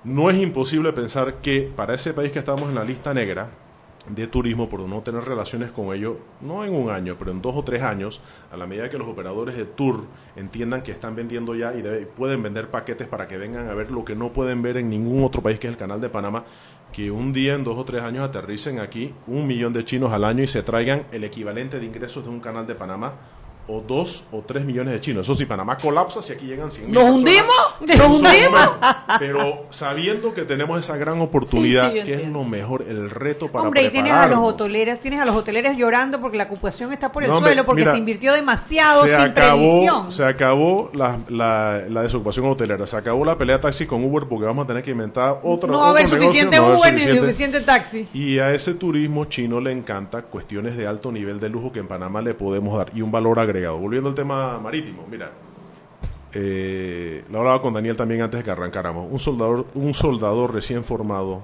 No 0.02 0.28
es 0.28 0.36
imposible 0.42 0.92
pensar 0.92 1.36
que 1.36 1.72
para 1.76 1.94
ese 1.94 2.12
país 2.12 2.32
que 2.32 2.40
estamos 2.40 2.68
en 2.68 2.74
la 2.74 2.82
lista 2.82 3.14
negra 3.14 3.48
de 4.08 4.26
turismo, 4.26 4.68
por 4.68 4.80
no 4.80 5.00
tener 5.00 5.24
relaciones 5.24 5.70
con 5.70 5.94
ellos, 5.94 6.16
no 6.40 6.64
en 6.64 6.74
un 6.74 6.90
año, 6.90 7.16
pero 7.18 7.30
en 7.30 7.40
dos 7.40 7.56
o 7.56 7.62
tres 7.64 7.82
años, 7.82 8.20
a 8.52 8.56
la 8.56 8.66
medida 8.66 8.90
que 8.90 8.98
los 8.98 9.08
operadores 9.08 9.56
de 9.56 9.64
tour 9.64 10.04
entiendan 10.36 10.82
que 10.82 10.92
están 10.92 11.14
vendiendo 11.16 11.54
ya 11.54 11.72
y 11.74 11.80
debe- 11.82 12.06
pueden 12.06 12.42
vender 12.42 12.68
paquetes 12.68 13.08
para 13.08 13.26
que 13.26 13.38
vengan 13.38 13.68
a 13.68 13.74
ver 13.74 13.90
lo 13.90 14.04
que 14.04 14.14
no 14.14 14.32
pueden 14.32 14.60
ver 14.60 14.76
en 14.76 14.90
ningún 14.90 15.24
otro 15.24 15.40
país, 15.42 15.58
que 15.58 15.68
es 15.68 15.72
el 15.72 15.78
canal 15.78 16.00
de 16.00 16.10
Panamá, 16.10 16.44
que 16.92 17.10
un 17.10 17.32
día, 17.32 17.54
en 17.54 17.64
dos 17.64 17.76
o 17.78 17.84
tres 17.84 18.02
años, 18.02 18.22
aterricen 18.28 18.78
aquí 18.78 19.12
un 19.26 19.46
millón 19.46 19.72
de 19.72 19.84
chinos 19.84 20.12
al 20.12 20.24
año 20.24 20.42
y 20.42 20.46
se 20.48 20.62
traigan 20.62 21.04
el 21.10 21.24
equivalente 21.24 21.80
de 21.80 21.86
ingresos 21.86 22.24
de 22.24 22.30
un 22.30 22.40
canal 22.40 22.66
de 22.66 22.74
Panamá 22.74 23.14
o 23.66 23.80
dos 23.80 24.24
o 24.32 24.42
tres 24.46 24.64
millones 24.64 24.92
de 24.94 25.00
chinos. 25.00 25.26
Eso 25.26 25.34
sí, 25.34 25.46
Panamá 25.46 25.76
colapsa 25.76 26.20
si 26.20 26.32
aquí 26.34 26.46
llegan 26.46 26.70
100 26.70 26.86
mil 26.86 26.94
¿Nos 26.94 27.04
hundimos? 27.04 27.74
¿Nos 27.80 28.06
hundimos? 28.08 28.70
Pero 29.18 29.66
sabiendo 29.70 30.34
que 30.34 30.42
tenemos 30.42 30.78
esa 30.78 30.96
gran 30.96 31.20
oportunidad, 31.20 31.90
Sí, 31.90 31.90
sí, 31.92 31.98
yo 31.98 32.04
que 32.04 32.14
es 32.24 32.28
lo 32.28 32.44
mejor, 32.44 32.84
el 32.88 33.10
reto 33.10 33.48
para 33.50 33.64
Hombre, 33.64 33.84
y 33.84 33.88
tienes 33.90 34.12
a 34.12 34.26
los 34.26 34.38
hoteleros, 34.40 35.00
tienes 35.00 35.20
a 35.20 35.24
los 35.24 35.34
hoteleros 35.36 35.76
llorando 35.76 36.20
porque 36.20 36.36
la 36.36 36.44
ocupación 36.44 36.92
está 36.92 37.10
por 37.10 37.24
el 37.24 37.30
No, 37.30 37.38
suelo, 37.38 37.64
porque 37.64 37.82
mira, 37.82 37.92
se 37.92 37.98
invirtió 37.98 38.32
demasiado 38.34 39.06
se 39.06 39.14
sin 39.14 39.24
acabó, 39.24 39.56
previsión. 39.58 40.12
se 40.12 40.24
acabó 40.24 40.90
la, 40.92 41.18
la, 41.28 41.82
la 41.88 42.02
desocupación 42.02 42.46
hotelera, 42.46 42.86
se 42.86 42.96
acabó 42.96 43.24
la 43.24 43.38
pelea 43.38 43.60
taxi 43.60 43.86
con 43.86 44.04
Uber 44.04 44.24
porque 44.28 44.44
vamos 44.46 44.64
a 44.64 44.66
tener 44.66 44.82
que 44.82 44.90
inventar 44.90 45.38
otra 45.42 45.70
no 45.70 45.78
va 45.80 45.86
a 45.86 45.90
haber 45.90 46.06
suficiente 46.08 46.56
no 46.58 46.74
Uber 46.78 46.92
ni 46.92 47.00
suficiente. 47.00 47.20
suficiente 47.26 47.60
taxi. 47.62 48.08
Y 48.12 48.38
a 48.40 48.52
ese 48.54 48.74
turismo 48.74 49.24
chino 49.26 49.60
le 49.60 49.72
encanta 49.72 50.22
cuestiones 50.22 50.76
de 50.76 50.86
alto 50.86 51.10
nivel 51.10 51.40
de 51.40 51.48
lujo 51.48 51.72
que 51.72 51.80
en 51.80 51.88
Panamá 51.88 52.20
le 52.20 52.34
podemos 52.34 52.76
dar 52.76 52.90
y 52.94 53.00
un 53.02 53.10
valor 53.10 53.38
agregado. 53.38 53.53
Volviendo 53.62 54.08
al 54.08 54.14
tema 54.16 54.58
marítimo, 54.58 55.06
mira, 55.08 55.30
eh, 56.32 57.24
lo 57.30 57.38
hablaba 57.38 57.60
con 57.60 57.72
Daniel 57.72 57.96
también 57.96 58.22
antes 58.22 58.40
de 58.40 58.44
que 58.44 58.50
arrancáramos. 58.50 59.06
Un 59.10 59.18
soldador, 59.20 59.66
un 59.74 59.94
soldador 59.94 60.52
recién 60.52 60.82
formado, 60.82 61.42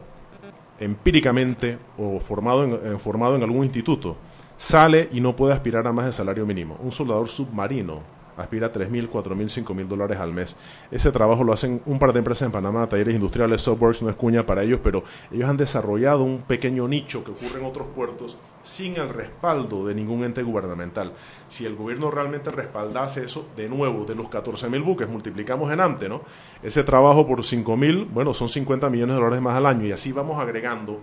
empíricamente 0.80 1.78
o 1.96 2.18
formado 2.18 2.64
en, 2.64 2.72
eh, 2.72 2.98
formado 2.98 3.36
en 3.36 3.44
algún 3.44 3.64
instituto, 3.64 4.16
sale 4.56 5.08
y 5.12 5.20
no 5.20 5.36
puede 5.36 5.54
aspirar 5.54 5.86
a 5.86 5.92
más 5.92 6.06
de 6.06 6.12
salario 6.12 6.44
mínimo. 6.44 6.76
Un 6.82 6.90
soldador 6.90 7.28
submarino 7.28 8.00
aspira 8.36 8.68
a 8.68 8.72
3.000, 8.72 9.08
4.000, 9.08 9.64
5.000 9.64 9.86
dólares 9.86 10.18
al 10.18 10.32
mes. 10.32 10.56
Ese 10.90 11.12
trabajo 11.12 11.44
lo 11.44 11.52
hacen 11.52 11.80
un 11.86 11.98
par 11.98 12.12
de 12.12 12.18
empresas 12.18 12.46
en 12.46 12.52
Panamá, 12.52 12.88
talleres 12.88 13.14
industriales, 13.14 13.60
Softworks, 13.60 14.02
no 14.02 14.10
es 14.10 14.16
cuña 14.16 14.44
para 14.44 14.64
ellos, 14.64 14.80
pero 14.82 15.04
ellos 15.30 15.48
han 15.48 15.56
desarrollado 15.56 16.24
un 16.24 16.38
pequeño 16.42 16.88
nicho 16.88 17.22
que 17.22 17.30
ocurre 17.30 17.60
en 17.60 17.66
otros 17.66 17.86
puertos 17.94 18.38
sin 18.62 18.96
el 18.96 19.08
respaldo 19.08 19.86
de 19.86 19.94
ningún 19.94 20.24
ente 20.24 20.42
gubernamental. 20.42 21.12
Si 21.48 21.64
el 21.64 21.76
gobierno 21.76 22.10
realmente 22.10 22.50
respaldase 22.50 23.24
eso, 23.24 23.48
de 23.56 23.68
nuevo, 23.68 24.04
de 24.04 24.14
los 24.14 24.26
14.000 24.26 24.84
buques, 24.84 25.08
multiplicamos 25.08 25.72
en 25.72 25.80
ante, 25.80 26.08
¿no? 26.08 26.22
Ese 26.62 26.84
trabajo 26.84 27.26
por 27.26 27.40
5.000, 27.40 28.08
bueno, 28.10 28.34
son 28.34 28.48
50 28.48 28.90
millones 28.90 29.16
de 29.16 29.22
dólares 29.22 29.42
más 29.42 29.56
al 29.56 29.66
año 29.66 29.86
y 29.86 29.92
así 29.92 30.12
vamos 30.12 30.40
agregando 30.40 31.00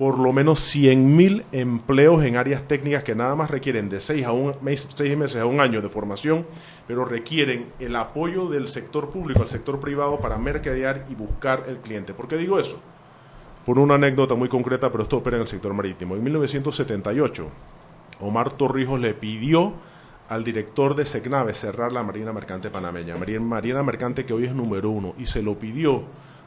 por 0.00 0.18
lo 0.18 0.32
menos 0.32 0.74
100.000 0.74 1.44
empleos 1.52 2.24
en 2.24 2.36
áreas 2.36 2.66
técnicas 2.66 3.04
que 3.04 3.14
nada 3.14 3.34
más 3.34 3.50
requieren 3.50 3.90
de 3.90 4.00
6 4.00 4.24
a 4.24 4.32
un 4.32 4.54
seis 4.74 5.14
meses 5.14 5.42
a 5.42 5.44
un 5.44 5.60
año 5.60 5.82
de 5.82 5.90
formación, 5.90 6.46
pero 6.86 7.04
requieren 7.04 7.66
el 7.78 7.94
apoyo 7.94 8.48
del 8.48 8.68
sector 8.68 9.10
público 9.10 9.42
al 9.42 9.50
sector 9.50 9.78
privado 9.78 10.18
para 10.18 10.38
mercadear 10.38 11.04
y 11.10 11.14
buscar 11.14 11.64
el 11.68 11.80
cliente. 11.80 12.14
¿Por 12.14 12.28
qué 12.28 12.38
digo 12.38 12.58
eso? 12.58 12.80
Por 13.70 13.78
una 13.78 13.94
anécdota 13.94 14.34
muy 14.34 14.48
concreta, 14.48 14.90
pero 14.90 15.04
esto 15.04 15.18
opera 15.18 15.36
en 15.36 15.42
el 15.42 15.46
sector 15.46 15.72
marítimo. 15.72 16.16
En 16.16 16.24
1978, 16.24 17.48
Omar 18.18 18.50
Torrijos 18.54 18.98
le 18.98 19.14
pidió 19.14 19.74
al 20.28 20.42
director 20.42 20.96
de 20.96 21.06
Secnave 21.06 21.54
cerrar 21.54 21.92
la 21.92 22.02
Marina 22.02 22.32
Mercante 22.32 22.68
panameña, 22.68 23.14
Marina 23.14 23.84
Mercante 23.84 24.26
que 24.26 24.32
hoy 24.32 24.46
es 24.46 24.54
número 24.56 24.90
uno, 24.90 25.14
y 25.18 25.26
se 25.26 25.40
lo 25.40 25.56
pidió 25.56 26.02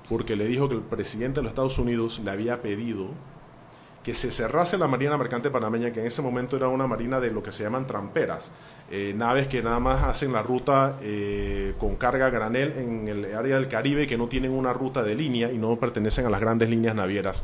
porque 0.09 0.35
le 0.35 0.47
dijo 0.47 0.67
que 0.67 0.75
el 0.75 0.81
presidente 0.81 1.39
de 1.39 1.43
los 1.43 1.51
Estados 1.51 1.79
Unidos 1.79 2.19
le 2.19 2.29
había 2.29 2.61
pedido 2.61 3.07
que 4.03 4.15
se 4.15 4.33
cerrase 4.33 4.77
la 4.77 4.89
Marina 4.89 5.17
Mercante 5.17 5.49
Panameña, 5.49 5.93
que 5.93 6.01
en 6.01 6.07
ese 6.07 6.21
momento 6.21 6.57
era 6.57 6.67
una 6.67 6.87
marina 6.87 7.21
de 7.21 7.31
lo 7.31 7.41
que 7.41 7.53
se 7.53 7.63
llaman 7.63 7.87
tramperas, 7.87 8.53
eh, 8.95 9.11
naves 9.15 9.47
que 9.47 9.63
nada 9.63 9.79
más 9.79 10.03
hacen 10.03 10.31
la 10.31 10.43
ruta 10.43 10.99
eh, 11.01 11.73
con 11.79 11.95
carga 11.95 12.29
granel 12.29 12.73
en 12.77 13.07
el 13.07 13.33
área 13.33 13.55
del 13.55 13.67
Caribe, 13.67 14.05
que 14.05 14.19
no 14.19 14.27
tienen 14.27 14.51
una 14.51 14.71
ruta 14.71 15.01
de 15.01 15.15
línea 15.15 15.51
y 15.51 15.57
no 15.57 15.75
pertenecen 15.77 16.27
a 16.27 16.29
las 16.29 16.39
grandes 16.39 16.69
líneas 16.69 16.93
navieras. 16.93 17.43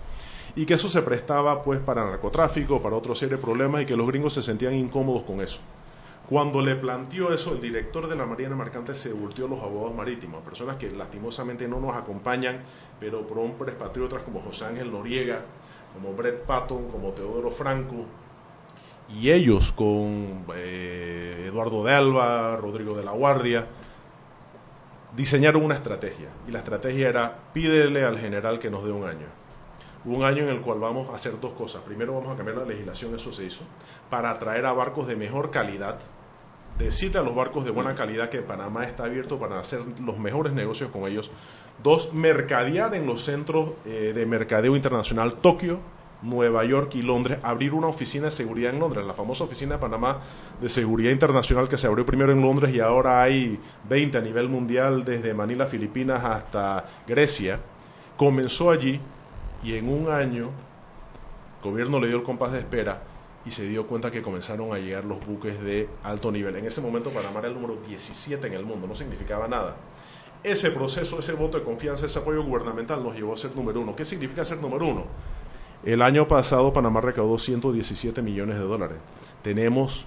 Y 0.56 0.68
que 0.68 0.76
eso 0.76 0.90
se 0.90 1.02
prestaba 1.02 1.64
pues 1.64 1.80
para 1.80 2.06
narcotráfico, 2.06 2.84
para 2.84 2.96
otra 2.96 3.16
serie 3.16 3.38
de 3.38 3.42
problemas 3.42 3.82
y 3.82 3.88
que 3.88 3.96
los 3.96 4.06
gringos 4.06 4.36
se 4.36 4.44
sentían 4.44 4.76
incómodos 4.76 5.24
con 5.24 5.42
eso. 5.42 5.60
Cuando 6.30 6.62
le 6.62 6.76
planteó 6.76 7.34
eso, 7.34 7.54
el 7.54 7.62
director 7.62 8.08
de 8.08 8.16
la 8.16 8.28
Marina 8.28 8.56
Mercante 8.56 8.94
se 8.94 9.12
volteó 9.12 9.48
a 9.48 9.50
los 9.50 9.60
abogados 9.60 9.96
marítimos, 9.96 10.44
personas 10.44 10.76
que 10.76 10.92
lastimosamente 10.92 11.68
no 11.68 11.80
nos 11.80 11.96
acompañan, 11.96 12.60
pero 13.00 13.26
por 13.26 13.40
hombres 13.40 13.74
patriotas 13.74 14.22
como 14.22 14.40
José 14.42 14.66
Ángel 14.66 14.92
Noriega, 14.92 15.42
como 15.96 16.14
Brett 16.14 16.44
Patton, 16.44 16.92
como 16.92 17.10
Teodoro 17.14 17.50
Franco, 17.50 18.06
y 19.18 19.32
ellos 19.32 19.72
con 19.72 20.46
eh, 20.56 21.46
Eduardo 21.48 21.84
de 21.84 21.94
Alba, 21.94 22.56
Rodrigo 22.58 22.96
de 22.96 23.04
la 23.04 23.12
Guardia, 23.12 23.66
diseñaron 25.16 25.64
una 25.64 25.76
estrategia. 25.76 26.30
Y 26.48 26.52
la 26.52 26.60
estrategia 26.60 27.10
era, 27.10 27.36
pídele 27.54 28.04
al 28.04 28.20
general 28.20 28.60
que 28.60 28.70
nos 28.70 28.84
dé 28.84 28.92
un 28.92 29.08
año. 29.08 29.28
Un 30.06 30.24
año 30.24 30.44
en 30.44 30.50
el 30.50 30.62
cual 30.62 30.80
vamos 30.80 31.10
a 31.10 31.16
hacer 31.16 31.40
dos 31.40 31.54
cosas. 31.54 31.82
Primero 31.82 32.14
vamos 32.14 32.32
a 32.32 32.36
cambiar 32.36 32.58
la 32.58 32.66
legislación, 32.66 33.16
eso 33.16 33.34
se 33.34 33.46
hizo, 33.46 33.64
para 34.10 34.30
atraer 34.30 34.66
a 34.66 34.74
barcos 34.74 35.08
de 35.08 35.16
mejor 35.16 35.52
calidad, 35.52 36.00
decirle 36.78 37.20
a 37.20 37.24
los 37.24 37.36
barcos 37.36 37.66
de 37.66 37.72
buena 37.72 37.96
calidad 37.96 38.30
que 38.30 38.42
Panamá 38.42 38.86
está 38.86 39.06
abierto 39.06 39.38
para 39.38 39.60
hacer 39.60 39.82
los 40.02 40.18
mejores 40.18 40.54
negocios 40.54 40.92
con 40.92 41.06
ellos. 41.06 41.32
Dos, 41.84 42.14
mercadear 42.14 42.94
en 42.96 43.06
los 43.06 43.24
centros 43.24 43.72
eh, 43.86 44.14
de 44.14 44.26
mercadeo 44.26 44.76
internacional 44.76 45.36
Tokio, 45.36 45.80
Nueva 46.22 46.66
York 46.66 46.96
y 46.96 47.02
Londres, 47.02 47.40
abrir 47.44 47.74
una 47.74 47.88
oficina 47.88 48.26
de 48.26 48.32
seguridad 48.32 48.74
en 48.74 48.80
Londres, 48.80 49.06
la 49.06 49.14
famosa 49.14 49.46
oficina 49.46 49.76
de 49.76 49.82
Panamá 49.82 50.20
de 50.60 50.68
seguridad 50.68 51.12
internacional 51.12 51.70
que 51.70 51.78
se 51.78 51.88
abrió 51.88 52.06
primero 52.06 52.32
en 52.32 52.42
Londres 52.42 52.74
y 52.74 52.80
ahora 52.80 53.22
hay 53.22 53.60
20 53.88 54.18
a 54.18 54.22
nivel 54.22 54.50
mundial 54.50 55.06
desde 55.06 55.34
Manila, 55.34 55.66
Filipinas 55.66 56.24
hasta 56.24 56.86
Grecia. 57.08 57.60
Comenzó 58.18 58.72
allí 58.72 59.00
y 59.64 59.76
en 59.76 59.90
un 59.90 60.10
año 60.10 60.50
el 61.64 61.70
gobierno 61.70 62.00
le 62.00 62.08
dio 62.08 62.18
el 62.18 62.24
compás 62.24 62.52
de 62.52 62.60
espera 62.60 63.02
y 63.46 63.52
se 63.52 63.66
dio 63.66 63.88
cuenta 63.88 64.12
que 64.12 64.22
comenzaron 64.22 64.74
a 64.74 64.78
llegar 64.78 65.06
los 65.06 65.26
buques 65.26 65.62
de 65.62 65.90
alto 66.04 66.32
nivel. 66.32 66.56
En 66.58 66.66
ese 66.66 66.82
momento 66.82 67.10
Panamá 67.12 67.40
era 67.40 67.48
el 67.48 67.54
número 67.54 67.78
17 67.88 68.46
en 68.48 68.54
el 68.54 68.66
mundo, 68.66 68.88
no 68.88 68.96
significaba 68.96 69.48
nada. 69.48 69.78
Ese 70.44 70.72
proceso, 70.72 71.20
ese 71.20 71.34
voto 71.34 71.58
de 71.58 71.64
confianza, 71.64 72.06
ese 72.06 72.20
apoyo 72.20 72.44
gubernamental 72.44 73.04
nos 73.04 73.16
llevó 73.16 73.34
a 73.34 73.38
ser 73.38 73.56
número 73.56 73.82
uno. 73.82 73.96
¿Qué 73.96 74.06
significa 74.06 74.46
ser 74.46 74.60
número 74.60 74.86
uno? 74.86 75.06
El 75.84 76.02
año 76.02 76.28
pasado 76.28 76.74
Panamá 76.74 77.00
recaudó 77.00 77.38
117 77.38 78.22
millones 78.22 78.58
de 78.58 78.64
dólares. 78.64 78.98
Tenemos 79.42 80.06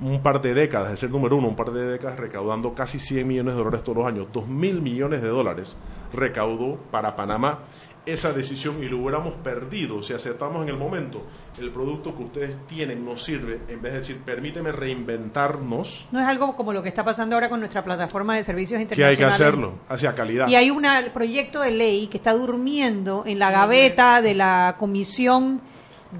un 0.00 0.22
par 0.22 0.40
de 0.40 0.54
décadas 0.54 0.90
de 0.90 0.96
ser 0.96 1.10
número 1.10 1.36
uno, 1.36 1.48
un 1.48 1.56
par 1.56 1.70
de 1.70 1.84
décadas 1.84 2.18
recaudando 2.18 2.74
casi 2.74 2.98
100 2.98 3.28
millones 3.28 3.54
de 3.54 3.58
dólares 3.58 3.84
todos 3.84 3.98
los 3.98 4.06
años. 4.06 4.28
2 4.32 4.48
mil 4.48 4.80
millones 4.80 5.20
de 5.20 5.28
dólares 5.28 5.76
recaudó 6.14 6.78
para 6.90 7.14
Panamá 7.14 7.58
esa 8.06 8.32
decisión 8.32 8.82
y 8.82 8.88
lo 8.88 8.98
hubiéramos 8.98 9.34
perdido 9.34 10.02
si 10.02 10.14
aceptamos 10.14 10.62
en 10.62 10.70
el 10.70 10.76
momento 10.76 11.22
el 11.58 11.70
producto 11.70 12.16
que 12.16 12.22
ustedes 12.22 12.66
tienen 12.66 13.04
nos 13.04 13.22
sirve, 13.22 13.60
en 13.68 13.82
vez 13.82 13.92
de 13.92 13.98
decir, 13.98 14.20
permíteme 14.24 14.72
reinventarnos, 14.72 16.08
No 16.10 16.20
es 16.20 16.26
algo 16.26 16.54
como 16.56 16.72
lo 16.72 16.82
que 16.82 16.88
está 16.88 17.04
pasando 17.04 17.36
ahora 17.36 17.48
con 17.48 17.60
nuestra 17.60 17.82
plataforma 17.84 18.36
de 18.36 18.44
servicios 18.44 18.78
que 18.78 19.04
hay 19.04 19.14
internacionales. 19.14 19.18
que 19.18 19.24
hacerlo 19.24 19.74
hacia 19.88 20.14
calidad. 20.14 20.48
Y 20.48 20.54
hay 20.56 20.70
un 20.70 20.82
proyecto 21.12 21.60
de 21.60 21.70
ley 21.70 22.06
que 22.06 22.16
está 22.16 22.32
durmiendo 22.32 23.24
en 23.26 23.38
la 23.38 23.50
gaveta 23.50 24.20
de 24.22 24.34
la 24.34 24.76
Comisión 24.78 25.60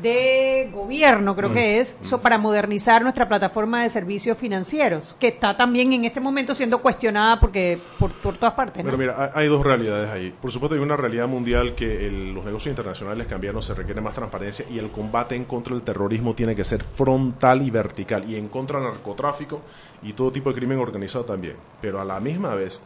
de 0.00 0.70
Gobierno, 0.72 1.36
creo 1.36 1.50
Mm, 1.50 1.52
que 1.52 1.80
es, 1.80 1.96
so- 2.00 2.20
para 2.20 2.38
modernizar 2.38 3.02
nuestra 3.02 3.28
plataforma 3.28 3.82
de 3.82 3.90
servicios 3.90 4.38
financieros, 4.38 5.14
que 5.20 5.28
está 5.28 5.56
también 5.56 5.92
en 5.92 6.04
este 6.04 6.18
momento 6.20 6.54
siendo 6.54 6.78
cuestionada 6.80 7.38
porque 7.38 7.78
por, 7.98 8.10
por 8.10 8.34
todas 8.36 8.54
partes. 8.54 8.78
¿no? 8.82 8.90
Pero 8.90 8.96
mira, 8.98 9.22
hay- 9.22 9.30
hay 9.42 9.48
dos 9.48 9.64
realidades 9.64 10.08
ahí. 10.10 10.34
Por 10.40 10.50
supuesto, 10.50 10.74
hay 10.74 10.80
una 10.80 10.96
realidad 10.96 11.28
mundial 11.28 11.74
que 11.74 12.06
el- 12.06 12.32
los 12.34 12.44
negocios 12.44 12.70
internacionales 12.72 13.26
cambiaron, 13.26 13.60
se 13.62 13.74
requiere 13.74 14.00
más 14.00 14.14
transparencia 14.14 14.64
y 14.70 14.78
el 14.78 14.90
combate 14.90 15.34
en 15.34 15.44
contra 15.44 15.74
del 15.74 15.82
terrorismo 15.84 16.34
tiene 16.34 16.56
que 16.56 16.64
ser 16.64 16.82
frontal 16.82 17.60
y 17.62 17.70
vertical 17.70 18.24
y 18.28 18.36
en 18.36 18.48
contra 18.48 18.80
del 18.80 18.88
narcotráfico 18.90 19.60
y 20.02 20.12
todo 20.14 20.32
tipo 20.32 20.48
de 20.50 20.56
crimen 20.56 20.78
organizado 20.78 21.24
también. 21.24 21.56
Pero 21.80 22.00
a 22.00 22.04
la 22.04 22.18
misma 22.18 22.54
vez, 22.54 22.80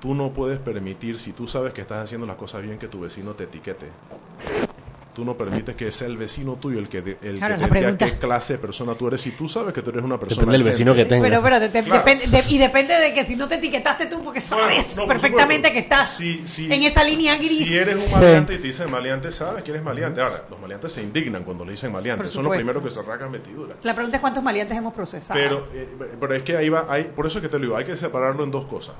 tú 0.00 0.14
no 0.14 0.30
puedes 0.30 0.58
permitir, 0.58 1.18
si 1.18 1.32
tú 1.32 1.46
sabes 1.48 1.72
que 1.72 1.80
estás 1.80 2.04
haciendo 2.04 2.26
las 2.26 2.36
cosas 2.36 2.62
bien, 2.62 2.78
que 2.78 2.88
tu 2.88 3.00
vecino 3.00 3.30
te 3.32 3.44
etiquete. 3.44 3.86
Tú 5.14 5.26
no 5.26 5.36
permites 5.36 5.76
que 5.76 5.92
sea 5.92 6.06
el 6.06 6.16
vecino 6.16 6.54
tuyo 6.56 6.78
el 6.78 6.88
que, 6.88 7.02
de- 7.02 7.18
el 7.22 7.36
Claro, 7.36 7.56
que 7.56 7.60
la 7.60 7.68
te 7.68 7.74
diga 7.74 7.80
pregunta. 7.98 8.06
qué 8.06 8.18
clase 8.18 8.54
de 8.54 8.58
persona 8.60 8.94
tú 8.94 9.08
eres. 9.08 9.20
Si 9.20 9.32
tú 9.32 9.46
sabes 9.46 9.74
que 9.74 9.82
tú 9.82 9.90
eres 9.90 10.02
una 10.02 10.18
persona 10.18 10.40
Depende 10.40 10.56
del 10.58 10.66
vecino 10.66 10.94
que 10.94 11.04
tenga. 11.04 11.22
Pero 11.24 11.36
espérate, 11.36 11.68
te- 11.68 11.82
Claro. 11.82 12.02
depende- 12.02 12.26
de- 12.28 12.44
y 12.50 12.56
depende 12.56 12.94
de 12.98 13.12
que 13.12 13.26
si 13.26 13.36
no 13.36 13.46
te 13.46 13.56
etiquetaste 13.56 14.06
tú, 14.06 14.24
porque 14.24 14.40
sabes 14.40 14.96
no, 14.96 15.06
perfectamente 15.06 15.70
que 15.70 15.80
estás 15.80 16.16
Si- 16.16 16.48
si- 16.48 16.64
en 16.72 16.82
esa 16.84 17.04
línea 17.04 17.36
gris. 17.36 17.66
Si 17.66 17.76
eres 17.76 18.06
un 18.06 18.12
maleante 18.20 18.54
y 18.54 18.58
te 18.58 18.66
dicen 18.68 18.90
maleante, 18.90 19.30
sabes 19.32 19.62
que 19.62 19.70
eres 19.72 19.82
maleante. 19.82 20.22
Ahora, 20.22 20.44
los 20.48 20.58
maleantes 20.58 20.92
se 20.92 21.02
indignan 21.02 21.44
cuando 21.44 21.66
le 21.66 21.72
dicen 21.72 21.92
maleante. 21.92 22.26
Son 22.28 22.44
los 22.44 22.56
primeros 22.56 22.82
que 22.82 22.90
se 22.90 23.02
rasgan 23.02 23.32
vestiduras. 23.32 23.76
La 23.82 23.94
pregunta 23.94 24.16
es 24.16 24.20
cuántos 24.22 24.42
maleantes 24.42 24.78
hemos 24.78 24.94
procesado. 24.94 25.38
Pero, 25.38 25.68
eh, 25.74 25.88
pero 26.18 26.34
es 26.34 26.42
que 26.42 26.56
ahí 26.56 26.70
va, 26.70 26.86
hay, 26.88 27.04
por 27.04 27.26
eso 27.26 27.38
es 27.38 27.42
que 27.42 27.48
te 27.50 27.58
lo 27.58 27.62
digo, 27.66 27.76
hay 27.76 27.84
que 27.84 27.98
separarlo 27.98 28.44
en 28.44 28.50
dos 28.50 28.64
cosas. 28.64 28.94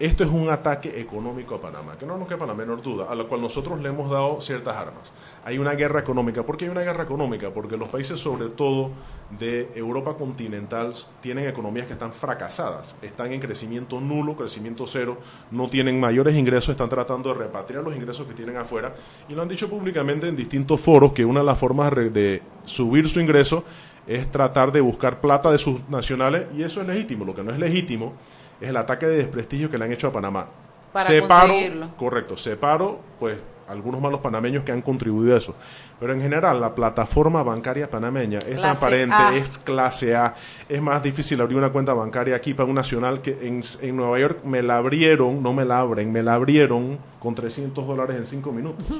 Esto 0.00 0.24
es 0.24 0.30
un 0.30 0.48
ataque 0.48 0.98
económico 0.98 1.56
a 1.56 1.60
Panamá, 1.60 1.98
que 1.98 2.06
no 2.06 2.16
nos 2.16 2.26
quepa 2.26 2.46
la 2.46 2.54
menor 2.54 2.80
duda, 2.80 3.04
a 3.10 3.14
lo 3.14 3.28
cual 3.28 3.42
nosotros 3.42 3.78
le 3.80 3.90
hemos 3.90 4.10
dado 4.10 4.40
ciertas 4.40 4.74
armas. 4.74 5.12
Hay 5.44 5.58
una 5.58 5.74
guerra 5.74 6.00
económica. 6.00 6.42
¿Por 6.42 6.56
qué 6.56 6.64
hay 6.64 6.70
una 6.70 6.80
guerra 6.80 7.02
económica? 7.04 7.50
Porque 7.50 7.76
los 7.76 7.90
países, 7.90 8.18
sobre 8.18 8.48
todo 8.48 8.92
de 9.38 9.70
Europa 9.74 10.14
continental, 10.14 10.94
tienen 11.20 11.46
economías 11.46 11.86
que 11.86 11.92
están 11.92 12.14
fracasadas, 12.14 12.98
están 13.02 13.30
en 13.32 13.40
crecimiento 13.40 14.00
nulo, 14.00 14.36
crecimiento 14.36 14.86
cero, 14.86 15.18
no 15.50 15.68
tienen 15.68 16.00
mayores 16.00 16.34
ingresos, 16.34 16.70
están 16.70 16.88
tratando 16.88 17.34
de 17.34 17.38
repatriar 17.38 17.84
los 17.84 17.94
ingresos 17.94 18.26
que 18.26 18.32
tienen 18.32 18.56
afuera 18.56 18.94
y 19.28 19.34
lo 19.34 19.42
han 19.42 19.48
dicho 19.48 19.68
públicamente 19.68 20.26
en 20.26 20.34
distintos 20.34 20.80
foros 20.80 21.12
que 21.12 21.26
una 21.26 21.40
de 21.40 21.46
las 21.46 21.58
formas 21.58 21.94
de 21.94 22.40
subir 22.64 23.06
su 23.10 23.20
ingreso 23.20 23.64
es 24.06 24.30
tratar 24.30 24.72
de 24.72 24.80
buscar 24.80 25.20
plata 25.20 25.50
de 25.50 25.58
sus 25.58 25.86
nacionales 25.90 26.46
y 26.56 26.62
eso 26.62 26.80
es 26.80 26.86
legítimo. 26.86 27.26
Lo 27.26 27.34
que 27.34 27.42
no 27.42 27.52
es 27.52 27.58
legítimo 27.58 28.14
es 28.60 28.68
el 28.68 28.76
ataque 28.76 29.06
de 29.06 29.16
desprestigio 29.16 29.70
que 29.70 29.78
le 29.78 29.84
han 29.84 29.92
hecho 29.92 30.08
a 30.08 30.12
Panamá. 30.12 30.46
Para 30.92 31.06
separo, 31.06 31.48
conseguirlo. 31.52 31.96
correcto, 31.96 32.36
separo, 32.36 32.98
pues 33.18 33.38
algunos 33.68 34.00
malos 34.00 34.20
panameños 34.20 34.64
que 34.64 34.72
han 34.72 34.82
contribuido 34.82 35.34
a 35.34 35.38
eso. 35.38 35.54
Pero 36.00 36.12
en 36.12 36.20
general, 36.20 36.60
la 36.60 36.74
plataforma 36.74 37.42
bancaria 37.44 37.88
panameña 37.88 38.38
es 38.38 38.44
Clase 38.44 38.60
transparente, 38.60 39.14
A. 39.16 39.36
es 39.36 39.58
clase 39.58 40.16
A. 40.16 40.34
Es 40.68 40.82
más 40.82 41.00
difícil 41.02 41.40
abrir 41.40 41.56
una 41.56 41.70
cuenta 41.70 41.94
bancaria 41.94 42.34
aquí 42.34 42.52
para 42.52 42.68
un 42.68 42.74
nacional 42.74 43.22
que 43.22 43.38
en, 43.46 43.62
en 43.80 43.96
Nueva 43.96 44.18
York 44.18 44.42
me 44.44 44.62
la 44.62 44.78
abrieron, 44.78 45.40
no 45.40 45.52
me 45.52 45.64
la 45.64 45.78
abren, 45.78 46.10
me 46.10 46.22
la 46.22 46.34
abrieron 46.34 46.98
con 47.20 47.34
300 47.36 47.86
dólares 47.86 48.16
en 48.16 48.26
5 48.26 48.52
minutos. 48.52 48.86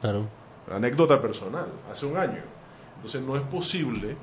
Claro. 0.00 0.26
Anécdota 0.70 1.18
personal, 1.22 1.64
hace 1.90 2.04
un 2.04 2.18
año. 2.18 2.42
Entonces 2.96 3.22
no 3.22 3.36
es 3.36 3.42
posible 3.42 4.16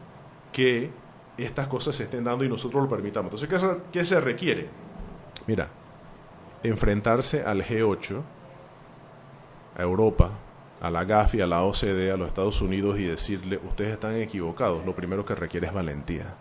que 0.52 0.92
estas 1.38 1.68
cosas 1.68 1.96
se 1.96 2.04
estén 2.04 2.24
dando 2.24 2.44
y 2.44 2.50
nosotros 2.50 2.84
lo 2.84 2.90
permitamos. 2.90 3.32
Entonces, 3.32 3.50
¿qué 3.50 3.60
se, 3.60 3.78
qué 3.92 4.06
se 4.06 4.22
requiere? 4.22 4.70
Mira, 5.48 5.68
enfrentarse 6.64 7.44
al 7.44 7.64
G8, 7.64 8.22
a 9.78 9.82
Europa, 9.82 10.32
a 10.82 10.90
la 10.90 11.04
GAFI, 11.04 11.42
a 11.42 11.48
la 11.48 11.64
OCDE, 11.64 12.12
a 12.12 12.18
los 12.18 12.28
Estados 12.28 12.62
Unidos 12.62 13.00
y 13.00 13.04
decirle, 13.04 13.60
ustedes 13.68 13.94
están 13.94 14.16
equivocados. 14.16 14.86
Lo 14.86 14.96
primero 14.96 15.26
que 15.26 15.36
requiere 15.36 15.68
es 15.68 15.74
valentía. 15.74 16.36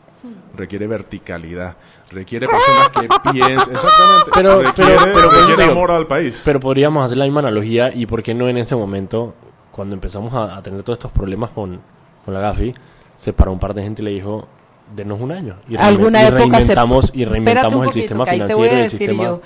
Requiere 0.55 0.87
verticalidad, 0.87 1.77
requiere 2.11 2.47
personas 2.47 2.91
que 2.91 3.09
piensen, 3.33 3.75
exactamente, 3.75 4.31
Pero, 4.35 4.63
requiere, 4.63 4.97
pero, 4.99 5.13
pero, 5.15 5.31
requiere 5.31 5.63
digo, 5.63 5.73
amor 5.73 5.93
al 5.93 6.07
país. 6.07 6.43
Pero 6.45 6.61
podríamos 6.61 7.07
hacer 7.07 7.17
la 7.17 7.25
misma 7.25 7.41
analogía 7.41 7.91
y 7.95 8.05
por 8.05 8.23
qué 8.23 8.35
no 8.35 8.47
en 8.47 8.59
ese 8.59 8.77
momento, 8.77 9.35
cuando 9.71 9.95
empezamos 9.95 10.35
a, 10.35 10.59
a 10.59 10.63
tener 10.63 10.83
todos 10.83 10.99
estos 10.99 11.11
problemas 11.11 11.51
con, 11.51 11.81
con 12.23 12.35
la 12.35 12.41
GAFI, 12.41 12.75
se 13.17 13.33
paró 13.33 13.53
un 13.53 13.59
par 13.59 13.73
de 13.73 13.83
gente 13.83 14.03
y 14.03 14.05
le 14.05 14.11
dijo, 14.11 14.47
denos 14.95 15.21
un 15.21 15.33
año. 15.33 15.55
Y, 15.69 15.77
alguna 15.77 16.23
y 16.23 16.27
época 16.27 16.39
se- 16.61 16.75
reinventamos, 16.75 17.05
y 17.15 17.23
Espérate 17.23 17.31
reinventamos 17.33 17.75
un 17.75 17.83
el 17.83 17.87
poquito, 17.89 18.03
sistema 18.03 18.25
te 18.25 18.31
financiero 18.33 18.59
voy 18.59 18.69
a 18.69 18.73
y 18.73 18.83
el 18.85 18.91
sistema... 18.91 19.25
yo. 19.25 19.43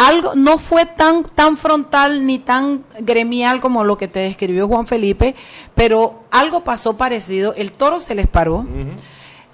Algo 0.00 0.32
no 0.36 0.58
fue 0.58 0.86
tan 0.86 1.24
tan 1.24 1.56
frontal 1.56 2.24
ni 2.24 2.38
tan 2.38 2.84
gremial 3.00 3.60
como 3.60 3.82
lo 3.82 3.98
que 3.98 4.06
te 4.06 4.20
describió 4.20 4.68
Juan 4.68 4.86
Felipe, 4.86 5.34
pero 5.74 6.20
algo 6.30 6.62
pasó 6.62 6.96
parecido. 6.96 7.52
El 7.56 7.72
toro 7.72 7.98
se 7.98 8.14
les 8.14 8.28
paró. 8.28 8.64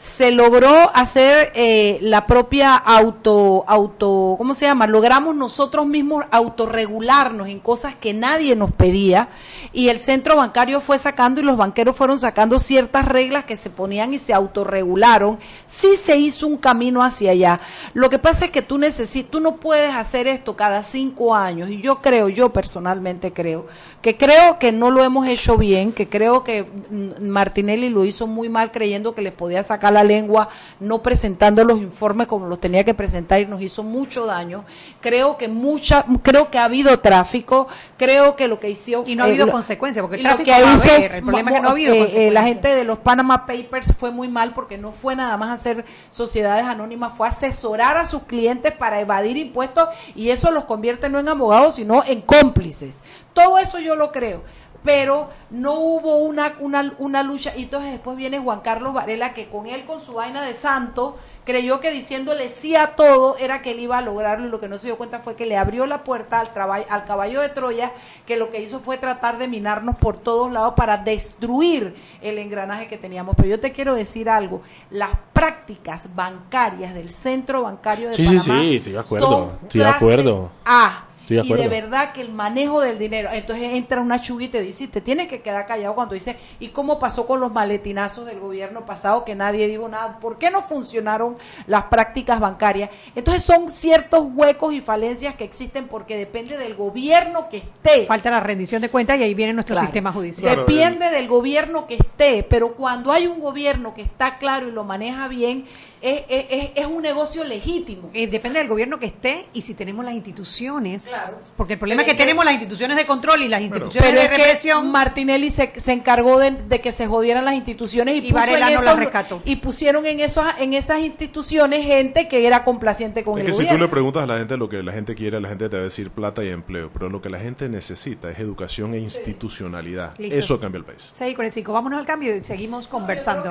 Se 0.04 0.32
logró 0.32 0.94
hacer 0.94 1.50
eh, 1.54 1.96
la 2.02 2.26
propia 2.26 2.76
auto, 2.76 3.64
auto, 3.66 4.34
¿cómo 4.36 4.52
se 4.52 4.66
llama? 4.66 4.86
Logramos 4.86 5.34
nosotros 5.34 5.86
mismos 5.86 6.26
autorregularnos 6.30 7.48
en 7.48 7.58
cosas 7.58 7.94
que 7.94 8.12
nadie 8.12 8.54
nos 8.54 8.70
pedía 8.70 9.30
y 9.72 9.88
el 9.88 9.98
centro 9.98 10.36
bancario 10.36 10.82
fue 10.82 10.98
sacando 10.98 11.40
y 11.40 11.44
los 11.44 11.56
banqueros 11.56 11.96
fueron 11.96 12.20
sacando 12.20 12.58
ciertas 12.58 13.06
reglas 13.06 13.44
que 13.44 13.56
se 13.56 13.70
ponían 13.70 14.12
y 14.12 14.18
se 14.18 14.34
autorregularon. 14.34 15.38
Sí 15.64 15.96
se 15.96 16.18
hizo 16.18 16.48
un 16.48 16.58
camino 16.58 17.02
hacia 17.02 17.30
allá. 17.30 17.60
Lo 17.94 18.10
que 18.10 18.18
pasa 18.18 18.44
es 18.44 18.50
que 18.50 18.60
tú 18.60 18.76
necesitas, 18.76 19.30
tú 19.30 19.40
no 19.40 19.56
puedes 19.56 19.94
hacer 19.94 20.26
esto 20.26 20.54
cada 20.54 20.82
cinco 20.82 21.34
años 21.34 21.70
y 21.70 21.80
yo 21.80 22.02
creo, 22.02 22.28
yo 22.28 22.52
personalmente 22.52 23.32
creo, 23.32 23.66
que 24.02 24.18
creo 24.18 24.58
que 24.58 24.70
no 24.70 24.90
lo 24.90 25.02
hemos 25.02 25.26
hecho 25.26 25.56
bien, 25.56 25.92
que 25.92 26.10
creo 26.10 26.44
que 26.44 26.64
mm, 26.64 27.26
Martinelli 27.26 27.88
lo 27.88 28.04
hizo 28.04 28.26
muy 28.26 28.50
mal 28.50 28.70
creyendo 28.70 29.14
que 29.14 29.22
les 29.22 29.32
podía 29.32 29.62
sacar 29.62 29.93
la 29.94 30.04
lengua, 30.04 30.48
no 30.80 31.02
presentando 31.02 31.64
los 31.64 31.78
informes 31.78 32.26
como 32.26 32.46
los 32.46 32.60
tenía 32.60 32.84
que 32.84 32.92
presentar 32.92 33.40
y 33.40 33.46
nos 33.46 33.62
hizo 33.62 33.82
mucho 33.82 34.26
daño. 34.26 34.64
Creo 35.00 35.38
que 35.38 35.48
mucha, 35.48 36.04
creo 36.22 36.50
que 36.50 36.58
ha 36.58 36.64
habido 36.64 36.98
tráfico, 37.00 37.66
creo 37.96 38.36
que 38.36 38.48
lo 38.48 38.60
que 38.60 38.68
hizo 38.68 39.04
Y 39.06 39.16
no 39.16 39.24
ha 39.24 39.26
habido 39.26 39.46
lo- 39.46 39.52
consecuencias, 39.52 40.02
porque 40.02 40.16
el 40.16 40.24
lo 40.24 40.36
que 40.36 40.50
va 40.50 40.56
a 40.56 40.74
hizo 40.74 40.84
haber, 40.84 41.14
el 41.14 41.22
problema 41.22 41.50
es 41.50 41.56
que 41.56 41.62
no 41.62 41.68
ha 41.68 41.72
habido 41.72 41.94
eh, 41.94 42.26
eh, 42.26 42.30
la 42.30 42.42
gente 42.42 42.68
de 42.74 42.84
los 42.84 42.98
Panama 42.98 43.46
Papers 43.46 43.94
fue 43.98 44.10
muy 44.10 44.28
mal 44.28 44.52
porque 44.52 44.76
no 44.76 44.92
fue 44.92 45.16
nada 45.16 45.36
más 45.36 45.58
hacer 45.58 45.84
sociedades 46.10 46.66
anónimas, 46.66 47.12
fue 47.16 47.28
asesorar 47.28 47.96
a 47.96 48.04
sus 48.04 48.24
clientes 48.24 48.72
para 48.72 49.00
evadir 49.00 49.36
impuestos 49.36 49.88
y 50.14 50.30
eso 50.30 50.50
los 50.50 50.64
convierte 50.64 51.08
no 51.08 51.18
en 51.18 51.28
abogados, 51.28 51.76
sino 51.76 52.02
en 52.04 52.20
cómplices. 52.20 53.02
Todo 53.32 53.58
eso 53.58 53.78
yo 53.78 53.96
lo 53.96 54.12
creo. 54.12 54.42
Pero 54.84 55.30
no 55.50 55.72
hubo 55.80 56.18
una, 56.18 56.56
una, 56.60 56.94
una 56.98 57.22
lucha. 57.22 57.52
Y 57.56 57.64
entonces 57.64 57.90
después 57.90 58.16
viene 58.16 58.38
Juan 58.38 58.60
Carlos 58.60 58.92
Varela, 58.92 59.32
que 59.32 59.48
con 59.48 59.66
él, 59.66 59.84
con 59.86 60.00
su 60.00 60.12
vaina 60.12 60.42
de 60.42 60.52
santo, 60.52 61.16
creyó 61.44 61.80
que 61.80 61.90
diciéndole 61.90 62.48
sí 62.50 62.76
a 62.76 62.94
todo 62.94 63.36
era 63.38 63.62
que 63.62 63.70
él 63.70 63.80
iba 63.80 63.96
a 63.96 64.02
lograrlo. 64.02 64.46
Y 64.46 64.50
lo 64.50 64.60
que 64.60 64.68
no 64.68 64.76
se 64.76 64.88
dio 64.88 64.98
cuenta 64.98 65.20
fue 65.20 65.36
que 65.36 65.46
le 65.46 65.56
abrió 65.56 65.86
la 65.86 66.04
puerta 66.04 66.38
al, 66.38 66.50
al 66.88 67.04
caballo 67.04 67.40
de 67.40 67.48
Troya, 67.48 67.92
que 68.26 68.36
lo 68.36 68.50
que 68.50 68.60
hizo 68.60 68.80
fue 68.80 68.98
tratar 68.98 69.38
de 69.38 69.48
minarnos 69.48 69.96
por 69.96 70.18
todos 70.18 70.52
lados 70.52 70.74
para 70.76 70.98
destruir 70.98 71.96
el 72.20 72.38
engranaje 72.38 72.86
que 72.86 72.98
teníamos. 72.98 73.34
Pero 73.36 73.48
yo 73.48 73.60
te 73.60 73.72
quiero 73.72 73.94
decir 73.94 74.28
algo: 74.28 74.60
las 74.90 75.10
prácticas 75.32 76.14
bancarias 76.14 76.92
del 76.92 77.10
centro 77.10 77.62
bancario 77.62 78.08
de 78.08 78.14
Sí, 78.14 78.26
sí, 78.26 78.36
Panamá 78.36 78.60
sí, 78.60 78.76
estoy 78.76 78.92
de 78.92 78.98
acuerdo, 78.98 79.26
son 79.26 79.58
estoy 79.62 79.80
de 79.80 79.86
acuerdo. 79.88 80.50
A. 80.66 81.04
Estoy 81.24 81.38
de 81.38 81.42
y 81.46 81.56
de 81.56 81.68
verdad 81.68 82.12
que 82.12 82.20
el 82.20 82.30
manejo 82.32 82.80
del 82.80 82.98
dinero, 82.98 83.30
entonces 83.32 83.72
entra 83.72 84.00
una 84.00 84.20
chugui 84.20 84.44
y 84.46 84.48
te 84.48 84.60
dice, 84.60 84.88
te 84.88 85.00
tienes 85.00 85.28
que 85.28 85.40
quedar 85.40 85.64
callado 85.66 85.94
cuando 85.94 86.14
dice, 86.14 86.36
¿y 86.60 86.68
cómo 86.68 86.98
pasó 86.98 87.26
con 87.26 87.40
los 87.40 87.50
maletinazos 87.52 88.26
del 88.26 88.40
gobierno 88.40 88.84
pasado 88.84 89.24
que 89.24 89.34
nadie 89.34 89.66
dijo 89.66 89.88
nada? 89.88 90.18
¿Por 90.18 90.38
qué 90.38 90.50
no 90.50 90.60
funcionaron 90.62 91.36
las 91.66 91.84
prácticas 91.84 92.40
bancarias? 92.40 92.90
Entonces 93.14 93.42
son 93.42 93.70
ciertos 93.72 94.26
huecos 94.34 94.74
y 94.74 94.80
falencias 94.80 95.34
que 95.34 95.44
existen 95.44 95.88
porque 95.88 96.16
depende 96.16 96.56
del 96.58 96.74
gobierno 96.74 97.48
que 97.48 97.58
esté. 97.58 98.04
Falta 98.06 98.30
la 98.30 98.40
rendición 98.40 98.82
de 98.82 98.90
cuentas 98.90 99.18
y 99.18 99.22
ahí 99.22 99.34
viene 99.34 99.52
nuestro 99.52 99.74
Claro. 99.74 99.86
sistema 99.86 100.12
judicial. 100.12 100.56
Depende 100.56 101.10
del 101.10 101.26
gobierno 101.26 101.86
que 101.86 101.94
esté, 101.94 102.42
pero 102.42 102.74
cuando 102.74 103.12
hay 103.12 103.26
un 103.26 103.40
gobierno 103.40 103.94
que 103.94 104.02
está 104.02 104.38
claro 104.38 104.68
y 104.68 104.72
lo 104.72 104.84
maneja 104.84 105.26
bien, 105.28 105.64
es, 106.04 106.24
es- 106.28 106.70
es- 106.74 106.86
un 106.86 107.02
negocio 107.02 107.42
legítimo. 107.44 108.10
Eh, 108.12 108.26
depende 108.26 108.58
del 108.58 108.68
gobierno 108.68 108.98
que 108.98 109.06
esté 109.06 109.46
y 109.54 109.62
si 109.62 109.74
tenemos 109.74 110.04
las 110.04 110.14
instituciones. 110.14 111.10
Porque 111.56 111.72
el 111.74 111.78
problema 111.78 112.00
Pero 112.00 112.02
es 112.02 112.06
que 112.06 112.10
es 112.12 112.16
que- 112.16 112.22
tenemos 112.24 112.44
las 112.44 112.54
instituciones 112.54 112.96
de 112.96 113.04
control 113.06 113.42
y 113.42 113.48
las 113.48 113.60
instituciones 113.62 114.02
Pero 114.10 114.20
de 114.20 114.24
es 114.26 114.30
que 114.30 114.36
represión. 114.36 114.90
Martinelli 114.92 115.50
se, 115.50 115.72
se 115.80 115.92
encargó 115.92 116.38
de, 116.38 116.50
de 116.52 116.80
que 116.80 116.92
se 116.92 117.06
jodieran 117.06 117.44
las 117.44 117.54
instituciones 117.54 118.16
y, 118.16 118.18
Y 118.18 118.22
puso 118.32 118.34
Varela 118.34 118.68
en 118.68 118.74
no 118.74 118.80
esos- 118.80 118.84
las 118.86 118.96
rescató. 118.98 119.42
y 119.44 119.56
pusieron 119.56 120.04
en 120.06 120.20
esos 120.20 120.44
en 120.58 120.74
esas 120.74 121.00
instituciones 121.00 121.84
gente 121.86 122.28
que 122.28 122.46
era 122.46 122.64
complaciente 122.64 123.24
con 123.24 123.38
Es 123.38 123.40
el 123.40 123.46
que 123.46 123.52
si 123.52 123.58
tú 123.58 123.64
gobierno. 123.64 123.84
le 123.86 123.90
preguntas 123.90 124.22
a 124.22 124.26
la 124.26 124.38
gente 124.38 124.56
lo 124.56 124.68
que 124.68 124.82
la 124.82 124.92
gente 124.92 125.14
quiere, 125.14 125.40
la 125.40 125.48
gente 125.48 125.68
te 125.68 125.76
va 125.76 125.80
a 125.82 125.84
decir 125.84 126.10
plata 126.10 126.44
y 126.44 126.48
empleo, 126.48 126.90
pero 126.92 127.08
lo 127.08 127.22
que 127.22 127.30
la 127.30 127.40
gente 127.40 127.68
necesita 127.68 128.30
es 128.30 128.38
educación 128.38 128.94
e 128.94 128.98
institucionalidad. 128.98 130.16
Listo. 130.18 130.36
Eso 130.36 130.60
cambia 130.60 130.78
el 130.78 130.84
país. 130.84 131.10
6 131.12 131.34
con 131.34 131.46
el 131.46 131.52
5. 131.52 131.72
Vámonos 131.72 131.98
al 131.98 132.06
cambio 132.06 132.36
y 132.36 132.44
seguimos 132.44 132.88
conversando. 132.88 133.50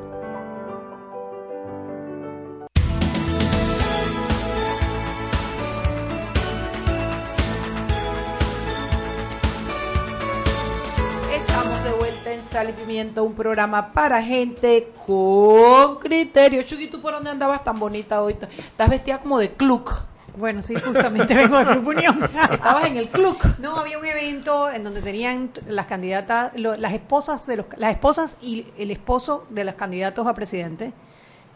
Un 13.23 13.33
programa 13.33 13.91
para 13.91 14.21
gente 14.21 14.91
con 15.05 15.97
criterio. 15.97 16.63
Chucky, 16.63 16.87
¿tú 16.87 17.01
por 17.01 17.13
dónde 17.13 17.29
andabas 17.29 17.63
tan 17.63 17.79
bonita 17.79 18.21
hoy? 18.21 18.33
Estás 18.41 18.89
vestida 18.89 19.17
como 19.19 19.39
de 19.39 19.51
club. 19.53 19.89
Bueno, 20.37 20.61
sí, 20.61 20.75
justamente 20.75 21.33
vengo 21.35 21.57
del 21.57 21.67
Club 21.67 21.87
Unión. 21.89 22.29
Estabas 22.51 22.85
en 22.85 22.95
el 22.95 23.09
club. 23.09 23.37
No, 23.59 23.75
había 23.75 23.97
un 23.99 24.05
evento 24.05 24.69
en 24.69 24.83
donde 24.85 25.01
tenían 25.01 25.49
las 25.67 25.87
candidatas, 25.87 26.53
lo- 26.55 26.77
las 26.77 26.93
esposas 26.93 27.45
de 27.47 27.57
los, 27.57 27.65
las 27.75 27.91
esposas 27.91 28.37
y 28.41 28.67
el 28.77 28.91
esposo 28.91 29.45
de 29.49 29.65
los 29.65 29.75
candidatos 29.75 30.25
a 30.27 30.33
presidente, 30.33 30.93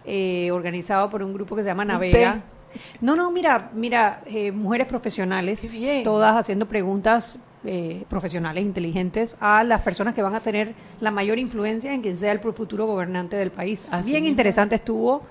eh, 0.04 0.52
organizado 0.52 1.10
por 1.10 1.24
un 1.24 1.34
grupo 1.34 1.56
que 1.56 1.64
se 1.64 1.70
llama 1.70 1.86
Navega. 1.86 2.42
No, 3.02 3.16
no, 3.16 3.32
mira, 3.32 3.72
mira, 3.74 4.22
eh, 4.26 4.52
mujeres 4.52 4.88
profesionales, 4.88 5.82
todas 6.04 6.36
haciendo 6.36 6.68
preguntas 6.68 7.38
eh, 7.64 8.06
profesionales 8.08 8.64
inteligentes 8.64 9.38
a 9.40 9.64
las 9.64 9.82
personas 9.82 10.14
que 10.14 10.22
van 10.22 10.36
a 10.36 10.40
tener 10.40 10.76
la 11.00 11.12
mayor 11.12 11.40
influencia 11.40 11.94
en 11.94 12.02
quien 12.02 12.16
sea 12.16 12.32
el 12.32 12.40
futuro 12.40 12.86
gobernante 12.86 13.36
del 13.38 13.52
país. 13.52 13.92
Así 13.92 14.12
Bien 14.12 14.24
mismo. 14.24 14.32
interesante 14.32 14.76
estuvo. 14.76 15.24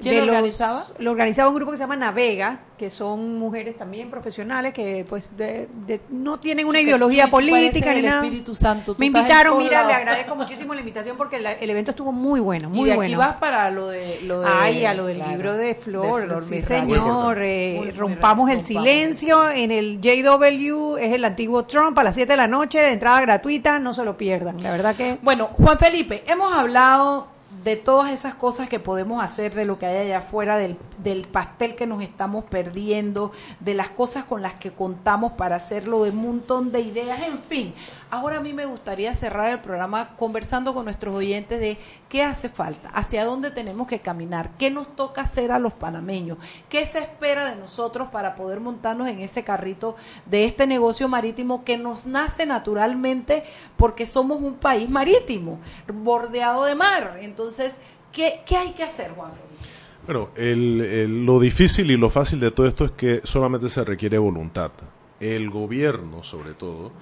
¿Quién 0.00 0.14
de 0.16 0.20
lo 0.22 0.26
los- 0.26 0.34
organizaba? 0.36 0.86
Lo 0.98 1.10
organizaba 1.12 1.48
un 1.48 1.54
grupo 1.54 1.70
que 1.70 1.76
se 1.76 1.84
llama 1.84 1.94
Navega, 1.96 2.60
que 2.76 2.90
son 2.90 3.38
mujeres 3.38 3.76
también 3.76 4.10
profesionales 4.10 4.74
que 4.74 5.06
pues 5.08 5.36
de- 5.36 5.68
de- 5.86 6.00
no 6.10 6.40
tienen 6.40 6.66
una 6.66 6.80
ideología 6.80 7.28
política 7.30 7.92
ni 7.92 7.98
el 8.00 8.06
nada. 8.06 8.24
Espíritu 8.24 8.54
Santo, 8.56 8.94
tú 8.94 8.98
Me 8.98 9.06
invitaron, 9.06 9.56
mira, 9.58 9.86
le 9.86 9.92
agradezco 9.92 10.34
muchísimo 10.34 10.74
la 10.74 10.80
invitación 10.80 11.16
porque 11.16 11.38
la- 11.38 11.52
el 11.52 11.70
evento 11.70 11.92
estuvo 11.92 12.10
muy 12.10 12.40
bueno, 12.40 12.68
muy 12.68 12.88
y 12.88 12.90
de 12.90 12.96
bueno. 12.96 13.06
aquí 13.06 13.14
vas 13.30 13.36
para 13.36 13.70
lo 13.70 13.86
de... 13.88 14.20
Lo 14.24 14.40
de 14.40 14.48
Ay, 14.50 14.84
a 14.84 14.94
lo 14.94 15.06
del 15.06 15.18
claro, 15.18 15.30
libro 15.32 15.52
de 15.56 15.74
Flor, 15.76 16.20
de 16.22 16.26
Flor 16.26 16.42
sí 16.42 16.60
señor, 16.60 17.38
eh, 17.42 17.74
Muy, 17.76 17.86
muy 17.86 17.90
rompamos 17.92 18.50
el 18.50 18.56
rompamos. 18.58 18.66
silencio 18.66 19.50
en 19.50 19.70
el 19.70 20.00
JW, 20.00 20.96
es 20.98 21.12
el 21.12 21.24
antiguo 21.24 21.64
Trump 21.66 21.96
a 21.98 22.02
las 22.02 22.14
7 22.16 22.32
de 22.32 22.36
la 22.36 22.48
noche, 22.48 22.90
entrada 22.90 23.20
gratuita, 23.20 23.78
no 23.78 23.94
se 23.94 24.04
lo 24.04 24.16
pierdan, 24.16 24.60
la 24.62 24.70
verdad 24.72 24.96
que... 24.96 25.18
Bueno, 25.22 25.46
Juan 25.52 25.78
Felipe, 25.78 26.24
hemos 26.26 26.52
hablado 26.52 27.28
de 27.64 27.76
todas 27.76 28.12
esas 28.12 28.34
cosas 28.34 28.68
que 28.68 28.78
podemos 28.78 29.22
hacer, 29.22 29.54
de 29.54 29.64
lo 29.64 29.78
que 29.78 29.86
hay 29.86 29.96
allá 30.06 30.18
afuera, 30.18 30.56
del, 30.56 30.76
del 31.02 31.26
pastel 31.26 31.74
que 31.74 31.86
nos 31.86 32.02
estamos 32.02 32.44
perdiendo, 32.44 33.32
de 33.60 33.72
las 33.72 33.88
cosas 33.88 34.24
con 34.24 34.42
las 34.42 34.54
que 34.54 34.70
contamos 34.70 35.32
para 35.32 35.56
hacerlo, 35.56 36.04
de 36.04 36.10
un 36.10 36.16
montón 36.16 36.72
de 36.72 36.80
ideas, 36.80 37.22
en 37.22 37.38
fin. 37.38 37.74
Ahora 38.14 38.36
a 38.36 38.40
mí 38.40 38.52
me 38.52 38.64
gustaría 38.64 39.12
cerrar 39.12 39.50
el 39.50 39.58
programa 39.58 40.14
conversando 40.16 40.72
con 40.72 40.84
nuestros 40.84 41.12
oyentes 41.16 41.58
de 41.58 41.76
qué 42.08 42.22
hace 42.22 42.48
falta, 42.48 42.88
hacia 42.90 43.24
dónde 43.24 43.50
tenemos 43.50 43.88
que 43.88 43.98
caminar, 43.98 44.50
qué 44.56 44.70
nos 44.70 44.94
toca 44.94 45.22
hacer 45.22 45.50
a 45.50 45.58
los 45.58 45.72
panameños, 45.72 46.38
qué 46.68 46.86
se 46.86 47.00
espera 47.00 47.50
de 47.50 47.56
nosotros 47.56 48.10
para 48.12 48.36
poder 48.36 48.60
montarnos 48.60 49.08
en 49.08 49.18
ese 49.18 49.42
carrito 49.42 49.96
de 50.26 50.44
este 50.44 50.64
negocio 50.68 51.08
marítimo 51.08 51.64
que 51.64 51.76
nos 51.76 52.06
nace 52.06 52.46
naturalmente 52.46 53.42
porque 53.76 54.06
somos 54.06 54.40
un 54.40 54.54
país 54.54 54.88
marítimo, 54.88 55.58
bordeado 55.92 56.64
de 56.66 56.76
mar. 56.76 57.18
Entonces, 57.20 57.78
¿qué, 58.12 58.42
qué 58.46 58.56
hay 58.56 58.70
que 58.70 58.84
hacer, 58.84 59.10
Juan 59.10 59.32
Felipe? 59.32 59.74
Bueno, 60.06 60.28
el- 60.36 60.80
el- 60.82 61.26
lo 61.26 61.40
difícil 61.40 61.90
y 61.90 61.96
lo 61.96 62.10
fácil 62.10 62.38
de 62.38 62.52
todo 62.52 62.68
esto 62.68 62.84
es 62.84 62.90
que 62.92 63.22
solamente 63.24 63.68
se 63.68 63.82
requiere 63.82 64.18
voluntad. 64.18 64.70
El 65.18 65.50
gobierno, 65.50 66.22
sobre 66.22 66.52
todo, 66.54 66.92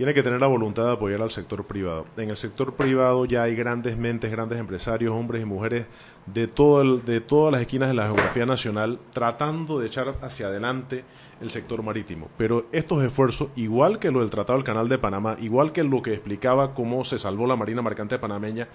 tiene 0.00 0.14
que 0.14 0.22
tener 0.22 0.40
la 0.40 0.46
voluntad 0.46 0.86
de 0.86 0.92
apoyar 0.92 1.20
al 1.20 1.30
sector 1.30 1.62
privado. 1.64 2.06
En 2.16 2.30
el 2.30 2.36
sector 2.38 2.72
privado 2.72 3.26
ya 3.26 3.42
hay 3.42 3.54
grandes 3.54 3.98
mentes, 3.98 4.30
grandes 4.30 4.58
empresarios, 4.58 5.12
hombres 5.12 5.42
y 5.42 5.44
mujeres 5.44 5.84
de, 6.24 6.46
todo 6.46 6.80
el- 6.80 7.04
de 7.04 7.20
todas 7.20 7.52
las 7.52 7.60
esquinas 7.60 7.90
de 7.90 7.94
la 7.96 8.04
geografía 8.06 8.46
nacional 8.46 8.98
tratando 9.12 9.78
de 9.78 9.88
echar 9.88 10.14
hacia 10.22 10.46
adelante 10.46 11.04
el 11.42 11.50
sector 11.50 11.82
marítimo. 11.82 12.28
Pero 12.38 12.64
estos 12.72 13.04
esfuerzos, 13.04 13.50
igual 13.56 13.98
que 13.98 14.10
lo 14.10 14.20
del 14.20 14.30
Tratado 14.30 14.56
del 14.56 14.64
Canal 14.64 14.88
de 14.88 14.96
Panamá, 14.96 15.36
igual 15.38 15.72
que 15.72 15.84
lo 15.84 16.00
que 16.00 16.14
explicaba 16.14 16.72
cómo 16.72 17.04
se 17.04 17.18
salvó 17.18 17.46
la 17.46 17.56
Marina 17.56 17.82
Mercante 17.82 18.18
panameña, 18.18 18.68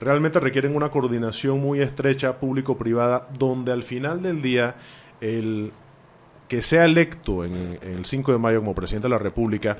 realmente 0.00 0.40
requieren 0.40 0.74
una 0.74 0.88
coordinación 0.90 1.60
muy 1.60 1.82
estrecha 1.82 2.38
público-privada, 2.40 3.28
donde 3.38 3.72
al 3.72 3.82
final 3.82 4.22
del 4.22 4.40
día 4.40 4.76
el 5.20 5.72
que 6.48 6.62
sea 6.62 6.86
electo 6.86 7.44
en, 7.44 7.78
en 7.82 7.92
el 7.98 8.06
5 8.06 8.32
de 8.32 8.38
mayo 8.38 8.60
como 8.60 8.74
presidente 8.74 9.08
de 9.08 9.10
la 9.10 9.18
República 9.18 9.76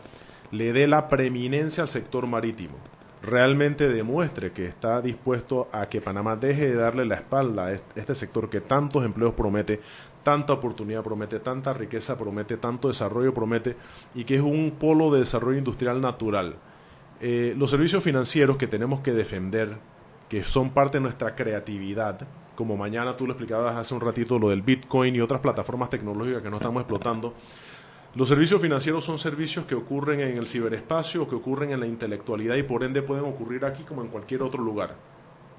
le 0.53 0.73
dé 0.73 0.87
la 0.87 1.09
preeminencia 1.09 1.83
al 1.83 1.89
sector 1.89 2.27
marítimo, 2.27 2.77
realmente 3.23 3.89
demuestre 3.89 4.53
que 4.53 4.65
está 4.67 5.01
dispuesto 5.03 5.69
a 5.73 5.89
que 5.89 6.01
Panamá 6.01 6.37
deje 6.37 6.69
de 6.69 6.75
darle 6.75 7.05
la 7.05 7.17
espalda 7.17 7.67
a 7.67 7.73
est- 7.73 7.97
este 7.97 8.15
sector 8.15 8.49
que 8.51 8.61
tantos 8.61 9.05
empleos 9.05 9.35
promete, 9.35 9.81
tanta 10.23 10.53
oportunidad 10.53 11.03
promete, 11.03 11.39
tanta 11.41 11.73
riqueza 11.73 12.19
promete, 12.19 12.57
tanto 12.57 12.89
desarrollo 12.89 13.33
promete 13.35 13.77
y 14.15 14.25
que 14.25 14.37
es 14.37 14.41
un 14.43 14.75
polo 14.79 15.11
de 15.13 15.21
desarrollo 15.21 15.59
industrial 15.59 16.01
natural. 16.01 16.57
Eh, 17.21 17.55
los 17.57 17.71
servicios 17.71 18.03
financieros 18.03 18.57
que 18.57 18.67
tenemos 18.67 19.01
que 19.01 19.13
defender, 19.13 19.77
que 20.29 20.43
son 20.43 20.71
parte 20.71 20.99
de 20.99 21.03
nuestra 21.03 21.35
creatividad, 21.37 22.27
como 22.55 22.77
mañana 22.77 23.15
tú 23.15 23.27
lo 23.27 23.33
explicabas 23.33 23.77
hace 23.77 23.95
un 23.95 24.01
ratito, 24.01 24.39
lo 24.39 24.49
del 24.51 24.63
Bitcoin 24.63 25.15
y 25.17 25.21
otras 25.21 25.41
plataformas 25.41 25.91
tecnológicas 25.91 26.43
que 26.43 26.51
no 26.51 26.57
estamos 26.57 26.81
explotando. 26.83 27.35
Los 28.17 28.29
servicios 28.29 28.61
financieros 28.61 29.05
son 29.05 29.21
servicios 29.21 29.67
que 29.67 29.77
ocurren 29.77 30.21
en 30.21 30.37
el 30.37 30.49
ciberespacio, 30.49 31.29
que 31.29 31.37
ocurren 31.37 31.71
en 31.71 31.79
la 31.79 31.87
intelectualidad 31.87 32.57
y 32.57 32.65
por 32.65 32.83
ende 32.83 33.03
pueden 33.03 33.25
ocurrir 33.25 33.65
aquí 33.65 33.85
como 33.85 34.03
en 34.03 34.09
cualquier 34.09 34.43
otro 34.43 34.65
lugar. 34.65 34.97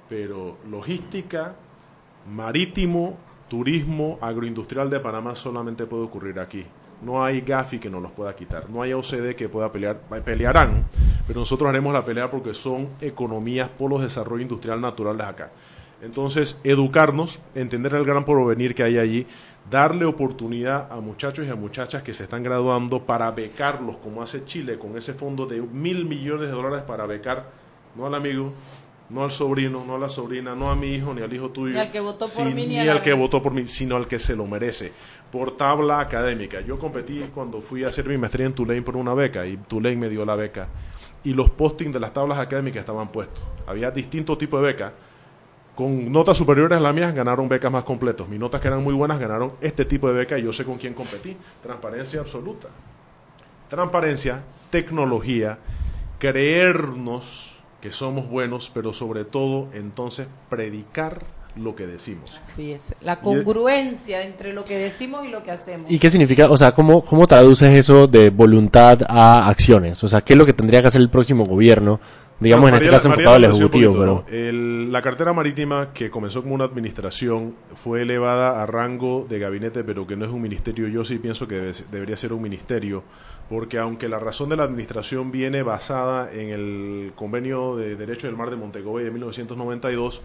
Pero 0.09 0.57
logística, 0.69 1.55
marítimo, 2.29 3.17
turismo 3.47 4.19
agroindustrial 4.21 4.89
de 4.89 4.99
Panamá 4.99 5.33
solamente 5.35 5.85
puede 5.85 6.03
ocurrir 6.03 6.41
aquí. 6.41 6.65
No 7.01 7.23
hay 7.23 7.39
GAFI 7.39 7.79
que 7.79 7.89
nos 7.89 8.01
los 8.01 8.11
pueda 8.11 8.35
quitar. 8.35 8.69
No 8.69 8.81
hay 8.81 8.91
OCDE 8.91 9.33
que 9.35 9.47
pueda 9.47 9.71
pelear. 9.71 10.01
Pelearán, 10.23 10.85
pero 11.25 11.39
nosotros 11.39 11.69
haremos 11.69 11.93
la 11.93 12.03
pelea 12.03 12.29
porque 12.29 12.53
son 12.53 12.89
economías, 12.99 13.69
polos 13.69 13.99
de 13.99 14.07
desarrollo 14.07 14.41
industrial 14.41 14.81
naturales 14.81 15.25
acá. 15.25 15.51
Entonces, 16.01 16.59
educarnos, 16.63 17.39
entender 17.53 17.93
el 17.93 18.03
gran 18.03 18.25
porvenir 18.25 18.73
que 18.73 18.83
hay 18.83 18.97
allí, 18.97 19.27
darle 19.69 20.05
oportunidad 20.05 20.91
a 20.91 20.95
muchachos 20.99 21.45
y 21.45 21.49
a 21.49 21.55
muchachas 21.55 22.01
que 22.01 22.11
se 22.13 22.23
están 22.23 22.41
graduando 22.43 23.03
para 23.05 23.29
becarlos, 23.31 23.97
como 23.97 24.21
hace 24.21 24.43
Chile, 24.45 24.79
con 24.79 24.97
ese 24.97 25.13
fondo 25.13 25.45
de 25.45 25.61
mil 25.61 26.05
millones 26.05 26.47
de 26.49 26.53
dólares 26.55 26.81
para 26.87 27.05
becar, 27.05 27.45
no 27.95 28.07
al 28.07 28.15
amigo, 28.15 28.51
no 29.11 29.23
al 29.23 29.31
sobrino, 29.31 29.83
no 29.85 29.95
a 29.95 29.99
la 29.99 30.09
sobrina, 30.09 30.55
no 30.55 30.71
a 30.71 30.75
mi 30.75 30.95
hijo, 30.95 31.13
ni 31.13 31.21
al 31.21 31.31
hijo 31.31 31.49
tuyo, 31.49 31.73
Ni 31.73 31.79
al 31.79 31.91
que 31.91 31.99
votó 31.99 32.19
por 32.19 32.29
sin- 32.29 32.55
mí, 32.55 32.65
ni 32.65 32.79
al 32.79 33.01
que 33.03 33.13
votó 33.13 33.43
por 33.43 33.53
mí, 33.53 33.67
sino 33.67 33.95
al 33.95 34.07
que 34.07 34.17
se 34.17 34.35
lo 34.35 34.47
merece, 34.47 34.91
por 35.31 35.55
tabla 35.55 35.99
académica. 35.99 36.61
Yo 36.61 36.79
competí 36.79 37.19
cuando 37.33 37.61
fui 37.61 37.83
a 37.83 37.89
hacer 37.89 38.07
mi 38.07 38.17
maestría 38.17 38.47
en 38.47 38.53
Tulane 38.53 38.81
por 38.81 38.97
una 38.97 39.13
beca, 39.13 39.45
y 39.45 39.55
Tulane 39.57 39.97
me 39.97 40.09
dio 40.09 40.25
la 40.25 40.35
beca, 40.35 40.67
y 41.23 41.33
los 41.35 41.51
postings 41.51 41.93
de 41.93 41.99
las 41.99 42.11
tablas 42.13 42.39
académicas 42.39 42.79
estaban 42.79 43.09
puestos. 43.09 43.43
Había 43.67 43.91
distintos 43.91 44.37
tipos 44.39 44.59
de 44.61 44.67
becas, 44.67 44.93
con 45.75 46.11
notas 46.11 46.37
superiores 46.37 46.77
a 46.77 46.81
las 46.81 46.93
mías 46.93 47.13
ganaron 47.13 47.47
becas 47.47 47.71
más 47.71 47.83
completos. 47.83 48.27
Mis 48.27 48.39
notas 48.39 48.61
que 48.61 48.67
eran 48.67 48.83
muy 48.83 48.93
buenas 48.93 49.19
ganaron 49.19 49.53
este 49.61 49.85
tipo 49.85 50.07
de 50.07 50.13
beca 50.13 50.37
y 50.37 50.43
yo 50.43 50.53
sé 50.53 50.65
con 50.65 50.77
quién 50.77 50.93
competí. 50.93 51.35
Transparencia 51.63 52.19
absoluta. 52.19 52.67
Transparencia, 53.69 54.43
tecnología, 54.69 55.57
creernos 56.19 57.55
que 57.81 57.91
somos 57.91 58.29
buenos, 58.29 58.69
pero 58.73 58.93
sobre 58.93 59.25
todo 59.25 59.69
entonces 59.73 60.27
predicar 60.49 61.21
lo 61.55 61.75
que 61.75 61.87
decimos. 61.87 62.37
Así 62.39 62.71
es, 62.71 62.93
la 63.01 63.19
congruencia 63.19 64.23
entre 64.23 64.53
lo 64.53 64.63
que 64.63 64.77
decimos 64.77 65.25
y 65.25 65.29
lo 65.29 65.43
que 65.43 65.51
hacemos. 65.51 65.91
¿Y 65.91 65.99
qué 65.99 66.09
significa? 66.09 66.49
O 66.49 66.57
sea, 66.57 66.71
¿cómo, 66.71 67.01
¿cómo 67.01 67.27
traduces 67.27 67.75
eso 67.77 68.07
de 68.07 68.29
voluntad 68.29 68.99
a 69.07 69.49
acciones? 69.49 70.03
O 70.03 70.07
sea, 70.07 70.21
¿qué 70.21 70.33
es 70.33 70.39
lo 70.39 70.45
que 70.45 70.53
tendría 70.53 70.81
que 70.81 70.87
hacer 70.87 71.01
el 71.01 71.09
próximo 71.09 71.45
gobierno? 71.45 71.99
Digamos, 72.41 72.63
Bueno, 72.63 72.77
en 72.77 72.81
este 72.83 72.93
caso 72.95 73.07
enfocado 73.07 73.35
al 73.35 73.43
Ejecutivo, 73.45 73.93
poquito, 73.93 73.99
pero... 73.99 74.25
¿no? 74.27 74.35
El- 74.35 74.91
la 74.91 75.01
cartera 75.01 75.31
marítima, 75.31 75.93
que 75.93 76.09
comenzó 76.09 76.41
como 76.41 76.55
una 76.55 76.65
administración, 76.65 77.53
fue 77.81 78.01
elevada 78.01 78.61
a 78.61 78.65
rango 78.65 79.25
de 79.29 79.39
gabinete, 79.39 79.83
pero 79.83 80.05
que 80.07 80.15
no 80.17 80.25
es 80.25 80.31
un 80.31 80.41
ministerio. 80.41 80.87
Yo 80.87 81.05
sí 81.05 81.17
pienso 81.19 81.47
que 81.47 81.55
debe- 81.55 81.85
debería 81.91 82.17
ser 82.17 82.33
un 82.33 82.41
ministerio, 82.41 83.03
porque 83.47 83.77
aunque 83.77 84.09
la 84.09 84.17
razón 84.19 84.49
de 84.49 84.55
la 84.57 84.63
administración 84.63 85.31
viene 85.31 85.61
basada 85.61 86.33
en 86.33 86.49
el 86.49 87.11
Convenio 87.15 87.75
de 87.77 87.95
Derecho 87.95 88.25
del 88.27 88.35
Mar 88.35 88.49
de 88.49 88.55
Montego 88.55 88.97
de 88.97 89.11
1992, 89.11 90.21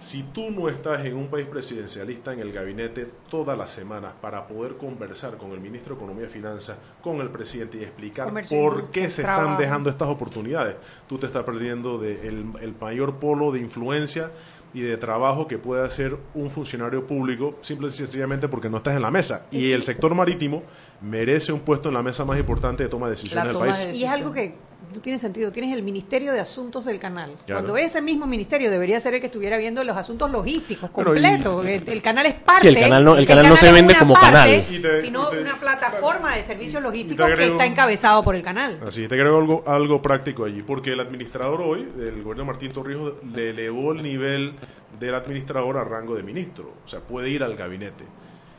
si 0.00 0.22
tú 0.22 0.50
no 0.50 0.68
estás 0.68 1.04
en 1.04 1.16
un 1.16 1.28
país 1.28 1.46
presidencialista 1.46 2.32
en 2.32 2.40
el 2.40 2.52
gabinete 2.52 3.08
todas 3.30 3.56
las 3.56 3.72
semanas 3.72 4.12
para 4.20 4.46
poder 4.46 4.76
conversar 4.76 5.36
con 5.36 5.52
el 5.52 5.60
ministro 5.60 5.94
de 5.94 6.00
Economía 6.00 6.26
y 6.26 6.28
Finanzas, 6.28 6.76
con 7.02 7.20
el 7.20 7.30
presidente 7.30 7.78
y 7.78 7.82
explicar 7.82 8.28
Comercio, 8.28 8.58
por 8.58 8.90
qué 8.90 9.10
se 9.10 9.22
están 9.22 9.56
dejando 9.56 9.90
estas 9.90 10.08
oportunidades, 10.08 10.76
tú 11.08 11.18
te 11.18 11.26
estás 11.26 11.44
perdiendo 11.44 11.98
de 11.98 12.28
el, 12.28 12.46
el 12.60 12.74
mayor 12.80 13.16
polo 13.16 13.52
de 13.52 13.60
influencia 13.60 14.30
y 14.74 14.82
de 14.82 14.96
trabajo 14.96 15.46
que 15.46 15.58
puede 15.58 15.84
hacer 15.84 16.16
un 16.34 16.50
funcionario 16.50 17.06
público, 17.06 17.56
simple 17.62 17.88
y 17.88 17.90
sencillamente 17.90 18.48
porque 18.48 18.68
no 18.68 18.78
estás 18.78 18.94
en 18.96 19.02
la 19.02 19.10
mesa. 19.10 19.46
Y 19.50 19.72
el 19.72 19.82
sector 19.82 20.14
marítimo 20.14 20.62
merece 21.00 21.52
un 21.52 21.60
puesto 21.60 21.88
en 21.88 21.94
la 21.94 22.02
mesa 22.02 22.24
más 22.24 22.38
importante 22.38 22.82
de 22.82 22.88
toma 22.88 23.06
de 23.06 23.12
decisiones 23.12 23.48
del 23.48 23.58
país. 23.58 23.88
Y 23.94 24.04
es 24.04 24.10
algo 24.10 24.32
que 24.32 24.54
no 24.94 25.00
tiene 25.00 25.18
sentido. 25.18 25.52
Tienes 25.52 25.74
el 25.74 25.82
Ministerio 25.82 26.32
de 26.32 26.40
Asuntos 26.40 26.84
del 26.84 26.98
Canal. 26.98 27.32
Claro. 27.46 27.62
Cuando 27.62 27.76
ese 27.76 28.00
mismo 28.00 28.26
ministerio 28.26 28.70
debería 28.70 28.98
ser 29.00 29.14
el 29.14 29.20
que 29.20 29.26
estuviera 29.26 29.56
viendo 29.56 29.82
los 29.84 29.96
asuntos 29.96 30.30
logísticos 30.30 30.90
completos. 30.90 31.66
El, 31.66 31.88
el 31.88 32.02
canal 32.02 32.26
es 32.26 32.34
parte. 32.34 32.62
Sí, 32.62 32.68
el 32.68 32.78
canal 32.78 33.04
no- 33.04 33.16
el 33.16 33.26
canal 33.26 33.48
no 33.48 33.56
se 33.56 33.70
vende 33.72 33.94
como 33.96 34.14
parte, 34.14 34.30
canal. 34.30 34.64
Te- 34.82 35.00
sino 35.02 35.28
te- 35.28 35.40
una 35.40 35.58
plataforma 35.60 36.34
de 36.36 36.42
servicios 36.42 36.82
logísticos 36.82 37.26
agrego- 37.26 37.36
que 37.36 37.50
está 37.52 37.66
encabezado 37.66 38.22
por 38.22 38.34
el 38.34 38.42
canal. 38.42 38.78
Así, 38.86 39.06
te 39.08 39.14
agrego 39.14 39.36
algo, 39.38 39.64
algo 39.66 40.02
práctico 40.02 40.44
allí, 40.44 40.62
porque 40.62 40.92
el 40.92 41.00
administrador 41.00 41.60
hoy, 41.60 41.84
del 41.96 42.22
gobierno 42.22 42.42
de 42.42 42.46
Martín 42.46 42.72
Torrijos, 42.72 43.12
le 43.34 43.50
elevó 43.50 43.92
el 43.92 44.02
nivel 44.02 44.54
del 44.98 45.14
administrador 45.14 45.76
a 45.78 45.84
rango 45.84 46.14
de 46.14 46.22
ministro, 46.22 46.72
o 46.84 46.88
sea, 46.88 47.00
puede 47.00 47.28
ir 47.30 47.42
al 47.42 47.56
gabinete. 47.56 48.04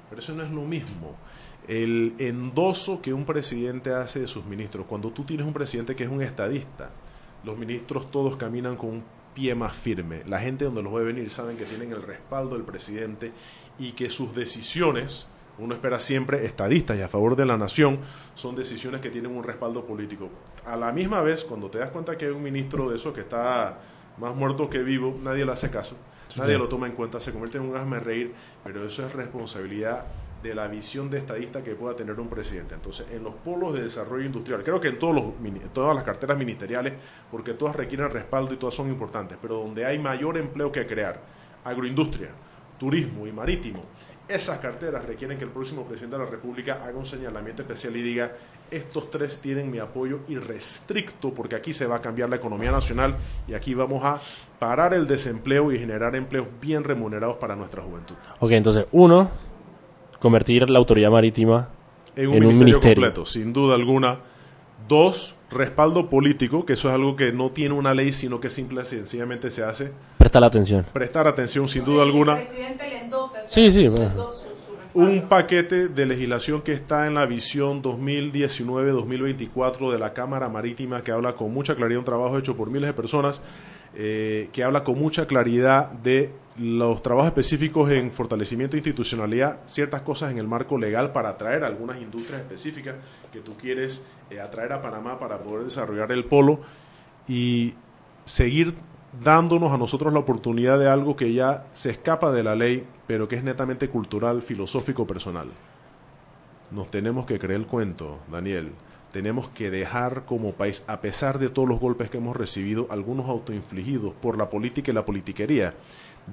Pero 0.10 0.22
eso 0.22 0.34
no 0.34 0.44
es 0.44 0.50
lo 0.50 0.62
mismo. 0.62 1.16
El 1.70 2.16
endoso 2.18 3.00
que 3.00 3.14
un 3.14 3.26
presidente 3.26 3.94
hace 3.94 4.22
de 4.22 4.28
sus 4.28 4.44
ministros, 4.44 4.88
cuando 4.88 5.12
tú 5.12 5.24
tienes 5.24 5.46
un 5.46 5.54
presidente 5.54 5.96
que 5.96 6.04
es 6.04 6.10
un 6.10 6.24
estadista, 6.24 6.90
los 7.44 7.60
ministros 7.60 8.10
todos 8.10 8.38
caminan 8.38 8.76
con 8.76 8.90
un 8.90 9.04
pie 9.36 9.54
más 9.54 9.76
firme. 9.76 10.24
La 10.26 10.40
gente 10.40 10.66
donde 10.66 10.82
los 10.82 10.92
ve 10.92 11.04
venir 11.04 11.30
saben 11.30 11.58
que 11.58 11.66
tienen 11.66 11.92
el 11.92 12.02
respaldo 12.02 12.56
del 12.56 12.66
presidente 12.66 13.32
y 13.78 13.92
que 13.92 14.10
sus 14.10 14.34
decisiones, 14.34 15.28
uno 15.60 15.76
espera 15.76 16.00
siempre 16.00 16.44
estadistas 16.44 16.98
y 16.98 17.04
a 17.04 17.08
favor 17.08 17.36
de 17.36 17.46
la 17.46 17.56
nación, 17.56 18.00
son 18.34 18.56
decisiones 18.56 19.00
que 19.00 19.12
tienen 19.12 19.30
un 19.30 19.44
respaldo 19.44 19.86
político. 19.86 20.32
A 20.66 20.76
la 20.76 20.92
misma 20.92 21.22
vez, 21.22 21.44
cuando 21.44 21.70
te 21.70 21.78
das 21.78 21.92
cuenta 21.92 22.18
que 22.18 22.26
hay 22.26 22.32
un 22.32 22.42
ministro 22.42 22.90
de 22.90 22.96
eso 22.96 23.14
que 23.14 23.22
está 23.22 23.78
más 24.18 24.36
muerto 24.36 24.72
que 24.72 24.80
vivo, 24.80 25.16
nadie 25.24 25.46
le 25.46 25.52
hace 25.52 25.70
caso, 25.70 25.96
nadie 26.36 26.58
lo 26.58 26.68
toma 26.68 26.88
en 26.88 26.94
cuenta, 26.94 27.22
se 27.22 27.32
convierte 27.32 27.60
en 27.60 27.66
un 27.66 27.78
hazme 27.78 28.00
reír, 28.00 28.34
pero 28.64 28.88
eso 28.88 29.06
es 29.06 29.14
responsabilidad 29.14 30.08
de 30.42 30.56
la 30.56 30.68
visión 30.68 31.10
de 31.10 31.18
estadista 31.18 31.64
que 31.64 31.76
pueda 31.76 31.96
tener 31.96 32.20
un 32.20 32.30
presidente. 32.30 32.76
Entonces, 32.76 33.08
en 33.12 33.24
los 33.24 33.36
polos 33.36 33.74
de 33.74 33.84
desarrollo 33.84 34.26
industrial, 34.26 34.64
creo 34.64 34.80
que 34.80 34.90
en 34.90 35.00
todos 35.00 35.16
los, 35.16 35.26
todas 35.74 35.96
las 35.96 36.04
carteras 36.04 36.38
ministeriales, 36.38 36.94
porque 37.30 37.54
todas 37.54 37.76
requieren 37.76 38.10
respaldo 38.10 38.54
y 38.54 38.58
todas 38.58 38.74
son 38.74 38.90
importantes, 38.90 39.38
pero 39.42 39.56
donde 39.56 39.86
hay 39.86 40.00
mayor 40.00 40.38
empleo 40.38 40.72
que 40.72 40.86
crear, 40.88 41.20
agroindustria, 41.64 42.30
turismo 42.78 43.28
y 43.28 43.32
marítimo, 43.32 43.84
esas 44.30 44.60
carteras 44.60 45.04
requieren 45.06 45.40
que 45.40 45.44
el 45.44 45.50
próximo 45.50 45.84
presidente 45.84 46.16
de 46.16 46.24
la 46.24 46.30
República 46.30 46.82
haga 46.84 46.98
un 46.98 47.06
señalamiento 47.06 47.64
especial 47.64 47.96
y 47.98 48.04
diga, 48.04 48.32
estos 48.70 49.10
tres 49.10 49.40
tienen 49.42 49.72
mi 49.72 49.80
apoyo 49.80 50.20
irrestricto 50.28 51.34
porque 51.34 51.56
aquí 51.56 51.74
se 51.74 51.88
va 51.88 51.96
a 51.96 52.02
cambiar 52.02 52.30
la 52.30 52.36
economía 52.36 52.72
nacional 52.72 53.16
y 53.48 53.56
aquí 53.56 53.74
vamos 53.74 54.04
a 54.06 54.22
parar 54.60 54.94
el 54.94 55.08
desempleo 55.08 55.72
y 55.72 55.80
generar 55.80 56.16
empleos 56.16 56.48
bien 56.62 56.84
remunerados 56.84 57.38
para 57.38 57.56
nuestra 57.56 57.82
juventud. 57.82 58.16
Ok, 58.40 58.52
entonces, 58.52 58.86
uno, 58.92 59.32
convertir 60.20 60.70
la 60.70 60.80
autoridad 60.80 61.12
marítima 61.12 61.70
en 62.16 62.30
un, 62.30 62.36
en 62.36 62.44
un 62.44 62.50
ministerio, 62.50 62.66
ministerio. 62.66 63.04
completo, 63.04 63.26
sin 63.26 63.54
duda 63.54 63.76
alguna. 63.76 64.20
Dos, 64.88 65.36
respaldo 65.52 66.10
político, 66.10 66.66
que 66.66 66.74
eso 66.74 66.88
es 66.90 66.96
algo 66.96 67.16
que 67.16 67.32
no 67.32 67.52
tiene 67.52 67.76
una 67.76 67.94
ley, 67.94 68.12
sino 68.12 68.40
que 68.40 68.50
simple 68.50 68.82
y 68.82 68.86
sencillamente 68.86 69.52
se 69.52 69.64
hace. 69.64 69.92
Presta 70.18 70.40
la 70.40 70.48
atención. 70.48 70.86
Prestar 70.92 71.28
atención, 71.28 71.68
sin 71.68 71.86
duda 71.86 72.02
alguna. 72.04 72.38
presidente 72.38 72.90
le 72.90 72.98
endosa. 73.00 73.42
Sí, 73.46 73.70
sí, 73.72 73.88
bueno. 73.88 74.32
Un 74.96 75.28
paquete 75.30 75.88
de 75.88 76.06
legislación 76.08 76.64
que 76.64 76.74
está 76.74 77.06
en 77.06 77.14
la 77.14 77.28
visión 77.28 77.84
2019-2024 77.84 79.92
de 79.92 80.00
la 80.00 80.14
Cámara 80.14 80.50
Marítima 80.50 81.04
que 81.04 81.12
habla 81.12 81.34
con 81.34 81.54
mucha 81.54 81.76
claridad, 81.76 82.00
un 82.00 82.06
trabajo 82.06 82.40
hecho 82.40 82.58
por 82.58 82.72
miles 82.72 82.88
de 82.88 82.94
personas, 82.94 83.44
eh, 83.96 84.50
que 84.52 84.64
habla 84.64 84.84
con 84.84 84.98
mucha 84.98 85.28
claridad 85.28 85.92
de 85.92 86.32
los 86.60 87.02
trabajos 87.02 87.30
específicos 87.30 87.90
en 87.90 88.12
fortalecimiento 88.12 88.74
de 88.74 88.80
institucionalidad, 88.80 89.62
ciertas 89.66 90.02
cosas 90.02 90.32
en 90.32 90.40
el 90.40 90.48
marco 90.48 90.78
legal 90.78 91.14
para 91.14 91.30
atraer 91.30 91.64
algunas 91.64 92.02
industrias 92.02 92.42
específicas 92.42 92.96
que 93.32 93.40
tú 93.40 93.56
quieres 93.56 94.06
eh, 94.30 94.42
atraer 94.42 94.74
a 94.74 94.82
Panamá 94.82 95.18
para 95.18 95.38
poder 95.38 95.64
desarrollar 95.64 96.12
el 96.12 96.26
polo 96.26 96.60
y 97.28 97.74
seguir 98.26 98.76
dándonos 99.24 99.72
a 99.72 99.78
nosotros 99.78 100.12
la 100.12 100.20
oportunidad 100.20 100.78
de 100.78 100.90
algo 100.90 101.16
que 101.16 101.34
ya 101.34 101.66
se 101.72 101.92
escapa 101.92 102.32
de 102.32 102.44
la 102.44 102.56
ley, 102.56 102.86
pero 103.08 103.28
que 103.28 103.38
es 103.38 103.44
netamente 103.44 103.88
cultural, 103.88 104.42
filosófico, 104.42 105.08
personal. 105.08 105.48
Nos 106.72 106.92
tenemos 106.92 107.26
que 107.26 107.40
creer 107.40 107.62
el 107.62 107.68
cuento, 107.68 108.20
Daniel. 108.30 108.74
Tenemos 109.12 109.50
que 109.50 109.72
dejar 109.72 110.26
como 110.26 110.54
país, 110.54 110.86
a 110.88 111.02
pesar 111.02 111.40
de 111.40 111.50
todos 111.50 111.68
los 111.68 111.80
golpes 111.80 112.12
que 112.12 112.18
hemos 112.18 112.36
recibido, 112.36 112.86
algunos 112.92 113.28
autoinfligidos 113.28 114.14
por 114.14 114.38
la 114.38 114.52
política 114.52 114.92
y 114.92 114.94
la 114.94 115.06
politiquería, 115.06 115.74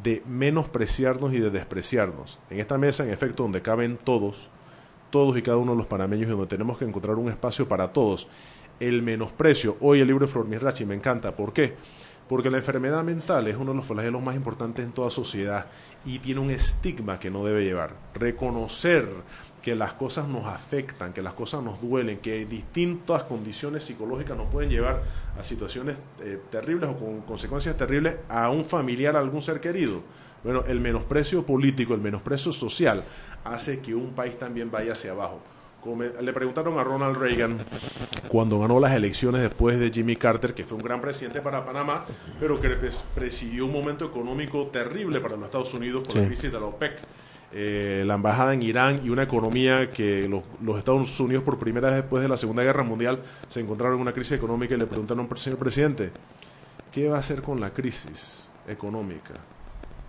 de 0.03 0.23
menospreciarnos 0.27 1.33
y 1.33 1.39
de 1.39 1.51
despreciarnos. 1.51 2.39
En 2.51 2.61
esta 2.61 2.79
mesa, 2.79 3.05
en 3.05 3.11
efecto, 3.11 3.43
donde 3.43 3.63
caben 3.63 3.97
todos, 3.97 4.49
todos 5.11 5.37
y 5.37 5.43
cada 5.43 5.57
uno 5.57 5.73
de 5.73 5.79
los 5.79 5.87
panameños, 5.87 6.29
y 6.29 6.31
donde 6.31 6.47
tenemos 6.47 6.79
que 6.79 6.85
encontrar 6.85 7.17
un 7.17 7.31
espacio 7.31 7.69
para 7.69 7.93
todos. 7.93 8.29
El 8.81 9.03
menosprecio, 9.03 9.77
hoy 9.81 10.01
el 10.01 10.07
libro 10.07 10.27
de 10.27 10.33
Flor 10.33 10.49
Mirachi 10.49 10.85
me 10.85 10.95
encanta. 10.95 11.35
¿Por 11.35 11.53
qué? 11.53 11.75
Porque 12.29 12.51
la 12.51 12.59
enfermedad 12.59 13.05
mental 13.05 13.47
es 13.47 13.57
uno 13.57 13.71
de 13.71 13.77
los 13.77 13.87
flagelos 13.87 14.21
más 14.23 14.35
importantes 14.35 14.85
en 14.85 14.93
toda 14.93 15.11
sociedad 15.11 15.67
y 16.05 16.19
tiene 16.19 16.41
un 16.41 16.51
estigma 16.51 17.21
que 17.21 17.31
no 17.31 17.45
debe 17.45 17.65
llevar. 17.65 17.95
Reconocer 18.15 19.09
que 19.67 19.75
las 19.75 19.95
cosas 19.95 20.29
nos 20.29 20.47
afectan, 20.47 21.13
que 21.13 21.21
las 21.21 21.33
cosas 21.33 21.61
nos 21.61 21.81
duelen, 21.83 22.19
que 22.19 22.47
distintas 22.47 23.25
condiciones 23.25 23.83
psicológicas 23.83 24.37
nos 24.37 24.47
pueden 24.47 24.71
llevar 24.71 25.03
a 25.37 25.43
situaciones 25.43 25.97
eh, 26.21 26.39
terribles 26.53 26.89
o 26.89 26.97
con 26.97 27.23
consecuencias 27.23 27.77
terribles 27.77 28.15
a 28.29 28.49
un 28.49 28.65
familiar, 28.65 29.17
a 29.17 29.19
algún 29.19 29.43
ser 29.43 29.59
querido. 29.61 30.03
Bueno, 30.45 30.63
el 30.69 30.79
menosprecio 30.79 31.45
político, 31.45 31.95
el 31.95 32.01
menosprecio 32.01 32.53
social 32.53 33.03
hace 33.43 33.81
que 33.81 33.93
un 33.93 34.13
país 34.13 34.39
también 34.39 34.71
vaya 34.71 34.93
hacia 34.93 35.11
abajo. 35.11 35.41
Como 35.81 36.05
le 36.05 36.33
preguntaron 36.33 36.79
a 36.79 36.85
Ronald 36.85 37.17
Reagan 37.17 37.59
cuando 38.29 38.61
ganó 38.61 38.79
las 38.79 38.93
elecciones 38.93 39.43
después 39.43 39.81
de 39.81 39.91
Jimmy 39.91 40.15
Carter, 40.15 40.55
que 40.55 40.65
fue 40.65 40.79
un 40.79 40.85
gran 40.85 41.01
presidente 41.01 41.41
para 41.41 41.67
Panamá, 41.67 42.05
pero 42.39 42.61
que 42.61 42.69
pres- 42.81 43.03
presidió 43.17 43.67
un 43.67 43.73
momento 43.73 44.05
económico 44.05 44.69
terrible 44.69 45.21
para 45.21 45.35
los 45.35 45.47
Estados 45.47 45.75
Unidos 45.75 46.07
por 46.07 46.19
la 46.19 46.27
crisis 46.29 46.53
de 46.53 46.61
la 46.61 46.67
OPEC. 46.67 46.93
Eh, 47.53 48.03
la 48.05 48.15
embajada 48.15 48.55
en 48.55 48.63
Irán 48.63 49.01
y 49.05 49.11
una 49.11 49.23
economía 49.23 49.91
que 49.91 50.29
los, 50.29 50.43
los 50.61 50.79
Estados 50.79 51.21
Unidos 51.21 51.45
por 51.45 51.59
primera 51.59 51.89
vez 51.89 51.99
después 51.99 52.23
de 52.23 52.29
la 52.29 52.37
Segunda 52.37 52.63
Guerra 52.63 52.83
Mundial 52.83 53.23
se 53.49 53.61
encontraron 53.61 53.97
en 53.97 54.03
una 54.03 54.13
crisis 54.13 54.33
económica 54.33 54.75
y 54.75 54.79
le 54.79 54.87
preguntaron, 54.87 55.29
señor 55.37 55.59
presidente, 55.59 56.11
¿qué 56.93 57.09
va 57.09 57.17
a 57.17 57.21
hacer 57.21 57.43
con 57.43 57.61
la 57.61 57.71
crisis 57.71 58.49
económica? 58.67 59.35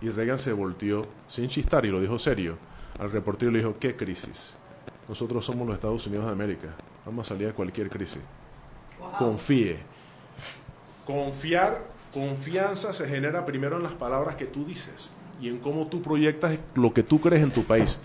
Y 0.00 0.08
Reagan 0.10 0.38
se 0.38 0.52
volteó 0.52 1.02
sin 1.28 1.48
chistar 1.48 1.86
y 1.86 1.90
lo 1.90 2.00
dijo 2.00 2.18
serio. 2.18 2.56
Al 2.98 3.12
reportero 3.12 3.52
le 3.52 3.58
dijo, 3.58 3.76
¿qué 3.78 3.94
crisis? 3.94 4.56
Nosotros 5.08 5.44
somos 5.44 5.66
los 5.66 5.76
Estados 5.76 6.06
Unidos 6.08 6.26
de 6.26 6.32
América. 6.32 6.68
Vamos 7.06 7.26
a 7.26 7.34
salir 7.34 7.46
de 7.46 7.54
cualquier 7.54 7.88
crisis. 7.88 8.20
Confíe. 9.18 9.78
Confiar, 11.06 11.84
confianza 12.12 12.92
se 12.92 13.08
genera 13.08 13.46
primero 13.46 13.76
en 13.76 13.84
las 13.84 13.94
palabras 13.94 14.36
que 14.36 14.46
tú 14.46 14.64
dices 14.64 15.12
y 15.40 15.48
en 15.48 15.58
cómo 15.58 15.86
tú 15.86 16.02
proyectas 16.02 16.58
lo 16.74 16.92
que 16.92 17.02
tú 17.02 17.20
crees 17.20 17.42
en 17.42 17.52
tu 17.52 17.64
país. 17.64 18.00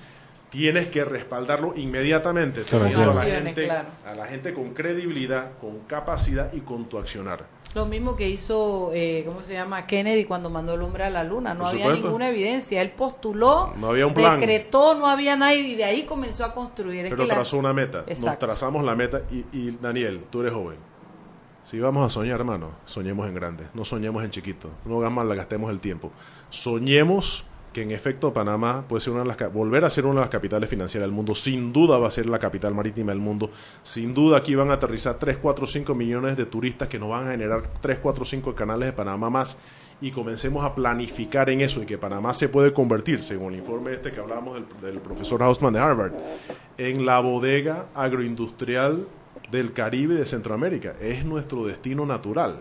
Tienes 0.50 0.90
que 0.90 1.04
respaldarlo 1.04 1.74
inmediatamente. 1.76 2.62
Te 2.62 2.78
Con 2.78 2.88
digo 2.88 3.02
a, 3.02 3.06
la 3.08 3.24
gente, 3.24 3.64
claro. 3.66 3.88
a 4.06 4.14
la 4.14 4.26
gente 4.28 4.54
con 4.54 4.72
credibilidad, 4.72 5.54
con 5.60 5.80
capacidad 5.88 6.54
y 6.54 6.60
con 6.60 6.86
tu 6.86 7.00
accionar. 7.00 7.46
Lo 7.74 7.88
mismo 7.88 8.16
que 8.16 8.30
hizo, 8.30 8.92
eh, 8.94 9.24
¿cómo 9.26 9.42
se 9.42 9.54
llama? 9.54 9.88
Kennedy 9.88 10.26
cuando 10.26 10.52
mandó 10.52 10.76
el 10.76 10.82
hombre 10.84 11.06
a 11.06 11.10
la 11.10 11.24
luna. 11.24 11.56
No 11.56 11.66
había 11.66 11.90
ninguna 11.92 12.30
evidencia. 12.30 12.84
Él 12.84 12.92
postuló, 12.92 13.74
No 13.78 13.88
había 13.90 14.06
un 14.06 14.14
plan. 14.14 14.40
decretó, 14.40 14.94
no 14.94 15.08
había 15.08 15.36
nadie 15.36 15.62
y 15.62 15.76
de 15.76 15.86
ahí 15.86 16.04
comenzó 16.04 16.46
a 16.46 16.54
construir. 16.54 17.06
Es 17.06 17.10
Pero 17.10 17.24
que 17.24 17.28
la- 17.30 17.34
trazó 17.34 17.58
una 17.58 17.74
meta. 17.74 18.06
Nos 18.24 18.38
trazamos 18.38 18.84
la 18.86 18.94
meta 18.96 19.24
y, 19.32 19.46
y, 19.58 19.72
Daniel, 19.82 20.22
tú 20.30 20.42
eres 20.42 20.54
joven. 20.54 20.78
Si 21.64 21.80
vamos 21.80 22.06
a 22.06 22.10
soñar, 22.10 22.42
hermano, 22.42 22.72
soñemos 22.86 23.26
en 23.28 23.36
grande. 23.36 23.68
No 23.74 23.86
soñemos 23.86 24.24
en 24.24 24.32
chiquito. 24.32 24.70
No 24.86 25.00
gastemos 25.00 25.72
el 25.72 25.80
tiempo. 25.80 26.12
Soñemos 26.50 27.46
que 27.72 27.82
en 27.82 27.92
efecto 27.92 28.34
Panamá 28.34 28.84
puede 28.88 29.00
ser 29.00 29.14
una 29.14 29.24
de 29.24 29.30
las, 29.30 29.54
volver 29.54 29.86
a 29.86 29.90
ser 29.90 30.06
una 30.06 30.16
de 30.16 30.22
las 30.22 30.30
capitales 30.30 30.70
financieras 30.70 31.08
del 31.08 31.16
mundo. 31.16 31.34
Sin 31.34 31.72
duda 31.72 31.98
va 31.98 32.10
a 32.10 32.12
ser 32.12 32.26
la 32.28 32.38
capital 32.38 32.76
marítima 32.76 33.14
del 33.14 33.22
mundo. 33.22 33.50
Sin 33.82 34.14
duda 34.14 34.38
aquí 34.38 34.56
van 34.56 34.72
a 34.72 34.74
aterrizar 34.74 35.18
3, 35.18 35.38
4, 35.38 35.66
5 35.66 35.96
millones 35.96 36.36
de 36.36 36.46
turistas 36.46 36.90
que 36.90 37.00
nos 37.00 37.10
van 37.10 37.30
a 37.30 37.32
generar 37.32 37.64
3, 37.82 38.00
4, 38.00 38.26
5 38.26 38.56
canales 38.56 38.88
de 38.88 38.94
Panamá 38.94 39.30
más 39.30 39.58
y 40.02 40.12
comencemos 40.12 40.66
a 40.66 40.76
planificar 40.76 41.50
en 41.50 41.62
eso 41.62 41.82
y 41.82 41.86
que 41.86 41.98
Panamá 41.98 42.34
se 42.34 42.50
puede 42.50 42.74
convertir, 42.74 43.24
según 43.24 43.54
el 43.54 43.60
informe 43.60 43.94
este 43.94 44.12
que 44.12 44.20
hablábamos 44.20 44.56
del, 44.56 44.66
del 44.82 45.00
profesor 45.00 45.42
Hausman 45.42 45.72
de 45.72 45.80
Harvard, 45.80 46.12
en 46.78 47.06
la 47.06 47.22
bodega 47.22 47.86
agroindustrial 47.96 49.08
del 49.58 49.72
Caribe 49.74 50.16
y 50.16 50.18
de 50.18 50.26
Centroamérica. 50.26 50.94
Es 51.00 51.24
nuestro 51.24 51.66
destino 51.66 52.06
natural. 52.06 52.60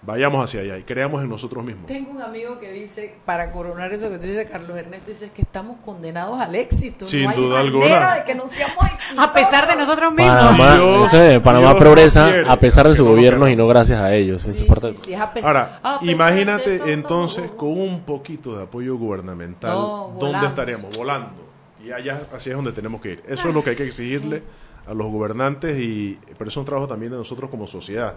Vayamos 0.00 0.44
hacia 0.44 0.60
allá 0.60 0.78
y 0.78 0.84
creamos 0.84 1.24
en 1.24 1.28
nosotros 1.28 1.64
mismos. 1.64 1.86
Tengo 1.86 2.12
un 2.12 2.22
amigo 2.22 2.60
que 2.60 2.70
dice, 2.70 3.16
para 3.26 3.50
coronar 3.50 3.92
eso 3.92 4.08
que 4.08 4.18
tú 4.18 4.28
dices, 4.28 4.48
Carlos 4.48 4.78
Ernesto, 4.78 5.10
dice 5.10 5.32
que 5.34 5.42
estamos 5.42 5.78
condenados 5.84 6.40
al 6.40 6.54
éxito. 6.54 7.08
Sin 7.08 7.24
no 7.24 7.30
hay 7.30 7.36
duda 7.36 7.62
manera 7.64 7.86
alguna. 7.96 8.14
de 8.14 8.24
que 8.24 8.34
no 8.36 8.46
seamos 8.46 8.76
exitosos. 8.94 9.18
A 9.28 9.32
pesar 9.32 9.66
de 9.68 9.74
nosotros 9.74 10.12
mismos. 10.12 10.36
Panamá, 10.36 10.74
Dios- 10.76 11.12
ese, 11.14 11.40
Panamá 11.40 11.70
Dios 11.70 11.80
progresa 11.80 12.28
quiere 12.28 12.48
a 12.48 12.60
pesar 12.60 12.86
de 12.86 12.94
su 12.94 13.04
no 13.04 13.10
gobierno 13.10 13.48
y 13.48 13.56
no 13.56 13.66
gracias 13.66 14.00
a 14.00 14.14
ellos. 14.14 14.44
Parte- 14.68 14.94
Sí, 15.02 15.14
es 15.14 15.20
a 15.20 15.32
Ahora, 15.42 15.80
a 15.82 15.98
imagínate 16.02 16.78
todo. 16.78 16.86
entonces 16.88 17.50
con 17.56 17.70
un 17.70 18.02
poquito 18.02 18.56
de 18.56 18.62
apoyo 18.62 18.96
gubernamental, 18.96 19.72
No, 19.72 20.10
¿dónde 20.10 20.26
volamos. 20.26 20.48
estaríamos? 20.50 20.96
Volando. 20.96 21.48
Y 21.84 21.90
allá, 21.90 22.22
así 22.32 22.50
es 22.50 22.56
donde 22.56 22.70
tenemos 22.70 23.00
que 23.00 23.12
ir. 23.14 23.22
Eso 23.26 23.48
es 23.48 23.54
lo 23.54 23.64
que 23.64 23.70
hay 23.70 23.76
que 23.76 23.84
exigirle 23.86 24.44
a 24.88 24.94
los 24.94 25.06
gobernantes, 25.08 25.78
y 25.80 26.18
pero 26.38 26.48
eso 26.48 26.60
es 26.60 26.62
un 26.62 26.64
trabajo 26.64 26.88
también 26.88 27.12
de 27.12 27.18
nosotros 27.18 27.50
como 27.50 27.66
sociedad. 27.66 28.14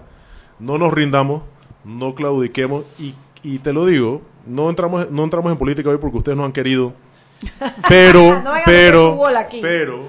No 0.59 0.77
nos 0.77 0.93
rindamos, 0.93 1.43
no 1.83 2.15
claudiquemos, 2.15 2.85
y, 2.99 3.13
y 3.43 3.59
te 3.59 3.73
lo 3.73 3.85
digo, 3.85 4.21
no 4.45 4.69
entramos, 4.69 5.09
no 5.11 5.23
entramos 5.23 5.51
en 5.51 5.57
política 5.57 5.89
hoy 5.89 5.97
porque 5.97 6.17
ustedes 6.17 6.37
no 6.37 6.45
han 6.45 6.51
querido, 6.53 6.93
pero, 7.89 8.41
No 8.41 8.51
pero, 8.65 9.19
pero, 9.61 10.03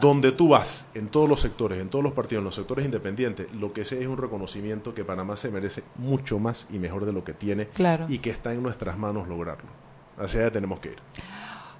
donde 0.00 0.32
tú 0.32 0.48
vas, 0.48 0.86
en 0.94 1.08
todos 1.08 1.28
los 1.28 1.40
sectores, 1.40 1.80
en 1.80 1.88
todos 1.88 2.04
los 2.04 2.12
partidos, 2.12 2.40
en 2.40 2.44
los 2.44 2.54
sectores 2.54 2.84
independientes, 2.84 3.52
lo 3.52 3.72
que 3.72 3.84
sé 3.84 4.00
es 4.00 4.06
un 4.06 4.16
reconocimiento 4.16 4.94
que 4.94 5.04
Panamá 5.04 5.36
se 5.36 5.50
merece 5.50 5.82
mucho 5.96 6.38
más 6.38 6.68
y 6.70 6.78
mejor 6.78 7.04
de 7.04 7.12
lo 7.12 7.24
que 7.24 7.32
tiene 7.32 7.66
Claro. 7.68 8.06
y 8.08 8.18
que 8.18 8.30
está 8.30 8.52
en 8.52 8.62
nuestras 8.62 8.96
manos 8.98 9.26
lograrlo. 9.28 9.70
Hacia 10.18 10.40
allá 10.40 10.50
tenemos 10.52 10.80
que 10.80 10.88
ir. 10.90 10.98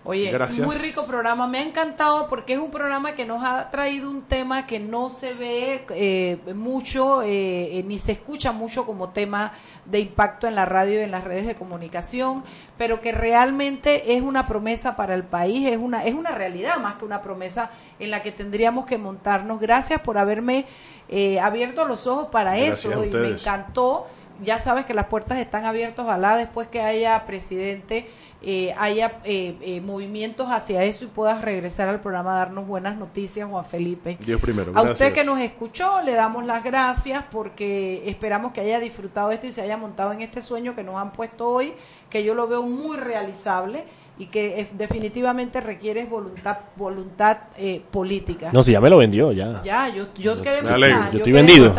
Oye, 0.09 0.31
Gracias. 0.31 0.67
muy 0.67 0.75
rico 0.77 1.05
programa. 1.05 1.47
Me 1.47 1.59
ha 1.59 1.63
encantado 1.63 2.29
porque 2.29 2.55
es 2.55 2.59
un 2.59 2.71
programa 2.71 3.13
que 3.13 3.27
nos 3.27 3.45
ha 3.45 3.69
traído 3.69 4.11
un 4.11 4.23
tema 4.23 4.67
que 4.67 4.81
no 4.81 5.11
se 5.11 5.35
ve 5.35 5.85
eh, 5.91 6.39
mucho, 6.55 7.21
eh, 7.21 7.79
eh, 7.79 7.83
ni 7.87 7.99
se 7.99 8.13
escucha 8.13 8.53
mucho 8.53 8.87
como 8.87 9.11
tema 9.11 9.53
de 9.85 10.01
impacto 10.01 10.47
en 10.47 10.55
la 10.55 10.65
radio 10.65 10.99
y 10.99 11.03
en 11.03 11.11
las 11.11 11.25
redes 11.25 11.47
de 11.47 11.57
comunicación, 11.57 12.43
pero 12.79 13.03
que 13.03 13.13
realmente 13.13 14.17
es 14.17 14.23
una 14.23 14.47
promesa 14.47 14.97
para 14.97 15.15
el 15.15 15.25
país, 15.25 15.69
es 15.69 15.77
una, 15.77 16.03
es 16.07 16.15
una 16.15 16.31
realidad 16.31 16.79
más 16.79 16.95
que 16.95 17.05
una 17.05 17.21
promesa 17.21 17.69
en 17.99 18.11
la 18.11 18.23
que 18.23 18.33
tendríamos 18.33 18.87
que 18.87 18.97
montarnos. 18.97 19.61
Gracias 19.61 20.01
por 20.01 20.17
haberme 20.17 20.65
eh, 21.11 21.39
abierto 21.39 21.85
los 21.85 22.07
ojos 22.07 22.29
para 22.29 22.57
Gracias 22.57 22.87
eso 22.87 23.05
y 23.05 23.11
me 23.11 23.29
encantó. 23.29 24.07
Ya 24.43 24.59
sabes 24.59 24.87
que 24.87 24.95
las 24.95 25.07
puertas 25.07 25.39
están 25.39 25.65
abiertas, 25.65 26.05
ojalá 26.05 26.37
después 26.37 26.69
que 26.69 26.81
haya 26.81 27.25
presidente 27.25 28.07
eh, 28.41 28.73
haya 28.79 29.19
eh, 29.25 29.57
eh, 29.61 29.81
movimientos 29.81 30.47
hacia 30.49 30.85
eso 30.85 31.05
y 31.05 31.09
puedas 31.09 31.43
regresar 31.43 31.89
al 31.89 32.01
programa 32.01 32.35
a 32.35 32.39
darnos 32.39 32.69
buenas 32.69 32.97
noticias, 32.97 33.49
Juan 33.51 33.65
Felipe. 33.65 34.17
Dios 34.21 34.41
primero. 34.41 34.71
A 34.77 34.83
usted 34.83 35.13
que 35.13 35.25
nos 35.25 35.41
escuchó, 35.41 36.03
le 36.03 36.15
damos 36.15 36.47
las 36.47 36.63
gracias 36.63 37.25
porque 37.33 38.09
esperamos 38.09 38.53
que 38.53 38.61
haya 38.61 38.79
disfrutado 38.79 39.33
esto 39.33 39.49
y 39.49 39.53
se 39.53 39.61
haya 39.61 39.77
montado 39.77 40.13
en 40.13 40.21
este 40.23 40.41
sueño 40.41 40.77
que 40.77 40.85
nos 40.85 40.95
han 40.95 41.11
puesto 41.11 41.49
hoy, 41.49 41.73
que 42.11 42.23
yo 42.23 42.37
lo 42.37 42.47
veo 42.47 42.63
muy 42.63 42.97
realizable 42.97 43.85
y 44.19 44.27
que 44.27 44.61
eh, 44.61 44.69
definitivamente 44.73 45.61
requiere 45.61 46.05
voluntad 46.05 46.59
voluntad 46.77 47.39
eh, 47.57 47.81
política. 47.91 48.51
No, 48.53 48.65
si 48.65 48.73
ya 48.73 48.81
me 48.81 48.91
lo 48.91 48.99
vendió, 48.99 49.31
ya. 49.31 49.63
Ya, 49.63 49.89
yo, 49.89 50.07
yo 50.15 50.37
Yo- 50.37 50.43
quedé 50.43 50.61
Yo 50.63 51.19
estoy 51.19 51.21
quedé 51.21 51.33
vendido. 51.33 51.75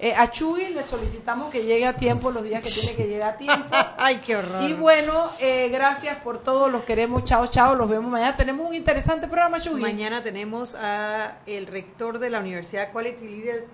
Eh, 0.00 0.12
a 0.14 0.30
Chuy 0.30 0.74
le 0.74 0.82
solicitamos 0.82 1.50
que 1.50 1.62
llegue 1.62 1.86
a 1.86 1.96
tiempo 1.96 2.30
los 2.32 2.42
días 2.42 2.62
que 2.62 2.70
tiene 2.70 2.96
que 2.96 3.06
llegar 3.06 3.34
a 3.34 3.36
tiempo. 3.36 3.68
Ay, 3.98 4.20
qué 4.24 4.34
horror. 4.36 4.68
Y 4.68 4.72
bueno, 4.72 5.28
eh, 5.40 5.68
gracias 5.70 6.16
por 6.18 6.38
todo, 6.38 6.68
los 6.68 6.82
queremos, 6.82 7.24
chao, 7.24 7.46
chao, 7.46 7.76
los 7.76 7.88
vemos 7.88 8.10
mañana. 8.10 8.36
Tenemos 8.36 8.68
un 8.68 8.74
interesante 8.74 9.28
programa, 9.28 9.60
Chuy. 9.60 9.80
Mañana 9.80 10.22
tenemos 10.22 10.74
a 10.74 11.36
el 11.46 11.66
rector 11.68 12.18
de 12.18 12.30
la 12.30 12.40
Universidad 12.40 12.90
Quality 12.90 13.24
Leader 13.26 13.66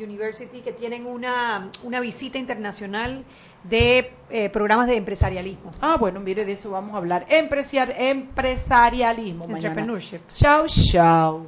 University 0.00 0.60
que 0.60 0.72
tienen 0.72 1.04
una, 1.06 1.68
una 1.82 2.00
visita 2.00 2.38
internacional 2.38 3.24
de 3.64 4.12
eh, 4.30 4.48
programas 4.50 4.86
de 4.86 4.96
empresarialismo. 4.96 5.70
Ah, 5.80 5.96
bueno, 5.98 6.20
mire, 6.20 6.44
de 6.44 6.52
eso 6.52 6.70
vamos 6.70 6.94
a 6.94 6.98
hablar. 6.98 7.26
Empresarial, 7.28 7.94
empresarialismo 7.98 9.46
mañana. 9.46 9.68
Entrepreneurship. 9.68 10.20
Chao, 10.32 10.66
chao. 10.66 11.46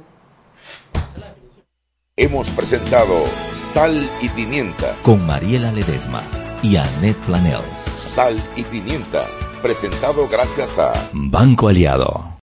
Hemos 2.17 2.49
presentado 2.51 3.25
Sal 3.51 4.09
y 4.21 4.29
Pimienta. 4.29 4.95
Con 5.03 5.25
Mariela 5.27 5.71
Ledesma 5.71 6.21
y 6.63 6.77
Annette 6.77 7.17
Planels. 7.25 7.77
Sal 7.97 8.41
y 8.55 8.63
Pimienta. 8.63 9.25
Presentado 9.61 10.27
gracias 10.29 10.79
a 10.79 10.93
Banco 11.11 11.67
Aliado. 11.67 12.33